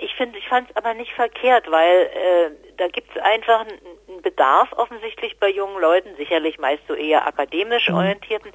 Ich 0.00 0.14
finde, 0.14 0.38
ich 0.38 0.48
fand 0.48 0.70
es 0.70 0.76
aber 0.76 0.94
nicht 0.94 1.12
verkehrt, 1.12 1.70
weil 1.70 2.06
äh, 2.06 2.50
da 2.78 2.88
gibt 2.88 3.14
es 3.14 3.22
einfach 3.22 3.60
einen 3.60 4.22
Bedarf 4.22 4.72
offensichtlich 4.72 5.38
bei 5.38 5.50
jungen 5.50 5.80
Leuten, 5.80 6.10
sicherlich 6.16 6.58
meist 6.58 6.82
so 6.88 6.94
eher 6.94 7.26
akademisch 7.26 7.88
mhm. 7.88 7.96
orientierten, 7.96 8.52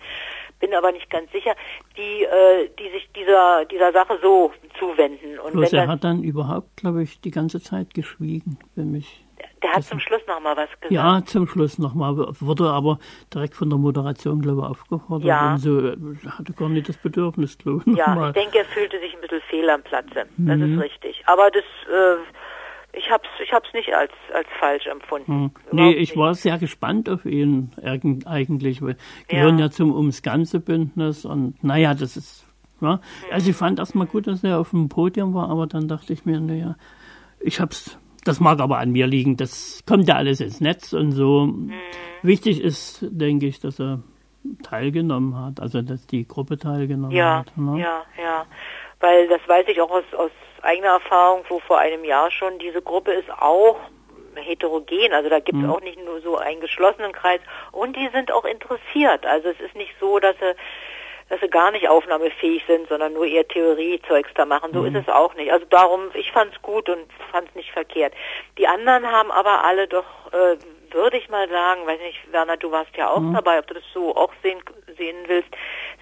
bin 0.60 0.74
aber 0.74 0.92
nicht 0.92 1.10
ganz 1.10 1.32
sicher, 1.32 1.56
die, 1.96 2.24
äh, 2.24 2.70
die 2.80 2.90
sich 2.92 3.10
dieser, 3.16 3.66
dieser 3.66 3.94
Sache 3.94 4.18
so 4.22 4.52
zuwenden. 4.80 5.40
Und 5.40 5.54
Bloß 5.54 5.74
er 5.74 5.88
hat 5.88 6.04
dann 6.04 6.24
überhaupt, 6.24 6.78
glaube 6.78 7.04
ich, 7.04 7.22
die 7.22 7.32
ganze 7.32 7.62
Zeit 7.62 7.94
geschwiegen 7.94 8.58
für 8.74 8.82
mich. 8.82 9.27
Der 9.64 9.74
hat 9.74 9.84
zum 9.84 10.00
Schluss 10.00 10.22
noch 10.28 10.40
mal 10.40 10.56
was 10.56 10.70
gesagt. 10.70 10.92
Ja, 10.92 11.22
zum 11.26 11.48
Schluss 11.48 11.80
noch 11.80 11.94
mal. 11.94 12.16
Wurde 12.16 12.70
aber 12.70 13.00
direkt 13.34 13.56
von 13.56 13.70
der 13.70 13.80
Moderation, 13.80 14.42
glaube 14.42 14.62
ich, 14.62 14.68
aufgefordert. 14.68 15.28
Ja. 15.28 15.54
Und 15.54 15.58
so 15.58 15.80
äh, 15.80 15.98
hatte 16.30 16.54
gar 16.54 16.70
nicht 16.70 16.88
das 16.88 16.98
Bedürfnis, 16.98 17.58
glaube 17.58 17.84
ich. 17.86 17.98
Ja, 17.98 18.14
mal. 18.14 18.30
ich 18.30 18.34
denke, 18.36 18.60
er 18.60 18.66
fühlte 18.66 19.00
sich 19.00 19.14
ein 19.16 19.22
bisschen 19.22 19.42
fehl 19.50 19.70
am 19.70 19.82
Platze. 19.82 20.26
Das 20.38 20.58
mhm. 20.58 20.74
ist 20.74 20.84
richtig. 20.84 21.24
Aber 21.26 21.50
das, 21.50 21.64
äh, 21.92 22.98
ich 22.98 23.10
hab's, 23.10 23.28
ich 23.44 23.52
hab's 23.52 23.72
nicht 23.74 23.94
als, 23.94 24.12
als 24.34 24.48
falsch 24.60 24.86
empfunden. 24.88 25.44
Mhm. 25.44 25.52
Nee, 25.72 25.94
ich 25.94 26.12
nicht. 26.12 26.18
war 26.18 26.36
sehr 26.36 26.58
gespannt 26.58 27.10
auf 27.10 27.26
ihn 27.26 27.72
eigentlich. 28.26 28.82
Wir 28.82 28.96
gehören 29.28 29.60
ja, 29.60 29.72
zum 29.72 29.94
Ums 29.94 30.22
Ganze 30.22 30.60
Bündnis 30.60 31.26
und 31.26 31.64
naja, 31.64 31.94
das 31.94 32.16
ist, 32.16 32.46
ja. 32.80 32.96
Mhm. 32.96 33.00
Also 33.32 33.50
ich 33.50 33.56
fand 33.56 33.80
erstmal 33.80 34.08
gut, 34.08 34.28
dass 34.28 34.44
er 34.44 34.60
auf 34.60 34.70
dem 34.70 34.90
Podium 34.90 35.34
war, 35.34 35.50
aber 35.50 35.68
dann 35.68 35.88
dachte 35.88 36.14
ich 36.14 36.26
mir, 36.26 36.40
naja, 36.40 36.76
ich 37.40 37.60
hab's 37.60 38.00
das 38.24 38.40
mag 38.40 38.60
aber 38.60 38.78
an 38.78 38.92
mir 38.92 39.08
liegen. 39.08 39.38
Das 39.38 39.84
kommt 39.88 40.08
ja 40.08 40.16
alles 40.16 40.42
ins 40.42 40.62
Netz 40.62 40.94
und 40.94 41.12
so. 41.12 41.46
Mhm. 41.48 41.72
Wichtig 42.22 42.62
ist, 42.62 43.06
denke 43.10 43.48
ich, 43.48 43.60
dass 43.60 43.80
er 43.80 44.02
teilgenommen 44.64 45.36
hat, 45.36 45.60
also 45.60 45.82
dass 45.82 46.06
die 46.08 46.28
Gruppe 46.28 46.58
teilgenommen 46.58 47.16
ja, 47.16 47.40
hat. 47.40 47.58
Ne? 47.58 47.82
Ja, 47.82 48.04
ja. 48.22 48.46
Weil 49.00 49.28
das 49.28 49.42
weiß 49.48 49.66
ich 49.68 49.82
auch 49.82 49.92
aus, 49.92 50.04
aus 50.18 50.32
eigener 50.62 50.90
Erfahrung, 50.90 51.44
wo 51.50 51.60
vor 51.60 51.80
einem 51.80 52.04
Jahr 52.04 52.32
schon, 52.32 52.58
diese 52.60 52.82
Gruppe 52.82 53.12
ist 53.12 53.30
auch 53.32 53.78
heterogen, 54.36 55.14
also 55.14 55.30
da 55.30 55.40
gibt 55.40 55.58
es 55.58 55.64
mhm. 55.64 55.72
auch 55.72 55.82
nicht 55.82 56.04
nur 56.04 56.22
so 56.22 56.38
einen 56.38 56.62
geschlossenen 56.62 57.12
Kreis 57.12 57.40
und 57.72 57.96
die 57.96 58.08
sind 58.10 58.32
auch 58.32 58.46
interessiert. 58.46 59.26
Also 59.26 59.50
es 59.50 59.60
ist 59.60 59.76
nicht 59.76 59.94
so, 60.00 60.20
dass 60.20 60.36
sie 60.38 60.56
dass 61.30 61.42
sie 61.42 61.50
gar 61.50 61.72
nicht 61.72 61.90
aufnahmefähig 61.90 62.64
sind, 62.68 62.88
sondern 62.88 63.14
nur 63.14 63.26
ihr 63.26 63.48
Theoriezeugs 63.48 64.30
da 64.36 64.46
machen. 64.46 64.72
So 64.74 64.82
mhm. 64.82 64.96
ist 64.96 65.08
es 65.08 65.14
auch 65.14 65.34
nicht. 65.36 65.52
Also 65.52 65.66
darum, 65.70 66.10
ich 66.14 66.32
fand 66.32 66.54
es 66.54 66.62
gut 66.62 66.90
und 66.90 67.06
fand 67.32 67.50
es 67.50 67.56
nicht 67.56 67.72
verkehrt. 67.72 68.14
Die 68.58 68.68
anderen 68.68 69.06
haben 69.12 69.32
aber 69.32 69.64
alle 69.64 69.88
doch, 69.88 70.06
äh, 70.32 70.58
würde 70.92 71.18
ich 71.18 71.30
mal 71.30 71.50
sagen, 71.50 71.86
weiß 71.86 72.00
nicht, 72.00 72.32
Werner, 72.32 72.58
du 72.58 72.72
warst 72.72 72.96
ja 72.96 73.10
auch 73.10 73.20
mhm. 73.20 73.34
dabei, 73.34 73.60
ob 73.60 73.68
du 73.68 73.74
das 73.74 73.84
so 73.94 74.16
auch 74.16 74.32
sehen, 74.42 74.62
sehen 74.98 75.18
willst. 75.28 75.50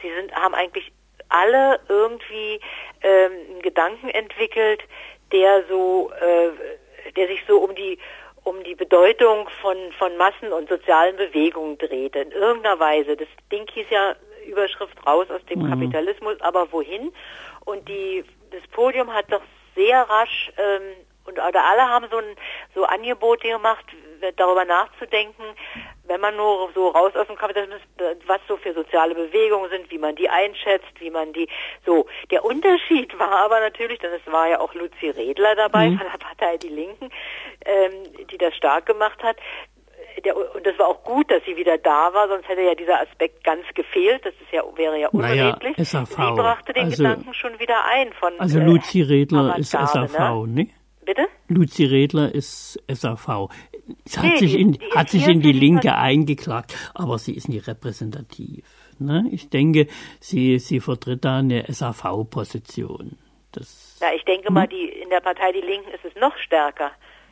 Sie 0.02 0.12
sind, 0.14 0.34
haben 0.36 0.54
eigentlich 0.54 0.92
alle 1.30 1.80
irgendwie 1.90 2.60
ähm, 3.02 3.32
einen 3.50 3.62
Gedanken 3.62 4.10
entwickelt, 4.10 4.84
der 5.32 5.64
so, 5.68 6.12
äh, 6.22 7.12
der 7.14 7.28
sich 7.28 7.44
so 7.48 7.58
um 7.58 7.74
die 7.74 7.98
um 8.44 8.64
die 8.64 8.76
Bedeutung 8.76 9.50
von, 9.60 9.76
von 9.98 10.16
Massen 10.18 10.54
und 10.54 10.70
sozialen 10.70 11.16
Bewegungen 11.18 11.80
drehte. 11.80 12.20
In 12.20 12.32
irgendeiner 12.32 12.80
Weise. 12.80 13.18
Das 13.18 13.28
Ding 13.52 13.66
hieß 13.74 13.88
ja 13.90 14.16
Überschrift 14.46 14.96
raus 15.06 15.28
aus 15.30 15.44
dem 15.46 15.64
mhm. 15.64 15.70
Kapitalismus, 15.70 16.40
aber 16.42 16.72
wohin? 16.72 17.12
Und 17.66 17.88
die, 17.88 18.24
das 18.52 18.62
Podium 18.72 19.14
hat 19.14 19.32
doch 19.32 19.42
sehr 19.76 20.02
rasch 20.02 20.52
ähm, 20.58 21.06
und 21.26 21.34
oder 21.34 21.64
alle 21.64 21.82
haben 21.82 22.06
so 22.12 22.18
ein 22.18 22.36
so 22.76 22.86
Angebote 22.86 23.48
gemacht, 23.48 23.86
darüber 24.38 24.66
nachzudenken, 24.66 25.44
wenn 26.04 26.22
man 26.22 26.36
nur 26.36 26.70
so 26.74 26.90
raus 26.90 27.16
aus 27.16 27.28
dem 27.28 27.36
Kapitalismus, 27.36 27.82
was 28.28 28.40
so 28.48 28.58
für 28.58 28.74
soziale 28.74 29.16
Bewegungen 29.16 29.70
sind, 29.70 29.90
wie 29.92 29.98
man 29.98 30.16
die 30.16 30.30
einschätzt, 30.30 31.00
wie 31.00 31.10
man 31.10 31.34
die 31.34 31.48
so. 31.86 32.08
Der 32.32 32.46
Unterschied 32.46 33.18
war 33.20 33.32
aber 33.32 33.60
natürlich, 33.60 34.00
denn 34.00 34.12
es 34.14 34.32
war 34.32 34.48
ja 34.50 34.60
auch 34.60 34.74
Luzi 34.74 35.10
Redler 35.10 35.56
dabei 35.56 35.90
mhm. 35.90 35.98
von 35.98 36.08
der 36.12 36.18
Partei 36.18 36.58
Die 36.58 36.70
Linken, 36.70 37.10
ähm, 37.66 38.28
die 38.30 38.38
das 38.38 38.56
stark 38.56 38.86
gemacht 38.86 39.22
hat, 39.24 39.38
der, 40.24 40.36
und 40.38 40.66
das 40.66 40.78
war 40.80 40.88
auch 40.88 41.04
gut, 41.04 41.30
dass 41.30 41.44
sie 41.46 41.56
wieder 41.56 41.78
da 41.78 42.14
war, 42.14 42.28
sonst 42.28 42.48
hätte 42.48 42.62
ja 42.62 42.76
dieser 42.76 43.02
Aspekt 43.02 43.44
ganz 43.44 43.64
gefehlt. 43.74 44.26
Das 44.26 44.34
ist 44.36 44.52
ja, 44.52 44.64
wäre 44.76 45.00
ja 45.00 45.10
unredlich. 45.10 45.78
Naja, 45.78 45.86
SAV. 45.86 46.10
Sie 46.10 46.16
brachte 46.16 46.74
den 46.74 46.86
also, 46.86 47.04
Gedanken 47.04 47.34
schon 47.34 47.60
wieder 47.60 47.84
ein 47.86 48.14
von. 48.14 48.34
Also 48.40 48.60
äh, 48.60 48.64
Luzi 48.64 49.02
Redler 49.02 49.58
ist 49.58 49.72
SAV, 49.72 50.48
ne? 50.48 50.64
ne? 50.64 50.70
Bitte? 51.06 51.28
Luzi 51.48 51.86
Redler 51.86 52.34
ist 52.34 52.82
SAV. 52.92 53.50
Es 54.06 54.18
hat 54.18 54.26
nee, 54.26 54.38
sich 54.38 54.58
in, 54.58 54.74
die, 54.74 54.80
die 54.80 54.92
hat 54.92 55.10
sich 55.10 55.28
in 55.28 55.42
die 55.42 55.52
Linke 55.52 55.94
eingeklagt, 55.94 56.76
aber 56.96 57.20
sie 57.20 57.36
ist 57.36 57.50
nicht 57.50 57.68
repräsentativ. 57.68 58.66
Ne? 58.98 59.26
Ich 59.32 59.50
denke, 59.50 59.88
sie, 60.20 60.58
sie 60.58 60.80
vertritt 60.80 61.26
da 61.26 61.38
eine 61.38 61.66
SAV-Position. 61.68 63.18
Ja, 64.02 64.08
ich 64.14 64.26
denke 64.26 64.48
hm? 64.48 64.54
mal, 64.54 64.68
die, 64.68 64.90
in 64.90 65.10
der 65.10 65.22
Partei 65.22 65.52
Die 65.52 65.62
Linken 65.62 65.90
ist 65.92 66.04
es 66.04 66.16
noch 66.20 66.36
stärker. 66.38 66.92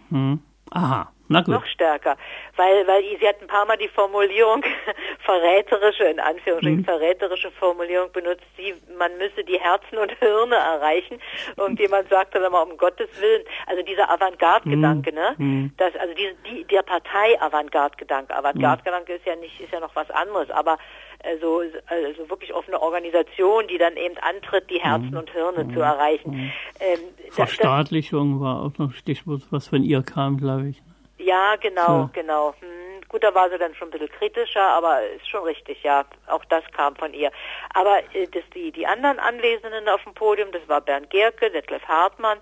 Hm. 0.09 0.39
Aha. 0.71 1.11
Na 1.29 1.41
gut. 1.41 1.55
Noch 1.55 1.65
stärker. 1.65 2.17
Weil, 2.57 2.85
weil 2.85 3.03
sie 3.19 3.27
hat 3.27 3.41
ein 3.41 3.47
paar 3.47 3.65
Mal 3.65 3.77
die 3.77 3.87
Formulierung, 3.87 4.63
verräterische, 5.19 6.03
in 6.03 6.19
Anführungsstrichen, 6.19 6.79
mhm. 6.79 6.85
verräterische 6.85 7.51
Formulierung 7.51 8.11
benutzt, 8.11 8.43
sie, 8.57 8.73
man 8.97 9.17
müsse 9.17 9.43
die 9.43 9.59
Herzen 9.59 9.97
und 9.97 10.11
Hirne 10.19 10.55
erreichen. 10.55 11.19
Irgendjemand 11.57 12.09
sagte 12.09 12.39
dann 12.39 12.51
mal, 12.51 12.61
um 12.61 12.77
Gottes 12.77 13.09
Willen, 13.19 13.43
also 13.67 13.81
dieser 13.83 14.09
Avantgarde-Gedanke, 14.09 15.11
mhm. 15.11 15.17
ne? 15.17 15.35
Mhm. 15.37 15.73
Das, 15.77 15.95
also 15.95 16.13
die, 16.13 16.29
die, 16.49 16.63
der 16.65 16.83
Partei-Avantgarde-Gedanke. 16.83 18.35
Avantgarde-Gedanke 18.35 19.13
ist 19.13 19.25
ja 19.25 19.35
nicht, 19.37 19.59
ist 19.61 19.71
ja 19.71 19.79
noch 19.79 19.95
was 19.95 20.09
anderes, 20.11 20.49
aber 20.51 20.77
also, 21.23 21.61
also 21.87 22.29
wirklich 22.29 22.53
offene 22.53 22.81
Organisation, 22.81 23.65
die 23.69 23.77
dann 23.77 23.95
eben 23.95 24.15
antritt, 24.17 24.69
die 24.69 24.81
Herzen 24.81 25.11
mhm. 25.11 25.17
und 25.17 25.31
Hirne 25.31 25.63
mhm. 25.63 25.73
zu 25.73 25.79
erreichen. 25.79 26.31
Mhm. 26.31 26.51
Ähm, 26.81 26.99
Verstaatlichung 27.31 28.33
das, 28.33 28.41
war 28.41 28.61
auch 28.61 28.77
noch 28.77 28.89
ein 28.89 28.93
Stichwort, 28.93 29.43
was 29.49 29.69
von 29.69 29.83
ihr 29.83 30.03
kam, 30.03 30.37
glaube 30.37 30.67
ich. 30.67 30.81
Ja, 31.23 31.55
genau, 31.55 32.03
so. 32.03 32.09
genau. 32.13 32.53
Hm, 32.59 33.01
gut, 33.07 33.23
da 33.23 33.33
war 33.33 33.49
sie 33.49 33.57
dann 33.57 33.73
schon 33.75 33.87
ein 33.87 33.91
bisschen 33.91 34.11
kritischer, 34.11 34.63
aber 34.63 35.01
ist 35.15 35.27
schon 35.27 35.43
richtig, 35.43 35.81
ja. 35.83 36.05
Auch 36.27 36.43
das 36.45 36.63
kam 36.75 36.95
von 36.95 37.13
ihr. 37.13 37.31
Aber 37.73 37.99
äh, 38.13 38.27
das, 38.27 38.43
die, 38.53 38.71
die 38.71 38.85
anderen 38.85 39.19
Anwesenden 39.19 39.87
auf 39.89 40.03
dem 40.03 40.13
Podium, 40.13 40.51
das 40.51 40.67
war 40.67 40.81
Bernd 40.81 41.09
Gerke, 41.09 41.49
Detlef 41.49 41.83
Hartmann, 41.87 42.39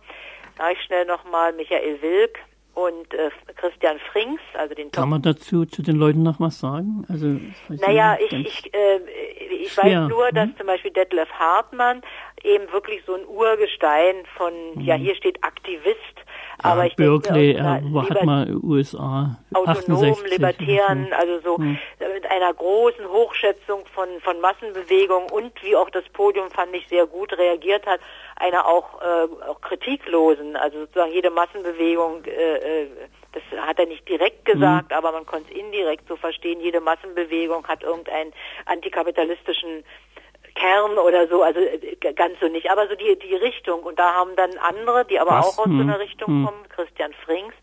sage 0.57 0.73
ich 0.73 0.83
schnell 0.83 1.05
nochmal, 1.05 1.53
Michael 1.53 2.01
Wilk, 2.01 2.39
und 2.73 3.13
äh, 3.13 3.29
Christian 3.57 3.99
Frings, 4.11 4.39
also 4.53 4.73
den 4.73 4.91
Kann 4.91 5.09
man 5.09 5.21
dazu 5.21 5.65
zu 5.65 5.81
den 5.81 5.97
Leuten 5.97 6.23
noch 6.23 6.39
was 6.39 6.59
sagen? 6.59 7.05
Also 7.09 7.37
naja, 7.85 8.17
ich, 8.19 8.31
ich, 8.31 8.73
äh, 8.73 8.99
ich 9.61 9.77
weiß 9.77 10.09
nur, 10.09 10.31
dass 10.31 10.47
hm? 10.47 10.57
zum 10.57 10.67
Beispiel 10.67 10.91
Detlef 10.91 11.29
Hartmann 11.31 12.01
eben 12.43 12.71
wirklich 12.71 13.03
so 13.05 13.15
ein 13.15 13.25
Urgestein 13.25 14.15
von, 14.37 14.53
hm. 14.75 14.81
ja 14.81 14.95
hier 14.95 15.15
steht 15.15 15.43
Aktivist, 15.43 15.97
ja, 16.63 16.69
aber 16.71 16.85
ich 16.85 16.95
Berkeley, 16.95 17.53
denke, 17.53 17.93
war, 17.93 18.09
hat 18.09 18.23
mal 18.23 18.55
USA 18.63 19.37
autonom, 19.53 20.15
libertären, 20.29 21.11
also 21.13 21.39
so 21.43 21.57
hm. 21.57 21.77
mit 22.13 22.29
einer 22.29 22.53
großen 22.53 23.07
Hochschätzung 23.07 23.85
von 23.93 24.07
von 24.21 24.39
Massenbewegung 24.41 25.29
und 25.31 25.51
wie 25.63 25.75
auch 25.75 25.89
das 25.89 26.03
Podium 26.13 26.49
fand 26.51 26.75
ich 26.75 26.87
sehr 26.87 27.05
gut 27.05 27.37
reagiert 27.37 27.85
hat, 27.85 27.99
einer 28.35 28.65
auch, 28.65 29.01
äh, 29.01 29.49
auch 29.49 29.61
kritiklosen, 29.61 30.55
also 30.55 30.79
sozusagen 30.81 31.11
jede 31.11 31.29
Massenbewegung 31.29 32.23
äh, 32.25 32.83
äh, 32.83 32.87
das 33.33 33.43
hat 33.61 33.79
er 33.79 33.85
nicht 33.85 34.07
direkt 34.07 34.45
gesagt, 34.45 34.89
mhm. 34.89 34.97
aber 34.97 35.11
man 35.11 35.25
konnte 35.25 35.51
es 35.51 35.57
indirekt 35.57 36.07
so 36.07 36.15
verstehen, 36.15 36.59
jede 36.59 36.81
Massenbewegung 36.81 37.65
hat 37.67 37.83
irgendeinen 37.83 38.33
antikapitalistischen 38.65 39.83
Kern 40.55 40.97
oder 40.97 41.27
so, 41.27 41.41
also 41.43 41.59
äh, 41.59 42.13
ganz 42.13 42.39
so 42.39 42.47
nicht, 42.47 42.69
aber 42.69 42.87
so 42.87 42.95
die, 42.95 43.17
die 43.19 43.35
Richtung. 43.35 43.83
Und 43.83 43.99
da 43.99 44.13
haben 44.13 44.35
dann 44.35 44.51
andere, 44.57 45.05
die 45.05 45.19
aber 45.19 45.31
Was? 45.31 45.45
auch 45.45 45.59
aus 45.59 45.65
hm. 45.65 45.77
so 45.77 45.83
einer 45.83 45.99
Richtung 45.99 46.27
hm. 46.27 46.45
kommen, 46.45 46.69
Christian 46.69 47.13
Frings 47.25 47.53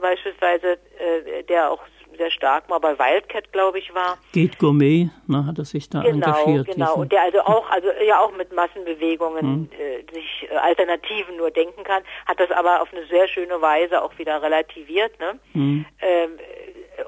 beispielsweise, 0.00 0.78
äh, 0.98 1.42
der 1.44 1.70
auch 1.70 1.80
sehr 2.16 2.30
stark 2.30 2.68
mal 2.68 2.78
bei 2.78 2.96
Wildcat, 2.98 3.52
glaube 3.52 3.78
ich, 3.78 3.92
war. 3.92 4.18
Geht 4.32 4.58
Gourmet, 4.58 5.10
ne, 5.26 5.46
hat 5.46 5.58
er 5.58 5.64
sich 5.64 5.88
da 5.88 6.02
genau, 6.02 6.28
engagiert. 6.28 6.66
Genau, 6.66 6.86
genau. 6.86 6.94
Und 6.94 7.12
der 7.12 7.22
also 7.22 7.40
auch, 7.40 7.68
also 7.70 7.88
ja 8.06 8.20
auch 8.20 8.36
mit 8.36 8.52
Massenbewegungen 8.52 9.40
hm. 9.40 9.68
äh, 9.72 10.14
sich 10.14 10.48
äh, 10.48 10.56
Alternativen 10.56 11.36
nur 11.36 11.50
denken 11.50 11.82
kann, 11.84 12.02
hat 12.26 12.38
das 12.38 12.50
aber 12.52 12.82
auf 12.82 12.92
eine 12.92 13.04
sehr 13.06 13.26
schöne 13.28 13.60
Weise 13.60 14.02
auch 14.02 14.16
wieder 14.18 14.40
relativiert. 14.42 15.18
Ne? 15.18 15.38
Hm. 15.52 15.86
Ähm, 16.00 16.38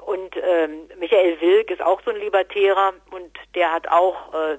und 0.05 0.35
ähm, 0.35 0.89
Michael 0.99 1.39
Wilk 1.39 1.71
ist 1.71 1.81
auch 1.81 2.01
so 2.03 2.11
ein 2.11 2.17
Libertärer 2.17 2.93
und 3.11 3.31
der 3.55 3.71
hat 3.71 3.87
auch 3.87 4.33
äh, 4.33 4.57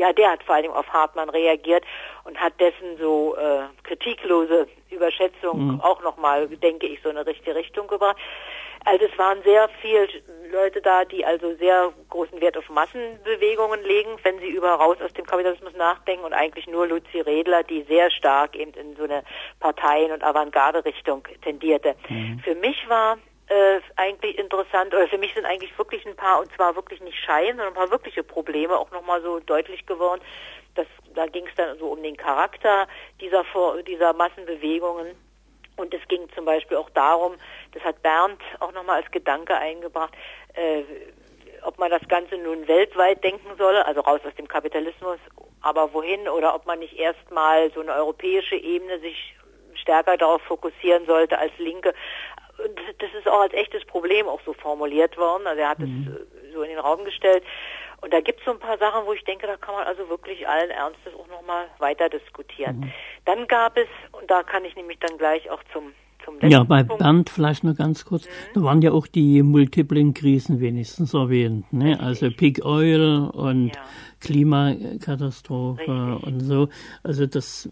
ja, 0.00 0.14
der 0.14 0.30
hat 0.32 0.42
vor 0.42 0.54
allem 0.54 0.72
auf 0.72 0.88
Hartmann 0.88 1.28
reagiert 1.28 1.84
und 2.24 2.40
hat 2.40 2.58
dessen 2.58 2.96
so 2.98 3.36
äh, 3.36 3.64
kritiklose 3.82 4.66
Überschätzung 4.90 5.74
mhm. 5.74 5.80
auch 5.82 6.02
nochmal, 6.02 6.48
denke 6.48 6.86
ich, 6.86 7.00
so 7.02 7.10
eine 7.10 7.26
richtige 7.26 7.54
Richtung 7.54 7.86
gebracht. 7.86 8.16
Also 8.86 9.04
es 9.04 9.18
waren 9.18 9.42
sehr 9.42 9.68
viele 9.82 10.08
Leute 10.50 10.80
da, 10.80 11.04
die 11.04 11.22
also 11.22 11.54
sehr 11.56 11.92
großen 12.08 12.40
Wert 12.40 12.56
auf 12.56 12.66
Massenbewegungen 12.70 13.82
legen, 13.84 14.16
wenn 14.22 14.38
sie 14.38 14.48
über 14.48 14.70
raus 14.70 14.96
aus 15.04 15.12
dem 15.12 15.26
Kapitalismus 15.26 15.74
nachdenken 15.76 16.24
und 16.24 16.32
eigentlich 16.32 16.66
nur 16.66 16.86
Luzi 16.86 17.20
Redler, 17.20 17.62
die 17.62 17.82
sehr 17.82 18.10
stark 18.10 18.56
eben 18.56 18.72
in 18.72 18.96
so 18.96 19.04
eine 19.04 19.22
Parteien- 19.60 20.12
und 20.12 20.24
Avantgarde-Richtung 20.24 21.28
tendierte. 21.42 21.94
Mhm. 22.08 22.40
Für 22.42 22.54
mich 22.54 22.88
war 22.88 23.18
äh, 23.50 23.80
eigentlich 23.96 24.38
interessant, 24.38 24.94
oder 24.94 25.08
für 25.08 25.18
mich 25.18 25.34
sind 25.34 25.44
eigentlich 25.44 25.76
wirklich 25.76 26.06
ein 26.06 26.16
paar, 26.16 26.40
und 26.40 26.52
zwar 26.54 26.76
wirklich 26.76 27.00
nicht 27.00 27.18
Schein, 27.18 27.56
sondern 27.56 27.68
ein 27.68 27.74
paar 27.74 27.90
wirkliche 27.90 28.22
Probleme 28.22 28.78
auch 28.78 28.90
nochmal 28.92 29.20
so 29.22 29.40
deutlich 29.40 29.84
geworden. 29.86 30.20
Das, 30.76 30.86
da 31.14 31.26
ging 31.26 31.46
es 31.46 31.54
dann 31.56 31.76
so 31.78 31.88
um 31.88 32.02
den 32.02 32.16
Charakter 32.16 32.86
dieser, 33.20 33.44
dieser 33.86 34.12
Massenbewegungen. 34.12 35.16
Und 35.76 35.92
es 35.92 36.06
ging 36.08 36.28
zum 36.34 36.44
Beispiel 36.44 36.76
auch 36.76 36.90
darum, 36.90 37.34
das 37.72 37.82
hat 37.82 38.02
Bernd 38.02 38.40
auch 38.60 38.72
nochmal 38.72 39.02
als 39.02 39.10
Gedanke 39.10 39.56
eingebracht, 39.56 40.14
äh, 40.54 40.82
ob 41.62 41.78
man 41.78 41.90
das 41.90 42.06
Ganze 42.08 42.36
nun 42.38 42.68
weltweit 42.68 43.22
denken 43.24 43.56
solle, 43.58 43.84
also 43.84 44.00
raus 44.00 44.20
aus 44.24 44.34
dem 44.36 44.46
Kapitalismus, 44.46 45.18
aber 45.60 45.92
wohin, 45.92 46.28
oder 46.28 46.54
ob 46.54 46.66
man 46.66 46.78
nicht 46.78 46.98
erstmal 46.98 47.70
so 47.72 47.80
eine 47.80 47.94
europäische 47.94 48.56
Ebene 48.56 48.98
sich 49.00 49.34
stärker 49.74 50.16
darauf 50.16 50.42
fokussieren 50.42 51.06
sollte 51.06 51.38
als 51.38 51.52
Linke, 51.58 51.94
das 52.98 53.10
ist 53.18 53.28
auch 53.28 53.40
als 53.40 53.54
echtes 53.54 53.84
Problem 53.84 54.28
auch 54.28 54.40
so 54.44 54.52
formuliert 54.52 55.16
worden. 55.16 55.46
Also 55.46 55.60
er 55.60 55.68
hat 55.70 55.78
mhm. 55.78 56.16
es 56.44 56.52
so 56.52 56.62
in 56.62 56.70
den 56.70 56.78
Raum 56.78 57.04
gestellt. 57.04 57.44
Und 58.02 58.14
da 58.14 58.20
gibt 58.20 58.38
es 58.40 58.46
so 58.46 58.52
ein 58.52 58.58
paar 58.58 58.78
Sachen, 58.78 59.06
wo 59.06 59.12
ich 59.12 59.24
denke, 59.24 59.46
da 59.46 59.56
kann 59.56 59.74
man 59.74 59.86
also 59.86 60.08
wirklich 60.08 60.48
allen 60.48 60.70
Ernstes 60.70 61.12
auch 61.14 61.28
nochmal 61.28 61.66
weiter 61.78 62.08
diskutieren. 62.08 62.80
Mhm. 62.80 62.92
Dann 63.26 63.46
gab 63.46 63.76
es, 63.76 63.88
und 64.12 64.30
da 64.30 64.42
kann 64.42 64.64
ich 64.64 64.74
nämlich 64.74 64.98
dann 65.00 65.18
gleich 65.18 65.50
auch 65.50 65.62
zum 65.72 65.92
zum 66.24 66.34
ja, 66.48 66.64
bei 66.64 66.82
Punkt. 66.82 67.02
Bernd 67.02 67.30
vielleicht 67.30 67.64
nur 67.64 67.74
ganz 67.74 68.04
kurz, 68.04 68.26
mhm. 68.26 68.30
da 68.54 68.62
waren 68.62 68.82
ja 68.82 68.92
auch 68.92 69.06
die 69.06 69.42
multiplen 69.42 70.14
Krisen 70.14 70.60
wenigstens 70.60 71.14
erwähnt, 71.14 71.72
ne? 71.72 71.98
also 72.00 72.30
Peak 72.30 72.64
Oil 72.64 73.30
und 73.32 73.68
ja. 73.68 73.82
Klimakatastrophe 74.20 75.80
Richtig. 75.80 76.26
und 76.26 76.40
so. 76.40 76.68
Also 77.02 77.26
das 77.26 77.70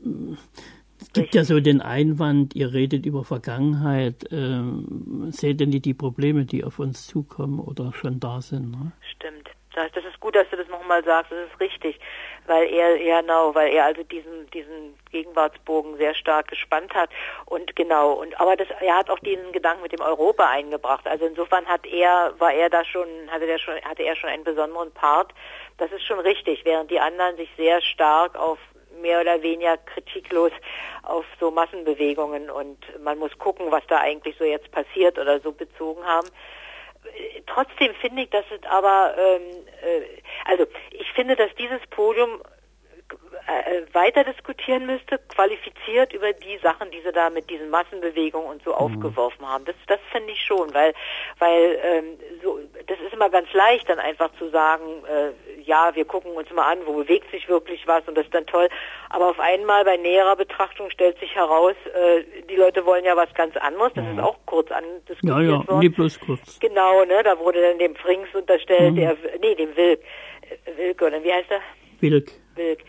es 1.08 1.12
gibt 1.14 1.34
ja 1.34 1.44
so 1.44 1.58
den 1.58 1.80
Einwand, 1.80 2.54
ihr 2.54 2.72
redet 2.72 3.06
über 3.06 3.24
Vergangenheit. 3.24 4.26
Ähm, 4.30 5.28
seht 5.30 5.60
ihr 5.60 5.66
nicht 5.66 5.86
die 5.86 5.94
Probleme, 5.94 6.44
die 6.44 6.64
auf 6.64 6.78
uns 6.78 7.06
zukommen 7.06 7.60
oder 7.60 7.92
schon 7.94 8.20
da 8.20 8.42
sind? 8.42 8.70
Ne? 8.72 8.92
Stimmt. 9.16 9.48
Das, 9.74 10.04
ist 10.04 10.18
gut, 10.18 10.34
dass 10.34 10.48
du 10.50 10.56
das 10.56 10.68
nochmal 10.68 11.04
sagst. 11.04 11.30
Das 11.30 11.38
ist 11.48 11.60
richtig, 11.60 12.00
weil 12.46 12.68
er, 12.68 13.00
ja 13.00 13.20
genau, 13.20 13.54
weil 13.54 13.72
er 13.72 13.84
also 13.84 14.02
diesen 14.02 14.50
diesen 14.50 14.94
Gegenwartsbogen 15.12 15.96
sehr 15.98 16.14
stark 16.14 16.48
gespannt 16.48 16.92
hat 16.94 17.10
und 17.46 17.76
genau 17.76 18.14
und 18.14 18.38
aber 18.40 18.56
das, 18.56 18.68
er 18.80 18.96
hat 18.96 19.08
auch 19.08 19.20
diesen 19.20 19.52
Gedanken 19.52 19.82
mit 19.82 19.92
dem 19.92 20.00
Europa 20.00 20.48
eingebracht. 20.48 21.06
Also 21.06 21.26
insofern 21.26 21.64
hat 21.66 21.86
er, 21.86 22.34
war 22.38 22.52
er 22.52 22.70
da 22.70 22.84
schon, 22.84 23.06
hatte 23.30 23.46
der 23.46 23.58
schon, 23.58 23.74
hatte 23.82 24.02
er 24.02 24.16
schon 24.16 24.30
einen 24.30 24.44
besonderen 24.44 24.90
Part. 24.92 25.32
Das 25.76 25.92
ist 25.92 26.02
schon 26.02 26.18
richtig, 26.18 26.64
während 26.64 26.90
die 26.90 26.98
anderen 26.98 27.36
sich 27.36 27.48
sehr 27.56 27.80
stark 27.80 28.36
auf 28.36 28.58
mehr 29.00 29.20
oder 29.20 29.42
weniger 29.42 29.76
kritiklos 29.76 30.52
auf 31.02 31.24
so 31.40 31.50
Massenbewegungen 31.50 32.50
und 32.50 32.78
man 33.02 33.18
muss 33.18 33.36
gucken, 33.38 33.70
was 33.70 33.86
da 33.88 33.98
eigentlich 33.98 34.36
so 34.38 34.44
jetzt 34.44 34.70
passiert 34.70 35.18
oder 35.18 35.40
so 35.40 35.52
bezogen 35.52 36.04
haben. 36.04 36.28
Trotzdem 37.46 37.94
finde 37.94 38.22
ich, 38.22 38.30
dass 38.30 38.44
es 38.50 38.68
aber, 38.68 39.14
ähm, 39.16 39.42
äh, 39.82 40.02
also 40.44 40.66
ich 40.90 41.10
finde, 41.12 41.36
dass 41.36 41.54
dieses 41.54 41.80
Podium 41.90 42.42
äh, 43.48 43.94
weiter 43.94 44.24
diskutieren 44.24 44.84
müsste, 44.84 45.18
qualifiziert 45.28 46.12
über 46.12 46.34
die 46.34 46.58
Sachen, 46.62 46.90
die 46.90 47.00
sie 47.00 47.12
da 47.12 47.30
mit 47.30 47.48
diesen 47.48 47.70
Massenbewegungen 47.70 48.46
und 48.46 48.62
so 48.62 48.70
mhm. 48.70 48.76
aufgeworfen 48.76 49.48
haben. 49.48 49.64
Das, 49.64 49.74
das 49.86 49.98
finde 50.12 50.32
ich 50.32 50.42
schon, 50.42 50.72
weil, 50.74 50.92
weil 51.38 51.78
ähm, 51.82 52.04
so, 52.42 52.58
das 52.86 53.00
ist 53.00 53.14
immer 53.14 53.30
ganz 53.30 53.50
leicht, 53.54 53.88
dann 53.88 53.98
einfach 53.98 54.30
zu 54.38 54.50
sagen, 54.50 54.84
äh, 55.06 55.62
ja, 55.62 55.94
wir 55.94 56.04
gucken 56.04 56.32
uns 56.32 56.50
mal 56.50 56.70
an, 56.70 56.80
wo 56.84 56.92
bewegt 56.92 57.30
sich 57.30 57.48
wirklich 57.48 57.86
was 57.86 58.06
und 58.06 58.16
das 58.16 58.26
ist 58.26 58.34
dann 58.34 58.44
toll. 58.44 58.68
Aber 59.08 59.30
auf 59.30 59.40
einmal 59.40 59.82
bei 59.84 59.96
näherer 59.96 60.36
Betrachtung 60.36 60.90
stellt 60.90 61.18
sich 61.18 61.34
heraus, 61.34 61.74
äh, 61.94 62.24
die 62.50 62.56
Leute 62.56 62.84
wollen 62.84 63.06
ja 63.06 63.16
was 63.16 63.32
ganz 63.32 63.56
anderes. 63.56 63.92
Das 63.94 64.04
mhm. 64.04 64.18
ist 64.18 64.24
auch 64.24 64.36
kurz 64.44 64.70
andiskutiert 64.70 65.24
ja, 65.24 65.40
ja, 65.40 65.66
worden. 65.66 65.78
Nee, 65.78 65.88
bloß 65.88 66.20
kurz. 66.20 66.58
Genau, 66.60 67.02
ne, 67.04 67.22
da 67.22 67.38
wurde 67.38 67.62
dann 67.62 67.78
dem 67.78 67.96
Frings 67.96 68.28
unterstellt, 68.34 68.92
mhm. 68.92 68.96
der, 68.96 69.16
nee, 69.40 69.54
dem 69.54 69.74
Wilk, 69.74 70.00
Wilk 70.76 71.00
oder 71.00 71.24
wie 71.24 71.32
heißt 71.32 71.50
er? 71.50 71.60
Wilk. 72.00 72.30
Wilk. 72.54 72.80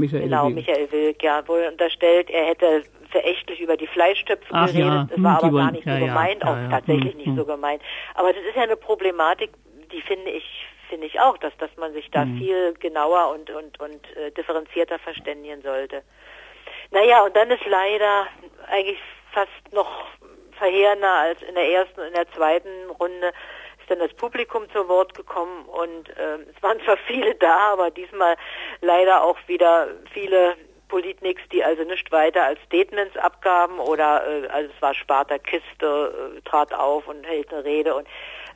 Michael 0.00 0.22
genau, 0.22 0.46
Wilk. 0.46 0.56
Michael 0.56 0.92
Wilk, 0.92 1.22
ja, 1.22 1.46
wurde 1.46 1.68
unterstellt, 1.68 2.30
er 2.30 2.46
hätte 2.46 2.82
verächtlich 3.10 3.60
über 3.60 3.76
die 3.76 3.86
Fleischtöpfe 3.86 4.46
Ach, 4.50 4.66
geredet. 4.66 4.86
Ja. 4.86 5.06
Das 5.10 5.22
war 5.22 5.42
hm, 5.42 5.48
aber 5.48 5.58
gar 5.58 5.72
nicht 5.72 5.86
ja, 5.86 5.98
so 5.98 6.06
gemeint, 6.06 6.42
ja, 6.42 6.50
auch 6.50 6.70
tatsächlich 6.70 7.12
hm, 7.12 7.18
nicht 7.18 7.26
hm. 7.26 7.36
so 7.36 7.44
gemeint. 7.44 7.82
Aber 8.14 8.32
das 8.32 8.42
ist 8.42 8.56
ja 8.56 8.62
eine 8.62 8.76
Problematik, 8.76 9.50
die 9.92 10.00
finde 10.02 10.30
ich 10.30 10.66
finde 10.88 11.06
ich 11.06 11.20
auch, 11.20 11.38
dass 11.38 11.56
dass 11.58 11.70
man 11.76 11.92
sich 11.92 12.10
da 12.10 12.22
hm. 12.22 12.38
viel 12.38 12.74
genauer 12.74 13.32
und 13.34 13.50
und 13.50 13.78
und 13.80 14.16
äh, 14.16 14.30
differenzierter 14.32 14.98
verständigen 14.98 15.62
sollte. 15.62 16.02
Naja, 16.90 17.22
und 17.24 17.36
dann 17.36 17.50
ist 17.50 17.64
leider 17.66 18.26
eigentlich 18.68 18.98
fast 19.32 19.72
noch 19.72 20.06
verheerender 20.52 21.12
als 21.12 21.42
in 21.42 21.54
der 21.54 21.68
ersten 21.68 22.00
und 22.00 22.06
in 22.08 22.14
der 22.14 22.30
zweiten 22.32 22.90
Runde 22.98 23.32
dann 23.90 23.98
das 23.98 24.12
Publikum 24.14 24.64
zu 24.72 24.88
Wort 24.88 25.14
gekommen 25.14 25.64
und 25.66 26.08
äh, 26.10 26.38
es 26.54 26.62
waren 26.62 26.78
zwar 26.84 26.96
viele 27.06 27.34
da, 27.34 27.72
aber 27.72 27.90
diesmal 27.90 28.36
leider 28.80 29.22
auch 29.22 29.36
wieder 29.46 29.88
viele 30.12 30.56
Politniks, 30.88 31.42
die 31.52 31.62
also 31.62 31.84
nicht 31.84 32.10
weiter 32.12 32.44
als 32.44 32.60
Statements 32.66 33.16
abgaben 33.16 33.78
oder 33.78 34.22
äh, 34.26 34.46
also 34.48 34.70
es 34.74 34.82
war 34.82 34.94
Sparta 34.94 35.38
Kiste, 35.38 36.34
äh, 36.36 36.40
trat 36.42 36.74
auf 36.74 37.06
und 37.08 37.24
hält 37.24 37.52
eine 37.52 37.64
Rede 37.64 37.94
und 37.94 38.06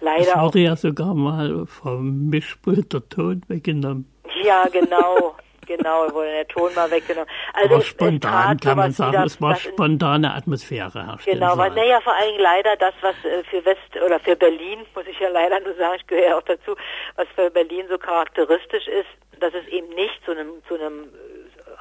leider 0.01 0.23
es 0.23 0.37
wurde 0.37 0.41
auch, 0.41 0.55
ja 0.55 0.77
sogar 0.77 1.15
mal 1.15 1.67
vom 1.67 2.29
Mischpult 2.29 2.93
der 2.93 3.09
Ton 3.09 3.43
weggenommen. 3.49 4.11
Ja, 4.43 4.67
genau. 4.71 5.34
Genau, 5.67 6.13
wurde 6.13 6.31
der 6.31 6.49
Ton 6.49 6.75
mal 6.75 6.91
weggenommen. 6.91 7.29
Also 7.53 7.75
Aber 7.75 7.85
spontan 7.85 8.59
kann 8.59 8.77
man 8.77 8.93
sagen, 8.93 9.13
wieder, 9.13 9.25
es 9.25 9.41
war 9.41 9.57
spontane 9.57 10.35
Atmosphäre 10.35 11.07
herrscht. 11.07 11.27
Genau, 11.27 11.57
weil 11.57 11.71
naja, 11.73 12.01
vor 12.01 12.15
allem 12.15 12.39
leider 12.39 12.77
das, 12.77 12.95
was 13.01 13.15
äh, 13.25 13.45
für 13.45 13.65
West 13.65 13.81
oder 14.05 14.21
für 14.21 14.37
Berlin, 14.37 14.81
muss 14.95 15.07
ich 15.07 15.19
ja 15.19 15.29
leider 15.29 15.61
nur 15.61 15.75
sagen, 15.75 15.97
ich 15.97 16.07
gehöre 16.07 16.39
auch 16.39 16.43
dazu, 16.43 16.77
was 17.17 17.27
für 17.35 17.51
Berlin 17.51 17.87
so 17.89 17.99
charakteristisch 17.99 18.87
ist, 18.89 19.41
dass 19.41 19.53
es 19.55 19.67
eben 19.69 19.89
nicht 19.95 20.25
zu 20.25 20.33
einem 20.33 20.63
zu 20.69 20.75
einem 20.75 21.09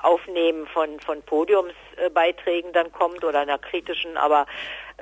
Aufnehmen 0.03 0.67
von, 0.67 0.99
von 0.99 1.21
Podiumsbeiträgen 1.21 2.73
dann 2.73 2.91
kommt 2.91 3.23
oder 3.23 3.39
einer 3.39 3.57
kritischen, 3.57 4.17
aber 4.17 4.45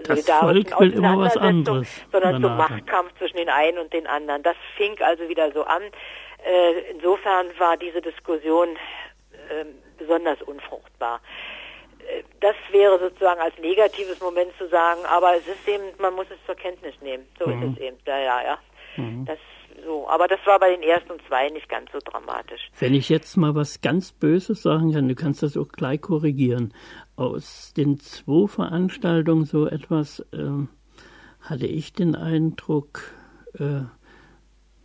das 0.03 0.25
Volk 0.25 0.79
will 0.79 0.93
immer 0.93 1.17
was 1.17 1.37
anderes. 1.37 1.87
Sondern 2.11 2.41
zum 2.41 2.55
Machtkampf 2.55 3.11
zwischen 3.17 3.37
den 3.37 3.49
einen 3.49 3.77
und 3.77 3.91
den 3.93 4.07
anderen. 4.07 4.43
Das 4.43 4.55
fing 4.77 4.95
also 5.01 5.27
wieder 5.27 5.51
so 5.51 5.63
an. 5.63 5.83
Äh, 6.45 6.91
insofern 6.91 7.47
war 7.57 7.77
diese 7.77 8.01
Diskussion 8.01 8.69
äh, 9.49 9.65
besonders 9.97 10.41
unfruchtbar. 10.41 11.21
Äh, 11.99 12.23
das 12.39 12.55
wäre 12.71 12.99
sozusagen 12.99 13.39
als 13.39 13.57
negatives 13.59 14.19
Moment 14.19 14.51
zu 14.57 14.67
sagen, 14.67 15.01
aber 15.05 15.35
es 15.35 15.47
ist 15.47 15.67
eben, 15.67 15.83
man 15.99 16.15
muss 16.15 16.27
es 16.29 16.43
zur 16.45 16.55
Kenntnis 16.55 16.95
nehmen. 17.01 17.27
So 17.39 17.47
mhm. 17.47 17.63
ist 17.63 17.77
es 17.77 17.83
eben. 17.83 17.97
Ja, 18.05 18.19
ja, 18.19 18.43
ja. 18.43 18.57
Mhm. 18.97 19.25
Das 19.25 19.37
so. 19.85 20.07
Aber 20.07 20.27
das 20.27 20.39
war 20.45 20.59
bei 20.59 20.71
den 20.71 20.83
ersten 20.83 21.13
zwei 21.27 21.49
nicht 21.49 21.69
ganz 21.69 21.91
so 21.91 21.99
dramatisch. 22.03 22.69
Wenn 22.79 22.93
ich 22.93 23.09
jetzt 23.09 23.37
mal 23.37 23.55
was 23.55 23.81
ganz 23.81 24.11
Böses 24.11 24.61
sagen 24.61 24.93
kann, 24.93 25.07
du 25.07 25.15
kannst 25.15 25.43
das 25.43 25.57
auch 25.57 25.69
gleich 25.69 26.01
korrigieren. 26.01 26.73
Aus 27.15 27.73
den 27.75 27.99
zwei 27.99 28.47
Veranstaltungen 28.47 29.45
so 29.45 29.67
etwas 29.67 30.19
äh, 30.33 30.67
hatte 31.41 31.67
ich 31.67 31.93
den 31.93 32.15
Eindruck, 32.15 33.13
äh, 33.57 33.81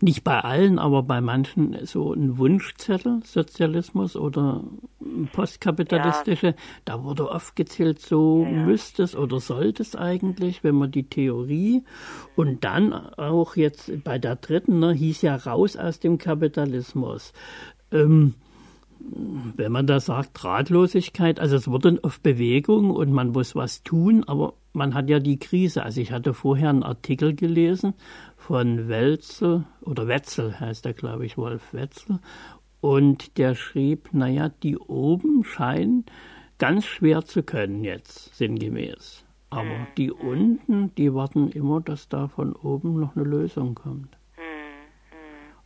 nicht 0.00 0.24
bei 0.24 0.40
allen, 0.40 0.78
aber 0.78 1.02
bei 1.02 1.20
manchen 1.20 1.78
so 1.86 2.12
ein 2.12 2.36
Wunschzettel, 2.36 3.20
Sozialismus 3.24 4.14
oder 4.16 4.62
postkapitalistische, 5.32 6.48
ja. 6.48 6.54
da 6.84 7.02
wurde 7.02 7.30
oft 7.30 7.56
gezählt, 7.56 8.00
so 8.00 8.44
ja, 8.44 8.64
müsste 8.64 9.02
es 9.02 9.16
oder 9.16 9.40
sollte 9.40 9.82
es 9.82 9.96
eigentlich, 9.96 10.62
wenn 10.62 10.74
man 10.74 10.90
die 10.90 11.08
Theorie 11.08 11.82
und 12.34 12.64
dann 12.64 12.92
auch 12.92 13.56
jetzt 13.56 13.90
bei 14.04 14.18
der 14.18 14.36
dritten, 14.36 14.80
ne, 14.80 14.92
hieß 14.92 15.22
ja 15.22 15.36
raus 15.36 15.76
aus 15.76 15.98
dem 15.98 16.18
Kapitalismus. 16.18 17.32
Ähm, 17.90 18.34
wenn 19.56 19.72
man 19.72 19.86
da 19.86 20.00
sagt, 20.00 20.42
Ratlosigkeit, 20.42 21.38
also 21.38 21.56
es 21.56 21.68
wurde 21.68 21.98
auf 22.02 22.20
Bewegung 22.20 22.90
und 22.90 23.12
man 23.12 23.30
muss 23.30 23.54
was 23.54 23.82
tun, 23.82 24.24
aber 24.26 24.54
man 24.72 24.94
hat 24.94 25.08
ja 25.08 25.20
die 25.20 25.38
Krise. 25.38 25.82
Also 25.82 26.00
ich 26.00 26.12
hatte 26.12 26.34
vorher 26.34 26.70
einen 26.70 26.82
Artikel 26.82 27.34
gelesen 27.34 27.94
von 28.46 28.88
Welzel 28.88 29.64
oder 29.82 30.06
Wetzel 30.06 30.60
heißt 30.60 30.86
er, 30.86 30.92
glaube 30.92 31.26
ich, 31.26 31.36
Wolf 31.36 31.74
Wetzel. 31.74 32.20
Und 32.80 33.38
der 33.38 33.56
schrieb, 33.56 34.10
naja, 34.12 34.50
die 34.62 34.78
oben 34.78 35.42
scheinen 35.42 36.06
ganz 36.58 36.86
schwer 36.86 37.24
zu 37.24 37.42
können 37.42 37.82
jetzt, 37.82 38.36
sinngemäß. 38.36 39.24
Aber 39.50 39.68
hm. 39.68 39.86
die 39.96 40.12
unten, 40.12 40.94
die 40.94 41.12
warten 41.12 41.50
immer, 41.50 41.80
dass 41.80 42.08
da 42.08 42.28
von 42.28 42.54
oben 42.54 43.00
noch 43.00 43.16
eine 43.16 43.24
Lösung 43.24 43.74
kommt. 43.74 44.16
Hm, 44.36 44.44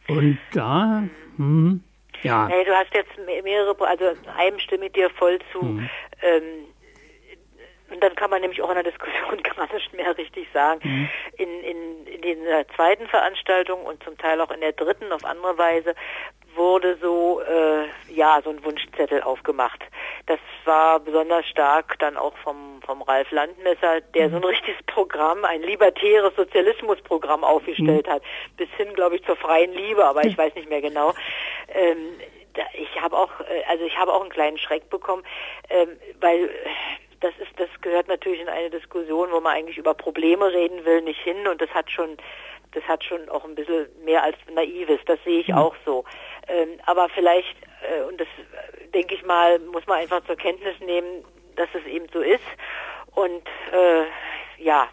hm. 0.06 0.16
Und 0.16 0.38
da, 0.52 1.04
hm, 1.36 1.82
ja. 2.22 2.48
Hey, 2.48 2.64
du 2.64 2.72
hast 2.72 2.94
jetzt 2.94 3.12
mehrere, 3.44 3.76
also 3.86 4.04
einem 4.36 4.58
stimme 4.58 4.86
ich 4.86 4.92
dir 4.92 5.10
voll 5.10 5.38
zu. 5.52 5.60
Hm. 5.60 5.90
Ähm, 6.22 6.42
dann 8.00 8.14
kann 8.14 8.30
man 8.30 8.40
nämlich 8.40 8.62
auch 8.62 8.68
in 8.68 8.74
der 8.74 8.84
Diskussion 8.84 9.42
gar 9.56 9.72
nicht 9.72 9.92
mehr 9.92 10.16
richtig 10.16 10.48
sagen. 10.52 10.80
Mhm. 10.82 11.08
In, 11.36 11.60
in, 11.60 12.06
in 12.22 12.44
der 12.44 12.68
zweiten 12.68 13.06
Veranstaltung 13.06 13.84
und 13.84 14.02
zum 14.02 14.16
Teil 14.18 14.40
auch 14.40 14.50
in 14.50 14.60
der 14.60 14.72
dritten 14.72 15.12
auf 15.12 15.24
andere 15.24 15.56
Weise 15.58 15.94
wurde 16.54 16.96
so 17.00 17.40
äh, 17.40 17.86
ja 18.12 18.40
so 18.42 18.50
ein 18.50 18.64
Wunschzettel 18.64 19.22
aufgemacht. 19.22 19.80
Das 20.26 20.38
war 20.64 21.00
besonders 21.00 21.46
stark 21.46 21.98
dann 21.98 22.16
auch 22.16 22.36
vom 22.38 22.80
vom 22.84 23.02
Ralf 23.02 23.30
Landmesser, 23.30 24.00
der 24.14 24.28
mhm. 24.28 24.32
so 24.32 24.36
ein 24.38 24.44
richtiges 24.44 24.82
Programm, 24.86 25.44
ein 25.44 25.62
libertäres 25.62 26.34
Sozialismusprogramm 26.36 27.44
aufgestellt 27.44 28.06
mhm. 28.06 28.10
hat, 28.10 28.22
bis 28.56 28.68
hin 28.76 28.92
glaube 28.94 29.16
ich 29.16 29.24
zur 29.24 29.36
freien 29.36 29.72
Liebe, 29.72 30.04
aber 30.04 30.24
ich 30.24 30.36
weiß 30.36 30.54
nicht 30.54 30.68
mehr 30.68 30.80
genau. 30.80 31.14
Ähm, 31.68 32.20
ich 32.74 33.00
habe 33.00 33.16
auch 33.16 33.30
äh, 33.40 33.62
also 33.68 33.84
ich 33.84 33.96
habe 33.96 34.12
auch 34.12 34.22
einen 34.22 34.30
kleinen 34.30 34.58
Schreck 34.58 34.90
bekommen, 34.90 35.22
ähm, 35.68 35.90
weil 36.20 36.50
das 37.20 37.32
ist, 37.38 37.50
das 37.56 37.68
gehört 37.82 38.08
natürlich 38.08 38.40
in 38.40 38.48
eine 38.48 38.70
Diskussion, 38.70 39.30
wo 39.30 39.40
man 39.40 39.54
eigentlich 39.54 39.78
über 39.78 39.94
Probleme 39.94 40.52
reden 40.52 40.84
will, 40.84 41.02
nicht 41.02 41.20
hin 41.20 41.46
und 41.46 41.60
das 41.60 41.70
hat 41.70 41.90
schon, 41.90 42.16
das 42.72 42.82
hat 42.84 43.04
schon 43.04 43.28
auch 43.28 43.44
ein 43.44 43.54
bisschen 43.54 43.86
mehr 44.04 44.22
als 44.22 44.36
naives, 44.52 45.00
das 45.06 45.18
sehe 45.24 45.40
ich 45.40 45.48
mhm. 45.48 45.58
auch 45.58 45.74
so. 45.84 46.04
Ähm, 46.48 46.78
aber 46.86 47.08
vielleicht, 47.10 47.56
äh, 47.82 48.02
und 48.02 48.20
das 48.20 48.28
denke 48.94 49.14
ich 49.14 49.24
mal, 49.24 49.58
muss 49.58 49.86
man 49.86 49.98
einfach 49.98 50.24
zur 50.24 50.36
Kenntnis 50.36 50.78
nehmen, 50.80 51.24
dass 51.56 51.68
es 51.74 51.84
eben 51.86 52.06
so 52.12 52.20
ist 52.20 52.40
und 53.14 53.46
äh, 53.72 54.04
ja, 54.58 54.88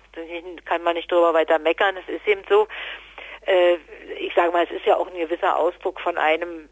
kann 0.66 0.84
man 0.84 0.96
nicht 0.96 1.12
drüber 1.12 1.34
weiter 1.34 1.60
meckern, 1.60 1.98
es 1.98 2.14
ist 2.14 2.28
eben 2.28 2.42
so. 2.50 2.68
Äh, 3.46 3.76
ich 4.20 4.34
sage 4.34 4.52
mal, 4.52 4.64
es 4.64 4.72
ist 4.72 4.86
ja 4.86 4.98
auch 4.98 5.08
ein 5.08 5.18
gewisser 5.18 5.58
Ausdruck 5.58 6.00
von 6.02 6.18
einem 6.18 6.68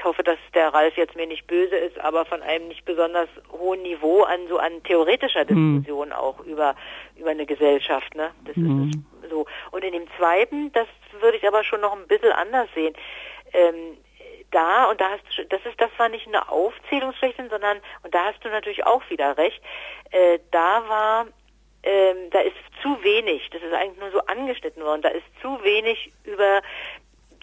ich 0.00 0.04
hoffe, 0.04 0.22
dass 0.22 0.38
der 0.54 0.72
Ralf 0.72 0.96
jetzt 0.96 1.14
mir 1.14 1.26
nicht 1.26 1.46
böse 1.46 1.76
ist, 1.76 1.98
aber 2.00 2.24
von 2.24 2.40
einem 2.40 2.68
nicht 2.68 2.86
besonders 2.86 3.28
hohen 3.52 3.82
Niveau 3.82 4.22
an 4.22 4.48
so 4.48 4.56
an 4.56 4.82
theoretischer 4.82 5.46
hm. 5.46 5.76
Diskussion 5.82 6.08
mhm. 6.08 6.14
auch 6.14 6.40
über 6.40 6.74
über 7.16 7.30
eine 7.30 7.44
Gesellschaft, 7.44 8.14
ne? 8.14 8.30
Das 8.46 8.56
mhm. 8.56 8.90
ist 9.22 9.30
so. 9.30 9.44
Und 9.72 9.84
in 9.84 9.92
dem 9.92 10.06
zweiten, 10.16 10.72
das 10.72 10.86
würde 11.20 11.36
ich 11.36 11.46
aber 11.46 11.64
schon 11.64 11.82
noch 11.82 11.94
ein 11.94 12.06
bisschen 12.06 12.32
anders 12.32 12.68
sehen. 12.74 12.94
Ähm, 13.52 13.98
da 14.52 14.86
und 14.86 15.02
da 15.02 15.10
hast 15.10 15.22
du 15.36 15.44
das 15.44 15.60
ist 15.66 15.78
das 15.78 15.90
war 15.98 16.08
nicht 16.08 16.26
eine 16.26 16.48
Aufzählungsfläche, 16.48 17.46
sondern 17.50 17.76
und 18.02 18.14
da 18.14 18.24
hast 18.24 18.42
du 18.42 18.48
natürlich 18.48 18.86
auch 18.86 19.02
wieder 19.10 19.36
recht. 19.36 19.60
Äh, 20.12 20.38
da 20.50 20.82
war 20.88 21.26
ähm, 21.82 22.30
da 22.30 22.40
ist 22.40 22.56
zu 22.80 23.02
wenig, 23.02 23.50
das 23.50 23.60
ist 23.60 23.74
eigentlich 23.74 24.00
nur 24.00 24.12
so 24.12 24.20
angeschnitten 24.20 24.82
worden, 24.82 25.02
da 25.02 25.10
ist 25.10 25.26
zu 25.42 25.62
wenig 25.62 26.10
über 26.24 26.62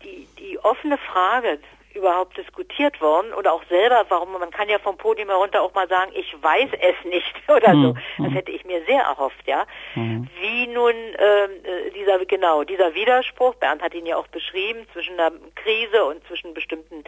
die, 0.04 0.28
die 0.40 0.58
offene 0.60 0.98
Frage, 0.98 1.60
überhaupt 1.98 2.38
diskutiert 2.38 3.02
worden 3.02 3.34
oder 3.34 3.54
auch 3.54 3.64
selber, 3.70 4.06
warum 4.10 4.32
man 4.34 4.52
kann 4.52 4.70
ja 4.70 4.80
vom 4.80 4.98
Podium 4.98 5.30
herunter 5.30 5.62
auch 5.62 5.74
mal 5.74 5.88
sagen, 5.88 6.12
ich 6.16 6.34
weiß 6.42 6.70
es 6.80 7.06
nicht 7.06 7.34
oder 7.48 7.74
mhm. 7.74 7.84
so. 7.84 7.94
Das 7.94 8.28
hm. 8.28 8.34
hätte 8.34 8.52
ich 8.52 8.64
mir 8.66 8.84
sehr 8.86 9.02
erhofft, 9.02 9.46
ja. 9.46 9.66
Mhm. 9.96 10.28
Wie 10.40 10.68
nun 10.68 10.94
ähm, 10.94 11.52
äh, 11.64 11.92
dieser 11.92 12.24
genau 12.26 12.64
dieser 12.64 12.94
Widerspruch, 12.94 13.56
Bernd 13.56 13.82
hat 13.82 13.94
ihn 13.94 14.06
ja 14.06 14.18
auch 14.18 14.28
beschrieben 14.28 14.88
zwischen 14.94 15.18
der 15.18 15.32
Krise 15.56 16.06
und 16.06 16.26
zwischen 16.28 16.54
bestimmten 16.54 17.04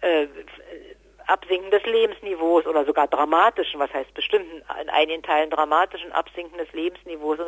äh, 0.00 0.26
Absinken 1.26 1.70
des 1.70 1.84
Lebensniveaus 1.84 2.66
oder 2.66 2.84
sogar 2.84 3.08
dramatischen, 3.08 3.80
was 3.80 3.92
heißt 3.92 4.12
bestimmten, 4.14 4.62
in 4.80 4.90
einigen 4.90 5.22
Teilen 5.22 5.50
dramatischen 5.50 6.12
Absinken 6.12 6.58
des 6.58 6.70
Lebensniveaus 6.72 7.38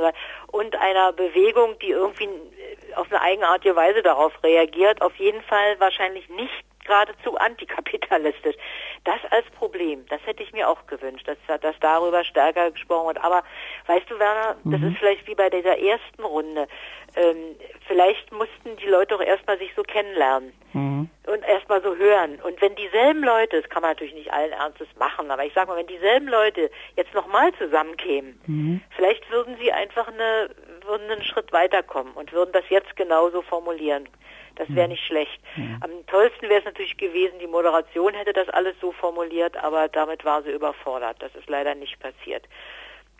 und 0.48 0.76
einer 0.76 1.12
Bewegung, 1.12 1.78
die 1.80 1.90
irgendwie 1.90 2.24
äh, 2.24 2.94
auf 2.94 3.10
eine 3.10 3.20
eigenartige 3.20 3.76
Weise 3.76 4.02
darauf 4.02 4.32
reagiert, 4.42 5.02
auf 5.02 5.14
jeden 5.16 5.42
Fall 5.42 5.78
wahrscheinlich 5.78 6.28
nicht 6.30 6.64
geradezu 6.86 7.36
antikapitalistisch. 7.36 8.56
Das 9.04 9.20
als 9.30 9.46
Problem, 9.50 10.04
das 10.08 10.20
hätte 10.26 10.42
ich 10.42 10.52
mir 10.52 10.68
auch 10.68 10.86
gewünscht, 10.86 11.28
dass, 11.28 11.60
dass 11.60 11.76
darüber 11.80 12.24
stärker 12.24 12.70
gesprochen 12.70 13.08
wird. 13.08 13.24
Aber 13.24 13.42
weißt 13.86 14.10
du, 14.10 14.18
Werner, 14.18 14.56
mhm. 14.64 14.72
das 14.72 14.82
ist 14.82 14.98
vielleicht 14.98 15.26
wie 15.26 15.34
bei 15.34 15.50
dieser 15.50 15.78
ersten 15.78 16.24
Runde. 16.24 16.68
Ähm, 17.14 17.56
vielleicht 17.86 18.30
mussten 18.32 18.76
die 18.76 18.86
Leute 18.88 19.14
auch 19.14 19.20
erstmal 19.20 19.58
sich 19.58 19.70
so 19.74 19.82
kennenlernen 19.82 20.52
mhm. 20.72 21.08
und 21.26 21.42
erstmal 21.44 21.82
so 21.82 21.96
hören. 21.96 22.38
Und 22.42 22.60
wenn 22.60 22.74
dieselben 22.76 23.22
Leute, 23.22 23.60
das 23.60 23.70
kann 23.70 23.82
man 23.82 23.92
natürlich 23.92 24.14
nicht 24.14 24.32
allen 24.32 24.52
Ernstes 24.52 24.88
machen, 24.98 25.30
aber 25.30 25.44
ich 25.44 25.52
sag 25.54 25.68
mal, 25.68 25.76
wenn 25.76 25.86
dieselben 25.86 26.28
Leute 26.28 26.70
jetzt 26.96 27.14
nochmal 27.14 27.52
zusammenkämen, 27.54 28.38
mhm. 28.46 28.80
vielleicht 28.90 29.30
würden 29.30 29.56
sie 29.58 29.72
einfach 29.72 30.08
eine, 30.08 30.50
würden 30.84 31.10
einen 31.10 31.24
Schritt 31.24 31.52
weiterkommen 31.52 32.12
und 32.12 32.32
würden 32.32 32.52
das 32.52 32.68
jetzt 32.68 32.94
genauso 32.96 33.42
formulieren. 33.42 34.08
Das 34.56 34.74
wäre 34.74 34.88
nicht 34.88 35.04
schlecht. 35.04 35.40
Mhm. 35.56 35.78
Am 35.80 36.06
tollsten 36.06 36.48
wäre 36.48 36.60
es 36.60 36.64
natürlich 36.64 36.96
gewesen, 36.96 37.38
die 37.40 37.46
Moderation 37.46 38.14
hätte 38.14 38.32
das 38.32 38.48
alles 38.48 38.74
so 38.80 38.92
formuliert, 38.92 39.56
aber 39.56 39.88
damit 39.88 40.24
war 40.24 40.42
sie 40.42 40.50
überfordert. 40.50 41.16
Das 41.20 41.34
ist 41.34 41.48
leider 41.48 41.74
nicht 41.74 41.98
passiert. 42.00 42.44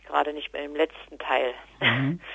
Gerade 0.05 0.33
nicht 0.33 0.51
mehr 0.53 0.65
im 0.65 0.75
letzten 0.75 1.17
Teil. 1.17 1.53
Mhm. 1.81 2.19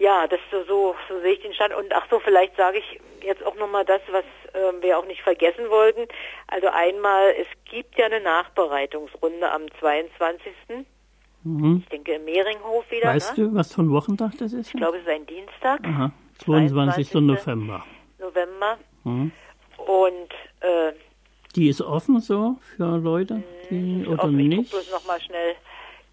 Ja, 0.00 0.26
das 0.26 0.40
so, 0.50 0.64
so, 0.64 0.94
so 1.10 1.20
sehe 1.20 1.34
ich 1.34 1.42
den 1.42 1.52
Stand. 1.52 1.74
Und 1.74 1.92
ach 1.94 2.06
so, 2.08 2.20
vielleicht 2.20 2.56
sage 2.56 2.78
ich 2.78 3.00
jetzt 3.22 3.44
auch 3.44 3.54
nochmal 3.56 3.84
das, 3.84 4.00
was 4.10 4.24
äh, 4.54 4.82
wir 4.82 4.98
auch 4.98 5.04
nicht 5.04 5.20
vergessen 5.20 5.68
wollten. 5.68 6.08
Also 6.46 6.68
einmal, 6.68 7.34
es 7.38 7.46
gibt 7.70 7.98
ja 7.98 8.06
eine 8.06 8.20
Nachbereitungsrunde 8.20 9.50
am 9.50 9.70
22. 9.78 10.54
Mhm. 11.44 11.82
Ich 11.82 11.88
denke 11.90 12.14
im 12.14 12.24
Meringhof 12.24 12.90
wieder. 12.90 13.08
Weißt 13.08 13.36
ne? 13.36 13.48
du, 13.48 13.54
was 13.54 13.74
für 13.74 13.82
ein 13.82 13.90
Wochentag 13.90 14.32
das 14.38 14.54
ist? 14.54 14.68
Ich 14.68 14.72
glaube, 14.72 14.96
es 14.96 15.02
ist 15.02 15.08
ein 15.10 15.26
Dienstag. 15.26 15.80
Aha, 15.84 16.12
22. 16.38 17.10
22. 17.10 17.14
November. 17.20 17.84
November. 18.20 18.78
Mhm. 19.04 19.32
Und 19.78 20.32
äh, 20.60 20.92
die 21.56 21.68
ist 21.68 21.80
offen 21.80 22.20
so 22.20 22.56
für 22.76 22.98
Leute, 22.98 23.42
die, 23.70 24.06
oder 24.06 24.24
offen. 24.24 24.36
nicht? 24.36 24.62
Ich 24.62 24.70
bloß 24.70 24.92
noch 24.92 25.04
mal 25.06 25.20
schnell. 25.20 25.56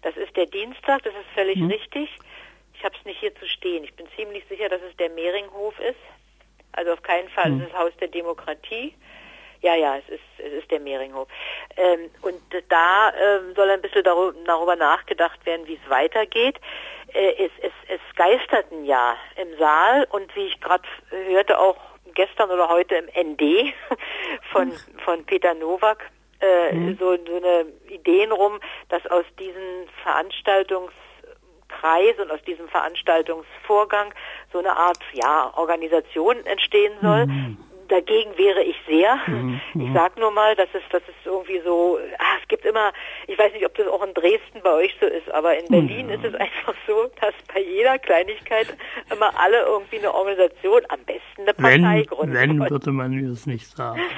Das 0.02 0.16
ist 0.16 0.36
der 0.36 0.46
Dienstag, 0.46 1.02
das 1.02 1.12
ist 1.14 1.28
völlig 1.34 1.56
mhm. 1.56 1.70
richtig. 1.70 2.08
Ich 2.74 2.84
habe 2.84 2.94
es 2.98 3.04
nicht 3.04 3.20
hier 3.20 3.34
zu 3.34 3.46
stehen. 3.46 3.84
Ich 3.84 3.94
bin 3.94 4.06
ziemlich 4.16 4.44
sicher, 4.48 4.68
dass 4.68 4.80
es 4.82 4.96
der 4.96 5.10
Mehringhof 5.10 5.78
ist. 5.80 5.98
Also 6.72 6.92
auf 6.92 7.02
keinen 7.02 7.28
Fall 7.28 7.50
mhm. 7.50 7.62
ist 7.62 7.68
es 7.68 7.78
Haus 7.78 7.92
der 8.00 8.08
Demokratie. 8.08 8.94
Ja, 9.60 9.74
ja, 9.74 9.96
es 9.96 10.08
ist, 10.08 10.22
es 10.38 10.52
ist 10.52 10.70
der 10.70 10.78
Mehringhof. 10.78 11.26
Ähm, 11.76 12.10
und 12.22 12.40
da 12.68 13.10
ähm, 13.10 13.54
soll 13.56 13.70
ein 13.70 13.80
bisschen 13.80 14.04
darüber, 14.04 14.32
darüber 14.44 14.76
nachgedacht 14.76 15.44
werden, 15.46 15.66
wie 15.66 15.74
es 15.82 15.90
weitergeht. 15.90 16.60
Äh, 17.12 17.46
es, 17.46 17.50
es, 17.62 17.72
es 17.88 18.00
geistert 18.14 18.70
ein 18.70 18.84
Jahr 18.84 19.16
im 19.34 19.58
Saal 19.58 20.06
und 20.10 20.34
wie 20.36 20.46
ich 20.46 20.60
gerade 20.60 20.84
hörte, 21.10 21.58
auch 21.58 21.76
gestern 22.14 22.50
oder 22.50 22.68
heute 22.68 22.96
im 22.96 23.32
ND 23.32 23.72
von, 24.52 24.72
von 25.04 25.24
Peter 25.24 25.54
Nowak, 25.54 26.10
äh, 26.40 26.74
mhm. 26.74 26.96
so, 26.98 27.16
so 27.16 27.36
eine 27.36 27.66
Ideen 27.88 28.32
rum, 28.32 28.58
dass 28.88 29.06
aus 29.06 29.24
diesen 29.38 29.88
Veranstaltungskreis 30.02 32.18
und 32.20 32.30
aus 32.30 32.42
diesem 32.42 32.68
Veranstaltungsvorgang 32.68 34.12
so 34.52 34.58
eine 34.58 34.76
Art 34.76 34.98
ja 35.12 35.52
Organisation 35.56 36.44
entstehen 36.46 36.92
soll, 37.02 37.26
mhm 37.26 37.67
dagegen 37.88 38.36
wäre 38.36 38.62
ich 38.62 38.76
sehr. 38.86 39.18
Mhm. 39.26 39.60
Ich 39.74 39.92
sag 39.92 40.18
nur 40.18 40.30
mal, 40.30 40.54
dass 40.56 40.68
es, 40.72 40.82
das 40.90 41.02
ist 41.02 41.26
irgendwie 41.26 41.60
so, 41.60 41.98
ah, 42.18 42.36
es 42.40 42.48
gibt 42.48 42.64
immer, 42.64 42.92
ich 43.26 43.38
weiß 43.38 43.52
nicht, 43.52 43.66
ob 43.66 43.74
das 43.76 43.86
auch 43.88 44.04
in 44.04 44.14
Dresden 44.14 44.60
bei 44.62 44.72
euch 44.72 44.94
so 45.00 45.06
ist, 45.06 45.30
aber 45.30 45.58
in 45.58 45.66
Berlin 45.68 46.06
mhm. 46.06 46.12
ist 46.12 46.24
es 46.24 46.34
einfach 46.40 46.74
so, 46.86 47.10
dass 47.20 47.34
bei 47.52 47.60
jeder 47.60 47.98
Kleinigkeit 47.98 48.68
immer 49.10 49.38
alle 49.38 49.62
irgendwie 49.62 49.98
eine 49.98 50.14
Organisation, 50.14 50.82
am 50.88 51.00
besten 51.00 51.42
eine 51.42 51.54
Partei 51.54 52.02
gründen. 52.02 52.34
Wenn, 52.34 52.60
wenn 52.60 52.70
würde 52.70 52.90
man 52.90 53.10
mir 53.10 53.28
das 53.28 53.46
nicht 53.46 53.66
sagen. 53.66 54.00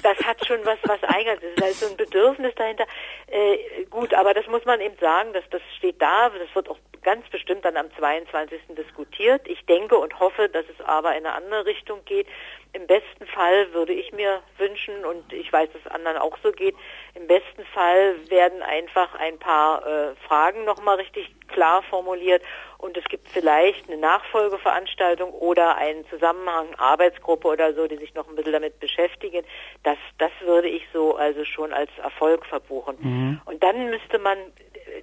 Das 0.00 0.16
hat 0.24 0.46
schon 0.46 0.58
was, 0.62 0.78
was 0.84 1.02
eigenes. 1.02 1.40
Es 1.42 1.56
ist 1.56 1.60
halt 1.60 1.74
so 1.74 1.86
ein 1.90 1.96
Bedürfnis 1.96 2.54
dahinter. 2.54 2.84
Äh, 3.26 3.84
gut, 3.90 4.14
aber 4.14 4.32
das 4.32 4.46
muss 4.46 4.64
man 4.64 4.80
eben 4.80 4.94
sagen, 5.00 5.32
dass 5.32 5.42
das 5.50 5.60
steht 5.76 6.00
da, 6.00 6.28
das 6.28 6.54
wird 6.54 6.68
auch 6.68 6.78
ganz 7.02 7.28
bestimmt 7.30 7.64
dann 7.64 7.76
am 7.76 7.90
22. 7.96 8.60
diskutiert. 8.76 9.42
Ich 9.46 9.64
denke 9.66 9.96
und 9.96 10.18
hoffe, 10.18 10.48
dass 10.48 10.64
es 10.68 10.84
aber 10.84 11.16
in 11.16 11.26
eine 11.26 11.34
andere 11.34 11.66
Richtung 11.66 12.04
geht. 12.04 12.26
Im 12.72 12.86
besten 12.86 13.26
Fall 13.26 13.72
würde 13.72 13.92
ich 13.92 14.12
mir 14.12 14.42
wünschen, 14.58 15.04
und 15.04 15.32
ich 15.32 15.52
weiß, 15.52 15.70
dass 15.72 15.80
es 15.84 15.90
anderen 15.90 16.18
auch 16.18 16.36
so 16.42 16.52
geht, 16.52 16.74
im 17.14 17.26
besten 17.26 17.64
Fall 17.72 18.16
werden 18.28 18.62
einfach 18.62 19.14
ein 19.14 19.38
paar 19.38 19.86
äh, 19.86 20.14
Fragen 20.26 20.64
nochmal 20.64 20.96
richtig 20.96 21.34
klar 21.48 21.82
formuliert 21.82 22.42
und 22.76 22.96
es 22.96 23.04
gibt 23.04 23.28
vielleicht 23.28 23.88
eine 23.88 23.98
Nachfolgeveranstaltung 23.98 25.32
oder 25.32 25.76
einen 25.76 26.06
Zusammenhang, 26.08 26.74
Arbeitsgruppe 26.76 27.48
oder 27.48 27.74
so, 27.74 27.88
die 27.88 27.96
sich 27.96 28.14
noch 28.14 28.28
ein 28.28 28.36
bisschen 28.36 28.52
damit 28.52 28.78
beschäftigen. 28.80 29.44
Das, 29.82 29.96
das 30.18 30.30
würde 30.42 30.68
ich 30.68 30.82
so 30.92 31.16
also 31.16 31.44
schon 31.44 31.72
als 31.72 31.90
Erfolg 32.02 32.46
verbuchen. 32.46 32.96
Mhm. 33.00 33.40
Und 33.46 33.62
dann 33.62 33.90
müsste 33.90 34.18
man 34.18 34.38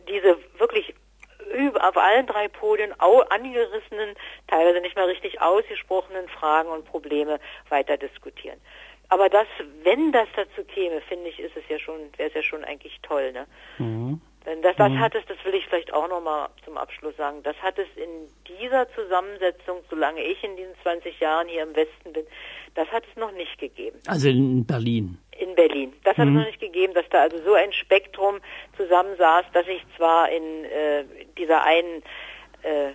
diese 0.07 0.37
wirklich 0.57 0.93
auf 1.81 1.97
allen 1.97 2.27
drei 2.27 2.47
Podien 2.47 2.93
angerissenen, 2.99 4.15
teilweise 4.47 4.81
nicht 4.81 4.95
mal 4.95 5.05
richtig 5.05 5.41
ausgesprochenen 5.41 6.27
Fragen 6.29 6.69
und 6.69 6.85
Probleme 6.85 7.39
weiter 7.69 7.97
diskutieren. 7.97 8.59
Aber 9.09 9.29
das, 9.29 9.47
wenn 9.83 10.11
das 10.11 10.27
dazu 10.35 10.63
käme, 10.63 11.01
finde 11.01 11.29
ich, 11.29 11.39
ist 11.39 11.55
es 11.55 11.63
ja 11.69 11.77
schon, 11.79 11.99
wäre 12.17 12.29
es 12.29 12.35
ja 12.35 12.41
schon 12.41 12.63
eigentlich 12.63 12.99
toll, 13.01 13.31
ne? 13.31 13.45
Mhm. 13.77 14.19
Denn 14.45 14.61
das, 14.61 14.75
das 14.75 14.91
mhm. 14.91 14.99
hat 14.99 15.15
es, 15.15 15.25
das 15.25 15.37
will 15.43 15.55
ich 15.55 15.65
vielleicht 15.65 15.91
auch 15.93 16.07
nochmal 16.07 16.49
zum 16.63 16.77
Abschluss 16.77 17.15
sagen, 17.17 17.41
das 17.43 17.55
hat 17.57 17.79
es 17.79 17.87
in 17.95 18.09
dieser 18.47 18.87
Zusammensetzung, 18.93 19.77
solange 19.89 20.21
ich 20.21 20.43
in 20.43 20.55
diesen 20.55 20.75
20 20.83 21.19
Jahren 21.19 21.47
hier 21.47 21.63
im 21.63 21.75
Westen 21.75 22.13
bin, 22.13 22.25
das 22.75 22.87
hat 22.89 23.03
es 23.09 23.17
noch 23.19 23.31
nicht 23.31 23.57
gegeben. 23.57 23.97
Also 24.07 24.29
in 24.29 24.65
Berlin. 24.65 25.17
In 25.38 25.53
Berlin. 25.55 25.93
Das 26.03 26.17
hat 26.17 26.27
mhm. 26.27 26.38
es 26.38 26.39
noch 26.39 26.47
nicht 26.47 26.59
gegeben, 26.61 26.93
dass 26.93 27.07
da 27.09 27.23
also 27.23 27.38
so 27.43 27.53
ein 27.53 27.73
Spektrum 27.73 28.39
zusammensaß, 28.77 29.45
dass 29.53 29.67
ich 29.67 29.83
zwar 29.97 30.29
in 30.29 30.65
äh, 30.65 31.03
dieser 31.38 31.63
einen 31.63 32.03
äh, 32.63 32.93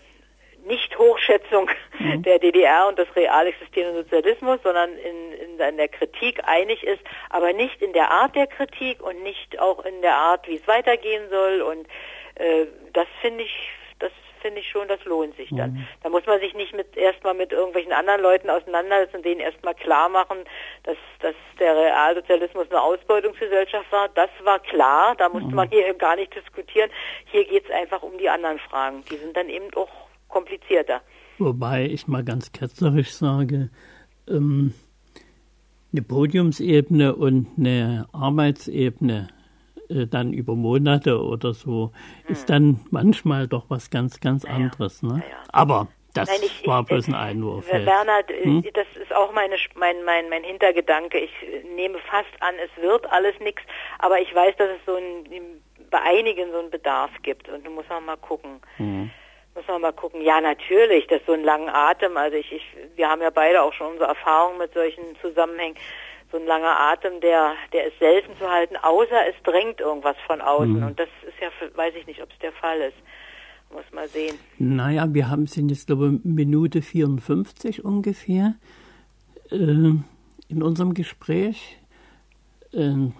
nicht-Hochschätzung 0.66 1.70
mhm. 1.99 2.22
der 2.22 2.38
DDR 2.38 2.88
und 2.88 2.99
des 2.99 3.14
real 3.14 3.47
existierenden 3.47 4.05
Sozialismus, 4.05 4.59
sondern 4.62 4.91
in, 4.97 5.32
in, 5.32 5.59
in, 5.59 5.76
der 5.76 5.88
Kritik 5.88 6.41
einig 6.47 6.82
ist, 6.82 7.03
aber 7.28 7.53
nicht 7.53 7.82
in 7.82 7.93
der 7.93 8.11
Art 8.11 8.34
der 8.34 8.47
Kritik 8.47 9.03
und 9.03 9.22
nicht 9.22 9.59
auch 9.59 9.84
in 9.84 10.01
der 10.01 10.14
Art, 10.14 10.49
wie 10.49 10.57
es 10.57 10.66
weitergehen 10.66 11.28
soll. 11.30 11.61
Und 11.62 11.86
äh, 12.36 12.66
das 12.93 13.07
finde 13.20 13.45
ich 13.45 13.70
finde 14.41 14.61
ich 14.61 14.68
schon, 14.68 14.88
das 14.88 15.05
lohnt 15.05 15.36
sich 15.36 15.49
dann. 15.51 15.72
Mhm. 15.72 15.86
Da 16.03 16.09
muss 16.09 16.26
man 16.26 16.41
sich 16.41 16.55
nicht 16.55 16.74
mit 16.74 16.97
erstmal 16.97 17.34
mit 17.34 17.53
irgendwelchen 17.53 17.93
anderen 17.93 18.20
Leuten 18.20 18.51
auseinandersetzen 18.51 19.16
und 19.16 19.24
denen 19.24 19.41
erstmal 19.41 19.74
klar 19.74 20.09
machen, 20.09 20.38
dass, 20.84 20.97
dass 21.20 21.34
der 21.59 21.76
Realsozialismus 21.76 22.70
eine 22.70 22.80
Ausbeutungsgesellschaft 22.80 23.91
war. 23.93 24.09
Das 24.11 24.30
war 24.45 24.59
klar, 24.59 25.14
da 25.16 25.28
musste 25.28 25.49
mhm. 25.49 25.55
man 25.55 25.68
hier 25.70 25.93
gar 25.95 26.16
nicht 26.16 26.34
diskutieren. 26.34 26.91
Hier 27.26 27.45
geht 27.45 27.64
es 27.64 27.70
einfach 27.70 28.03
um 28.03 28.16
die 28.18 28.28
anderen 28.28 28.59
Fragen. 28.59 29.05
Die 29.11 29.16
sind 29.16 29.36
dann 29.36 29.49
eben 29.49 29.72
auch 29.74 29.91
komplizierter. 30.28 31.03
Wobei 31.38 31.86
ich 31.86 32.07
mal 32.07 32.24
ganz 32.24 32.53
ketzerisch 32.53 33.12
sage, 33.12 33.70
ähm, 34.28 34.74
eine 35.93 36.03
Podiumsebene 36.03 37.16
und 37.16 37.49
eine 37.59 38.07
Arbeitsebene 38.12 39.28
äh, 39.91 40.07
dann 40.07 40.32
über 40.32 40.55
Monate 40.55 41.20
oder 41.20 41.53
so, 41.53 41.93
hm. 42.24 42.32
ist 42.32 42.49
dann 42.49 42.80
manchmal 42.91 43.49
doch 43.49 43.64
was 43.68 43.91
ganz, 43.91 44.20
ganz 44.20 44.45
naja, 44.45 44.57
anderes. 44.57 45.03
Ne? 45.03 45.14
Naja. 45.14 45.24
Aber 45.53 45.88
das 46.14 46.28
Nein, 46.28 46.41
ich, 46.43 46.66
war 46.66 46.82
bloß 46.82 47.09
ein 47.09 47.14
Einwurf. 47.14 47.70
Werner, 47.70 48.22
hm? 48.28 48.64
das 48.74 48.86
ist 49.01 49.14
auch 49.14 49.32
meine, 49.32 49.57
mein, 49.76 50.03
mein, 50.05 50.28
mein 50.28 50.43
Hintergedanke. 50.43 51.18
Ich 51.18 51.30
nehme 51.74 51.99
fast 51.99 52.30
an, 52.41 52.55
es 52.64 52.82
wird 52.82 53.11
alles 53.12 53.38
nichts, 53.41 53.62
aber 53.99 54.20
ich 54.20 54.34
weiß, 54.34 54.57
dass 54.57 54.68
es 54.70 54.84
so 54.86 54.97
ein, 54.97 55.61
bei 55.91 56.01
einigen 56.03 56.51
so 56.51 56.59
einen 56.59 56.70
Bedarf 56.70 57.11
gibt 57.22 57.49
und 57.49 57.64
du 57.64 57.70
musst 57.70 57.91
auch 57.91 58.01
mal 58.01 58.16
gucken. 58.16 58.61
Hm. 58.76 59.11
Muss 59.55 59.66
man 59.66 59.80
mal 59.80 59.93
gucken. 59.93 60.22
Ja, 60.22 60.41
natürlich, 60.41 61.07
das 61.09 61.20
ist 61.20 61.26
so 61.26 61.32
ein 61.32 61.43
langen 61.43 61.68
Atem. 61.68 62.16
Also 62.16 62.36
ich, 62.36 62.53
ich, 62.53 62.62
wir 62.95 63.09
haben 63.09 63.20
ja 63.20 63.30
beide 63.30 63.62
auch 63.62 63.72
schon 63.72 63.88
unsere 63.88 64.09
Erfahrungen 64.09 64.59
mit 64.59 64.72
solchen 64.72 65.16
Zusammenhängen 65.20 65.76
so 66.31 66.39
ein 66.39 66.47
langer 66.47 66.78
Atem, 66.78 67.20
der, 67.20 67.55
der 67.72 67.87
ist 67.87 67.99
selten 67.99 68.37
zu 68.39 68.49
halten, 68.49 68.76
außer 68.76 69.26
es 69.28 69.35
drängt 69.43 69.81
irgendwas 69.81 70.16
von 70.26 70.41
außen. 70.41 70.78
Mhm. 70.78 70.87
Und 70.87 71.01
das 71.01 71.09
ist 71.26 71.35
ja, 71.41 71.49
weiß 71.76 71.95
ich 71.97 72.07
nicht, 72.07 72.22
ob 72.22 72.31
es 72.31 72.39
der 72.39 72.53
Fall 72.53 72.81
ist. 72.81 72.97
Muss 73.72 73.85
mal 73.93 74.09
sehen. 74.09 74.37
Naja, 74.59 75.07
wir 75.12 75.28
haben 75.28 75.47
sind 75.47 75.68
jetzt, 75.68 75.87
glaube 75.87 76.14
ich, 76.14 76.24
Minute 76.24 76.83
54 76.83 77.85
ungefähr 77.85 78.55
äh, 79.51 79.57
in 79.57 80.62
unserem 80.62 80.95
Gespräch. 80.95 81.78
Äh, 82.72 83.11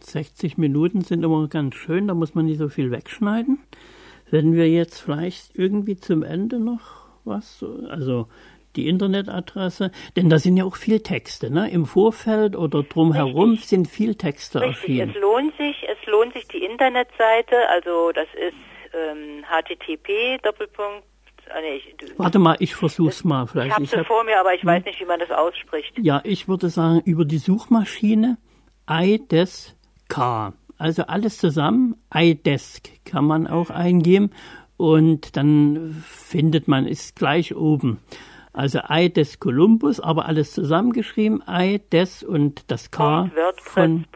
60 0.00 0.56
Minuten 0.56 1.02
sind 1.02 1.24
immer 1.24 1.46
ganz 1.48 1.74
schön, 1.74 2.08
da 2.08 2.14
muss 2.14 2.34
man 2.34 2.46
nicht 2.46 2.58
so 2.58 2.68
viel 2.68 2.90
wegschneiden. 2.90 3.58
Wenn 4.30 4.54
wir 4.54 4.68
jetzt 4.68 5.00
vielleicht 5.00 5.56
irgendwie 5.56 5.96
zum 5.96 6.22
Ende 6.22 6.58
noch 6.58 7.08
was, 7.24 7.64
also 7.88 8.28
die 8.78 8.88
Internetadresse, 8.88 9.90
denn 10.16 10.30
da 10.30 10.38
sind 10.38 10.56
ja 10.56 10.64
auch 10.64 10.76
viel 10.76 11.00
Texte, 11.00 11.50
ne? 11.50 11.70
Im 11.70 11.84
Vorfeld 11.84 12.54
oder 12.56 12.82
drumherum 12.82 13.50
Richtig. 13.50 13.68
sind 13.68 13.88
viel 13.88 14.14
Texte 14.14 14.60
Richtig. 14.60 14.76
erschienen. 14.76 15.10
Es 15.10 15.20
lohnt 15.20 15.56
sich, 15.56 15.76
es 15.88 16.06
lohnt 16.06 16.32
sich 16.32 16.46
die 16.48 16.64
Internetseite, 16.64 17.56
also 17.68 18.12
das 18.12 18.28
ist 18.34 18.54
ähm, 18.94 19.44
http 19.44 20.38
Doppelpunkt 20.42 21.04
Ah, 21.50 21.62
nee, 21.62 21.76
ich, 21.76 22.18
Warte 22.18 22.38
mal, 22.38 22.56
ich 22.58 22.74
versuch's 22.74 23.24
mal 23.24 23.46
vielleicht. 23.46 23.68
Ich 23.68 23.74
habe 23.74 23.86
sie 23.86 23.96
hab, 23.96 24.06
vor 24.06 24.22
mir, 24.22 24.38
aber 24.38 24.52
ich 24.52 24.60
hm? 24.60 24.68
weiß 24.68 24.84
nicht, 24.84 25.00
wie 25.00 25.06
man 25.06 25.18
das 25.18 25.30
ausspricht. 25.30 25.94
Ja, 25.98 26.20
ich 26.22 26.46
würde 26.46 26.68
sagen, 26.68 27.00
über 27.06 27.24
die 27.24 27.38
Suchmaschine 27.38 28.36
iDesk. 28.86 29.74
Also 30.76 31.04
alles 31.04 31.38
zusammen, 31.38 31.96
iDesk 32.12 32.90
kann 33.06 33.24
man 33.24 33.46
auch 33.46 33.70
eingeben 33.70 34.30
und 34.76 35.36
dann 35.36 36.02
findet 36.06 36.68
man 36.68 36.86
es 36.86 37.14
gleich 37.14 37.54
oben. 37.54 38.00
Also 38.52 38.80
Ei 38.88 39.08
des 39.08 39.40
Columbus, 39.40 40.00
aber 40.00 40.26
alles 40.26 40.52
zusammengeschrieben, 40.52 41.46
Ei 41.46 41.80
des 41.92 42.22
und 42.22 42.70
das 42.70 42.90
K 42.90 43.30
von 43.62 44.06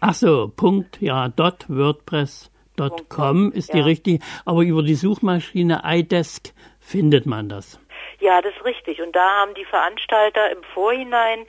Ach 0.00 0.14
so, 0.14 0.48
Punkt, 0.48 1.00
ja, 1.00 1.28
dot 1.28 1.66
WordPress.com 1.68 3.52
ist 3.52 3.68
ja. 3.68 3.76
die 3.76 3.80
richtige, 3.80 4.24
aber 4.44 4.62
über 4.62 4.82
die 4.82 4.94
Suchmaschine 4.94 5.82
iDesk 5.84 6.52
findet 6.80 7.26
man 7.26 7.48
das. 7.48 7.78
Ja, 8.18 8.42
das 8.42 8.54
ist 8.54 8.64
richtig. 8.64 9.00
Und 9.00 9.14
da 9.14 9.40
haben 9.40 9.54
die 9.54 9.64
Veranstalter 9.64 10.50
im 10.50 10.62
Vorhinein 10.74 11.46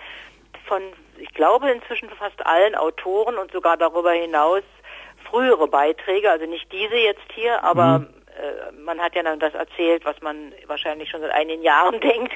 von, 0.65 0.81
ich 1.17 1.33
glaube 1.33 1.69
inzwischen 1.71 2.09
fast 2.09 2.45
allen 2.45 2.75
Autoren 2.75 3.37
und 3.37 3.51
sogar 3.51 3.77
darüber 3.77 4.11
hinaus 4.11 4.63
frühere 5.29 5.67
Beiträge, 5.67 6.29
also 6.29 6.45
nicht 6.45 6.71
diese 6.71 6.97
jetzt 6.97 7.31
hier, 7.33 7.63
aber 7.63 7.99
mhm 7.99 8.20
man 8.83 8.99
hat 8.99 9.15
ja 9.15 9.23
dann 9.23 9.39
das 9.39 9.53
erzählt, 9.53 10.05
was 10.05 10.19
man 10.21 10.53
wahrscheinlich 10.67 11.09
schon 11.09 11.21
seit 11.21 11.31
einigen 11.31 11.63
Jahren 11.63 11.99
denkt, 12.01 12.33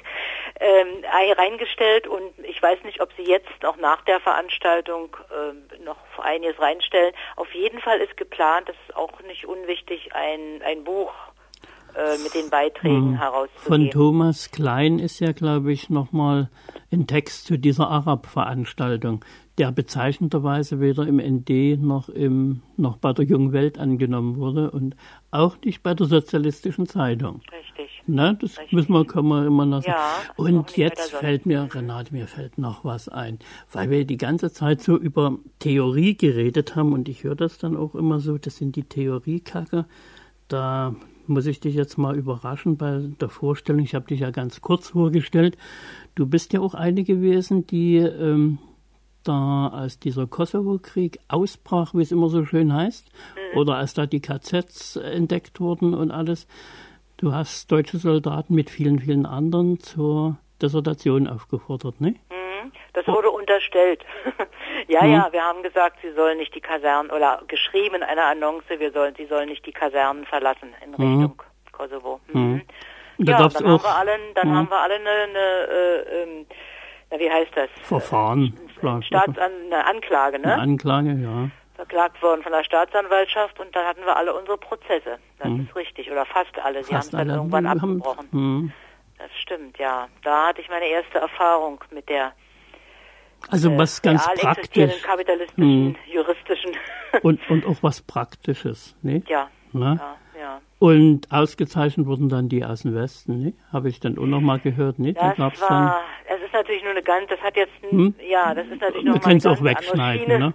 ähm, 0.60 1.04
reingestellt 1.38 2.08
und 2.08 2.34
ich 2.44 2.62
weiß 2.62 2.84
nicht, 2.84 3.02
ob 3.02 3.12
sie 3.18 3.24
jetzt 3.24 3.66
auch 3.66 3.78
nach 3.78 4.04
der 4.06 4.20
Veranstaltung 4.20 5.16
äh, 5.30 5.84
noch 5.84 5.98
einiges 6.22 6.60
reinstellen. 6.60 7.14
Auf 7.36 7.54
jeden 7.54 7.80
Fall 7.80 8.00
ist 8.00 8.18
geplant, 8.18 8.70
das 8.70 8.76
ist 8.88 8.96
auch 8.96 9.22
nicht 9.22 9.46
unwichtig, 9.46 10.14
ein, 10.14 10.62
ein 10.64 10.84
Buch 10.84 11.14
äh, 11.96 12.18
mit 12.24 12.34
den 12.34 12.50
Beiträgen 12.50 13.12
hm. 13.14 13.20
herauszugeben. 13.20 13.64
Von 13.64 13.90
Thomas 13.90 14.52
Klein 14.52 15.00
ist 15.00 15.20
ja, 15.20 15.32
glaube 15.32 15.72
ich, 15.72 15.90
nochmal 15.90 16.50
ein 16.92 17.08
Text 17.08 17.46
zu 17.46 17.58
dieser 17.58 17.90
Arab-Veranstaltung 17.90 19.24
der 19.58 19.72
bezeichnenderweise 19.72 20.82
weder 20.82 21.08
im 21.08 21.18
ND 21.18 21.82
noch, 21.82 22.10
im, 22.10 22.62
noch 22.76 22.98
bei 22.98 23.14
der 23.14 23.26
Jungen 23.26 23.54
Welt 23.54 23.80
angenommen 23.80 24.36
wurde 24.36 24.70
und 24.72 24.96
auch 25.32 25.56
nicht 25.64 25.82
bei 25.82 25.94
der 25.94 26.08
Sozialistischen 26.08 26.88
Zeitung. 26.88 27.42
Richtig. 27.52 28.04
Ne, 28.08 28.38
das 28.40 28.58
Richtig. 28.58 28.74
müssen 28.74 28.94
wir, 28.94 29.06
können 29.06 29.30
wir 29.30 29.46
immer 29.46 29.66
noch 29.66 29.82
sagen. 29.82 29.96
Ja, 29.98 30.34
Und 30.36 30.76
jetzt 30.76 31.12
fällt 31.12 31.46
mir, 31.46 31.70
Renate, 31.74 32.14
mir 32.14 32.28
fällt 32.28 32.58
noch 32.58 32.84
was 32.84 33.08
ein, 33.08 33.40
weil 33.72 33.90
wir 33.90 34.06
die 34.06 34.18
ganze 34.18 34.52
Zeit 34.52 34.82
so 34.82 34.98
über 34.98 35.38
Theorie 35.60 36.18
geredet 36.18 36.76
haben 36.76 36.92
und 36.92 37.08
ich 37.08 37.24
höre 37.24 37.36
das 37.36 37.58
dann 37.58 37.78
auch 37.78 37.96
immer 37.96 38.20
so, 38.20 38.38
das 38.38 38.58
sind 38.58 38.76
die 38.76 38.84
Theoriekacke. 38.84 39.86
Da 40.50 40.96
muss 41.28 41.46
ich 41.46 41.60
dich 41.60 41.76
jetzt 41.76 41.98
mal 41.98 42.16
überraschen 42.16 42.78
bei 42.78 43.02
der 43.20 43.30
Vorstellung. 43.30 43.82
Ich 43.82 43.96
habe 43.96 44.06
dich 44.06 44.20
ja 44.20 44.32
ganz 44.32 44.62
kurz 44.62 44.90
vorgestellt. 44.90 45.58
Du 46.14 46.28
bist 46.28 46.54
ja 46.54 46.60
auch 46.60 46.74
eine 46.74 47.04
gewesen, 47.04 47.66
die 47.66 47.98
ähm, 47.98 48.60
da, 49.28 49.68
als 49.74 50.00
dieser 50.00 50.28
Kosovo-Krieg 50.28 51.20
ausbrach, 51.28 51.94
wie 51.94 52.02
es 52.02 52.12
immer 52.12 52.30
so 52.30 52.46
schön 52.46 52.74
heißt, 52.74 53.06
mhm. 53.10 53.58
oder 53.58 53.76
als 53.76 53.94
da 53.94 54.06
die 54.06 54.22
KZs 54.22 54.98
entdeckt 54.98 55.60
wurden 55.60 55.94
und 55.94 56.12
alles, 56.12 56.48
Du 57.18 57.34
hast 57.34 57.72
deutsche 57.72 57.98
Soldaten 57.98 58.54
mit 58.54 58.70
vielen, 58.70 59.00
vielen 59.00 59.26
anderen 59.26 59.80
zur 59.80 60.38
Desertation 60.62 61.28
aufgefordert, 61.28 62.02
ne? 62.02 62.16
Mhm. 62.30 62.72
Das 62.92 63.08
wurde 63.08 63.30
unterstellt. 63.30 64.04
ja, 64.88 65.02
mhm. 65.04 65.14
ja, 65.14 65.28
wir 65.32 65.42
haben 65.42 65.64
gesagt, 65.64 65.98
sie 66.02 66.12
sollen 66.12 66.38
nicht 66.38 66.54
die 66.54 66.62
Kasernen 66.62 67.12
oder 67.12 67.42
geschrieben 67.48 67.96
in 67.96 68.04
einer 68.04 68.26
Annonce, 68.26 68.80
wir 68.80 68.92
sollen, 68.92 69.16
sie 69.16 69.28
sollen 69.28 69.48
nicht 69.48 69.66
die 69.66 69.72
Kasernen 69.72 70.26
verlassen 70.26 70.74
in 70.84 70.92
mhm. 70.92 71.20
Richtung 71.20 71.38
mhm. 71.38 71.72
Kosovo. 71.72 72.20
Mhm. 72.34 72.64
Da 73.18 73.32
ja, 73.32 73.48
dann, 73.48 73.66
haben 73.66 73.82
wir, 73.82 73.96
alle, 73.96 74.12
dann 74.34 74.54
haben 74.54 74.70
wir 74.70 74.78
alle 74.78 74.96
eine, 74.96 75.10
eine 75.10 75.40
äh, 75.40 76.46
na, 77.12 77.20
wie 77.20 77.32
heißt 77.32 77.52
das? 77.56 77.70
Verfahren. 77.84 78.58
Staatsan 79.02 79.52
eine 79.66 79.86
Anklage, 79.86 80.40
ne? 80.40 80.54
Eine 80.54 80.62
Anklage, 80.62 81.14
ja 81.14 81.50
verklagt 81.76 82.22
worden 82.22 82.42
von 82.42 82.52
der 82.52 82.64
Staatsanwaltschaft 82.64 83.60
und 83.60 83.76
dann 83.76 83.86
hatten 83.86 84.02
wir 84.06 84.16
alle 84.16 84.34
unsere 84.34 84.58
Prozesse. 84.58 85.20
Das 85.40 85.48
hm. 85.48 85.68
ist 85.68 85.76
richtig. 85.76 86.10
Oder 86.10 86.26
fast 86.26 86.58
alle. 86.64 86.84
Sie 86.84 86.94
fast 86.94 87.14
haben 87.14 87.20
es 87.20 87.28
dann 87.28 87.38
irgendwann 87.38 87.66
abgebrochen. 87.66 88.28
Hm. 88.32 88.72
Das 89.18 89.30
stimmt, 89.42 89.78
ja. 89.78 90.08
Da 90.24 90.48
hatte 90.48 90.62
ich 90.62 90.70
meine 90.70 90.86
erste 90.86 91.20
Erfahrung 91.20 91.84
mit 91.92 92.10
der 92.10 92.34
also 93.50 93.70
äh, 93.70 93.78
was 93.78 94.02
ganz 94.02 94.26
praktisch. 94.40 95.02
kapitalistischen, 95.04 95.96
hm. 95.96 95.96
juristischen. 96.12 96.72
und, 97.22 97.48
und 97.50 97.66
auch 97.66 97.78
was 97.82 98.02
Praktisches, 98.02 98.96
ne? 99.02 99.22
Ja. 99.28 99.50
Ne? 99.72 100.00
ja. 100.00 100.18
Ja. 100.40 100.62
Und 100.86 101.32
ausgezeichnet 101.32 102.06
wurden 102.06 102.30
dann 102.30 102.48
die 102.48 102.64
aus 102.64 102.84
dem 102.84 102.94
Westen, 102.94 103.40
ne? 103.40 103.54
Habe 103.74 103.90
ich 103.90 104.00
dann 104.00 104.20
auch 104.20 104.28
noch 104.28 104.40
mal 104.40 104.60
gehört, 104.60 105.00
ne? 105.00 105.14
Das 105.14 105.36
da 105.36 105.52
war, 105.68 106.02
es 106.28 106.40
ist 106.46 106.54
natürlich 106.54 106.84
nur 106.84 106.92
eine 106.92 107.02
ganz, 107.02 107.28
das 107.28 107.40
hat 107.40 107.58
jetzt, 107.58 107.74
hm? 107.90 108.14
ja, 108.30 108.54
das 108.54 108.68
ist 108.68 108.80
natürlich 108.80 109.04
noch 109.04 109.16
Wir 109.16 109.20
können 109.20 109.38
es 109.38 109.48
auch 109.48 109.64
wegschneiden, 109.64 110.28
ne? 110.40 110.54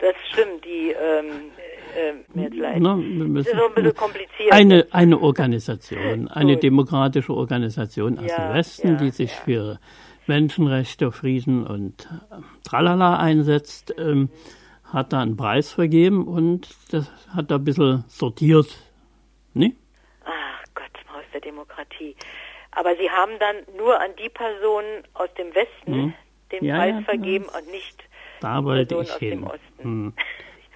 Das 0.00 0.14
stimmt, 0.30 0.64
die, 0.64 0.90
ähm, 0.90 1.50
äh, 1.96 2.12
mir 2.32 2.44
jetzt 2.44 2.56
leid. 2.58 2.76
Na, 2.78 2.94
das 2.94 3.46
ist 3.48 3.56
so 3.56 3.66
ein 3.66 3.74
bisschen 3.74 3.94
kompliziert. 3.96 4.52
Eine, 4.52 4.86
eine 4.92 5.20
Organisation, 5.20 6.28
eine 6.32 6.58
demokratische 6.58 7.34
Organisation 7.34 8.20
aus 8.20 8.30
ja, 8.30 8.36
dem 8.36 8.54
Westen, 8.54 8.88
ja, 8.88 8.94
die 8.94 9.10
sich 9.10 9.32
ja. 9.32 9.40
für 9.44 9.80
Menschenrechte, 10.28 11.10
Frieden 11.10 11.66
und 11.66 12.08
äh, 12.30 12.36
Tralala 12.62 13.16
einsetzt, 13.16 13.92
ähm, 13.98 14.28
hat 14.84 15.12
da 15.12 15.22
einen 15.22 15.36
Preis 15.36 15.72
vergeben 15.72 16.28
und 16.28 16.68
das 16.92 17.10
hat 17.34 17.50
da 17.50 17.56
ein 17.56 17.64
bisschen 17.64 18.04
sortiert 18.06 18.68
Ne? 19.54 19.74
Ach 20.24 20.64
Gott, 20.74 20.90
Maus 21.12 21.24
der 21.32 21.40
Demokratie. 21.40 22.16
Aber 22.70 22.96
Sie 22.96 23.10
haben 23.10 23.32
dann 23.38 23.56
nur 23.76 24.00
an 24.00 24.10
die 24.22 24.28
Personen 24.28 25.04
aus 25.14 25.28
dem 25.34 25.54
Westen 25.54 25.94
hm. 25.94 26.14
den 26.52 26.64
ja, 26.64 26.76
Preis 26.76 26.94
ja, 26.94 27.02
vergeben 27.02 27.44
und 27.44 27.70
nicht 27.70 28.02
da 28.42 28.64
wollte 28.64 28.96
ich 28.96 29.12
aus 29.12 29.18
hin. 29.18 29.30
dem 29.30 29.44
Osten. 29.44 29.82
Hm. 29.82 30.12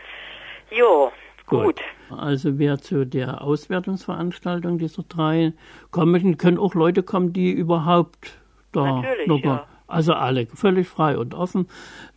jo, 0.70 1.10
gut. 1.46 1.64
gut. 1.64 1.80
Also 2.16 2.58
wer 2.58 2.78
zu 2.78 3.04
der 3.04 3.42
Auswertungsveranstaltung 3.42 4.78
dieser 4.78 5.02
drei 5.02 5.52
kommen, 5.90 6.38
können 6.38 6.58
auch 6.58 6.74
Leute 6.74 7.02
kommen, 7.02 7.32
die 7.32 7.50
überhaupt 7.50 8.38
da 8.70 9.00
Natürlich, 9.00 9.26
locker, 9.26 9.48
ja. 9.48 9.68
Also 9.88 10.14
alle 10.14 10.46
völlig 10.46 10.88
frei 10.88 11.16
und 11.16 11.34
offen. 11.34 11.68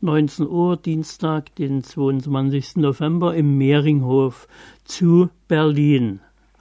19 0.02 0.48
Uhr, 0.48 0.78
Dienstag, 0.78 1.56
den 1.56 1.84
22. 1.84 2.78
November 2.78 3.36
im 3.36 3.58
Mehringhof 3.58 4.48
zu 4.86 5.30
Berlin. 5.48 6.20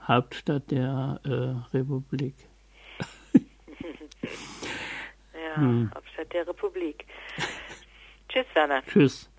Hauptstadt 0.09 0.71
der 0.71 1.21
äh, 1.23 1.77
Republik. 1.77 2.33
ja, 5.33 5.55
hm. 5.55 5.91
Hauptstadt 5.93 6.33
der 6.33 6.47
Republik. 6.47 7.05
Tschüss, 8.27 8.45
Anna. 8.55 8.81
Tschüss. 8.81 9.29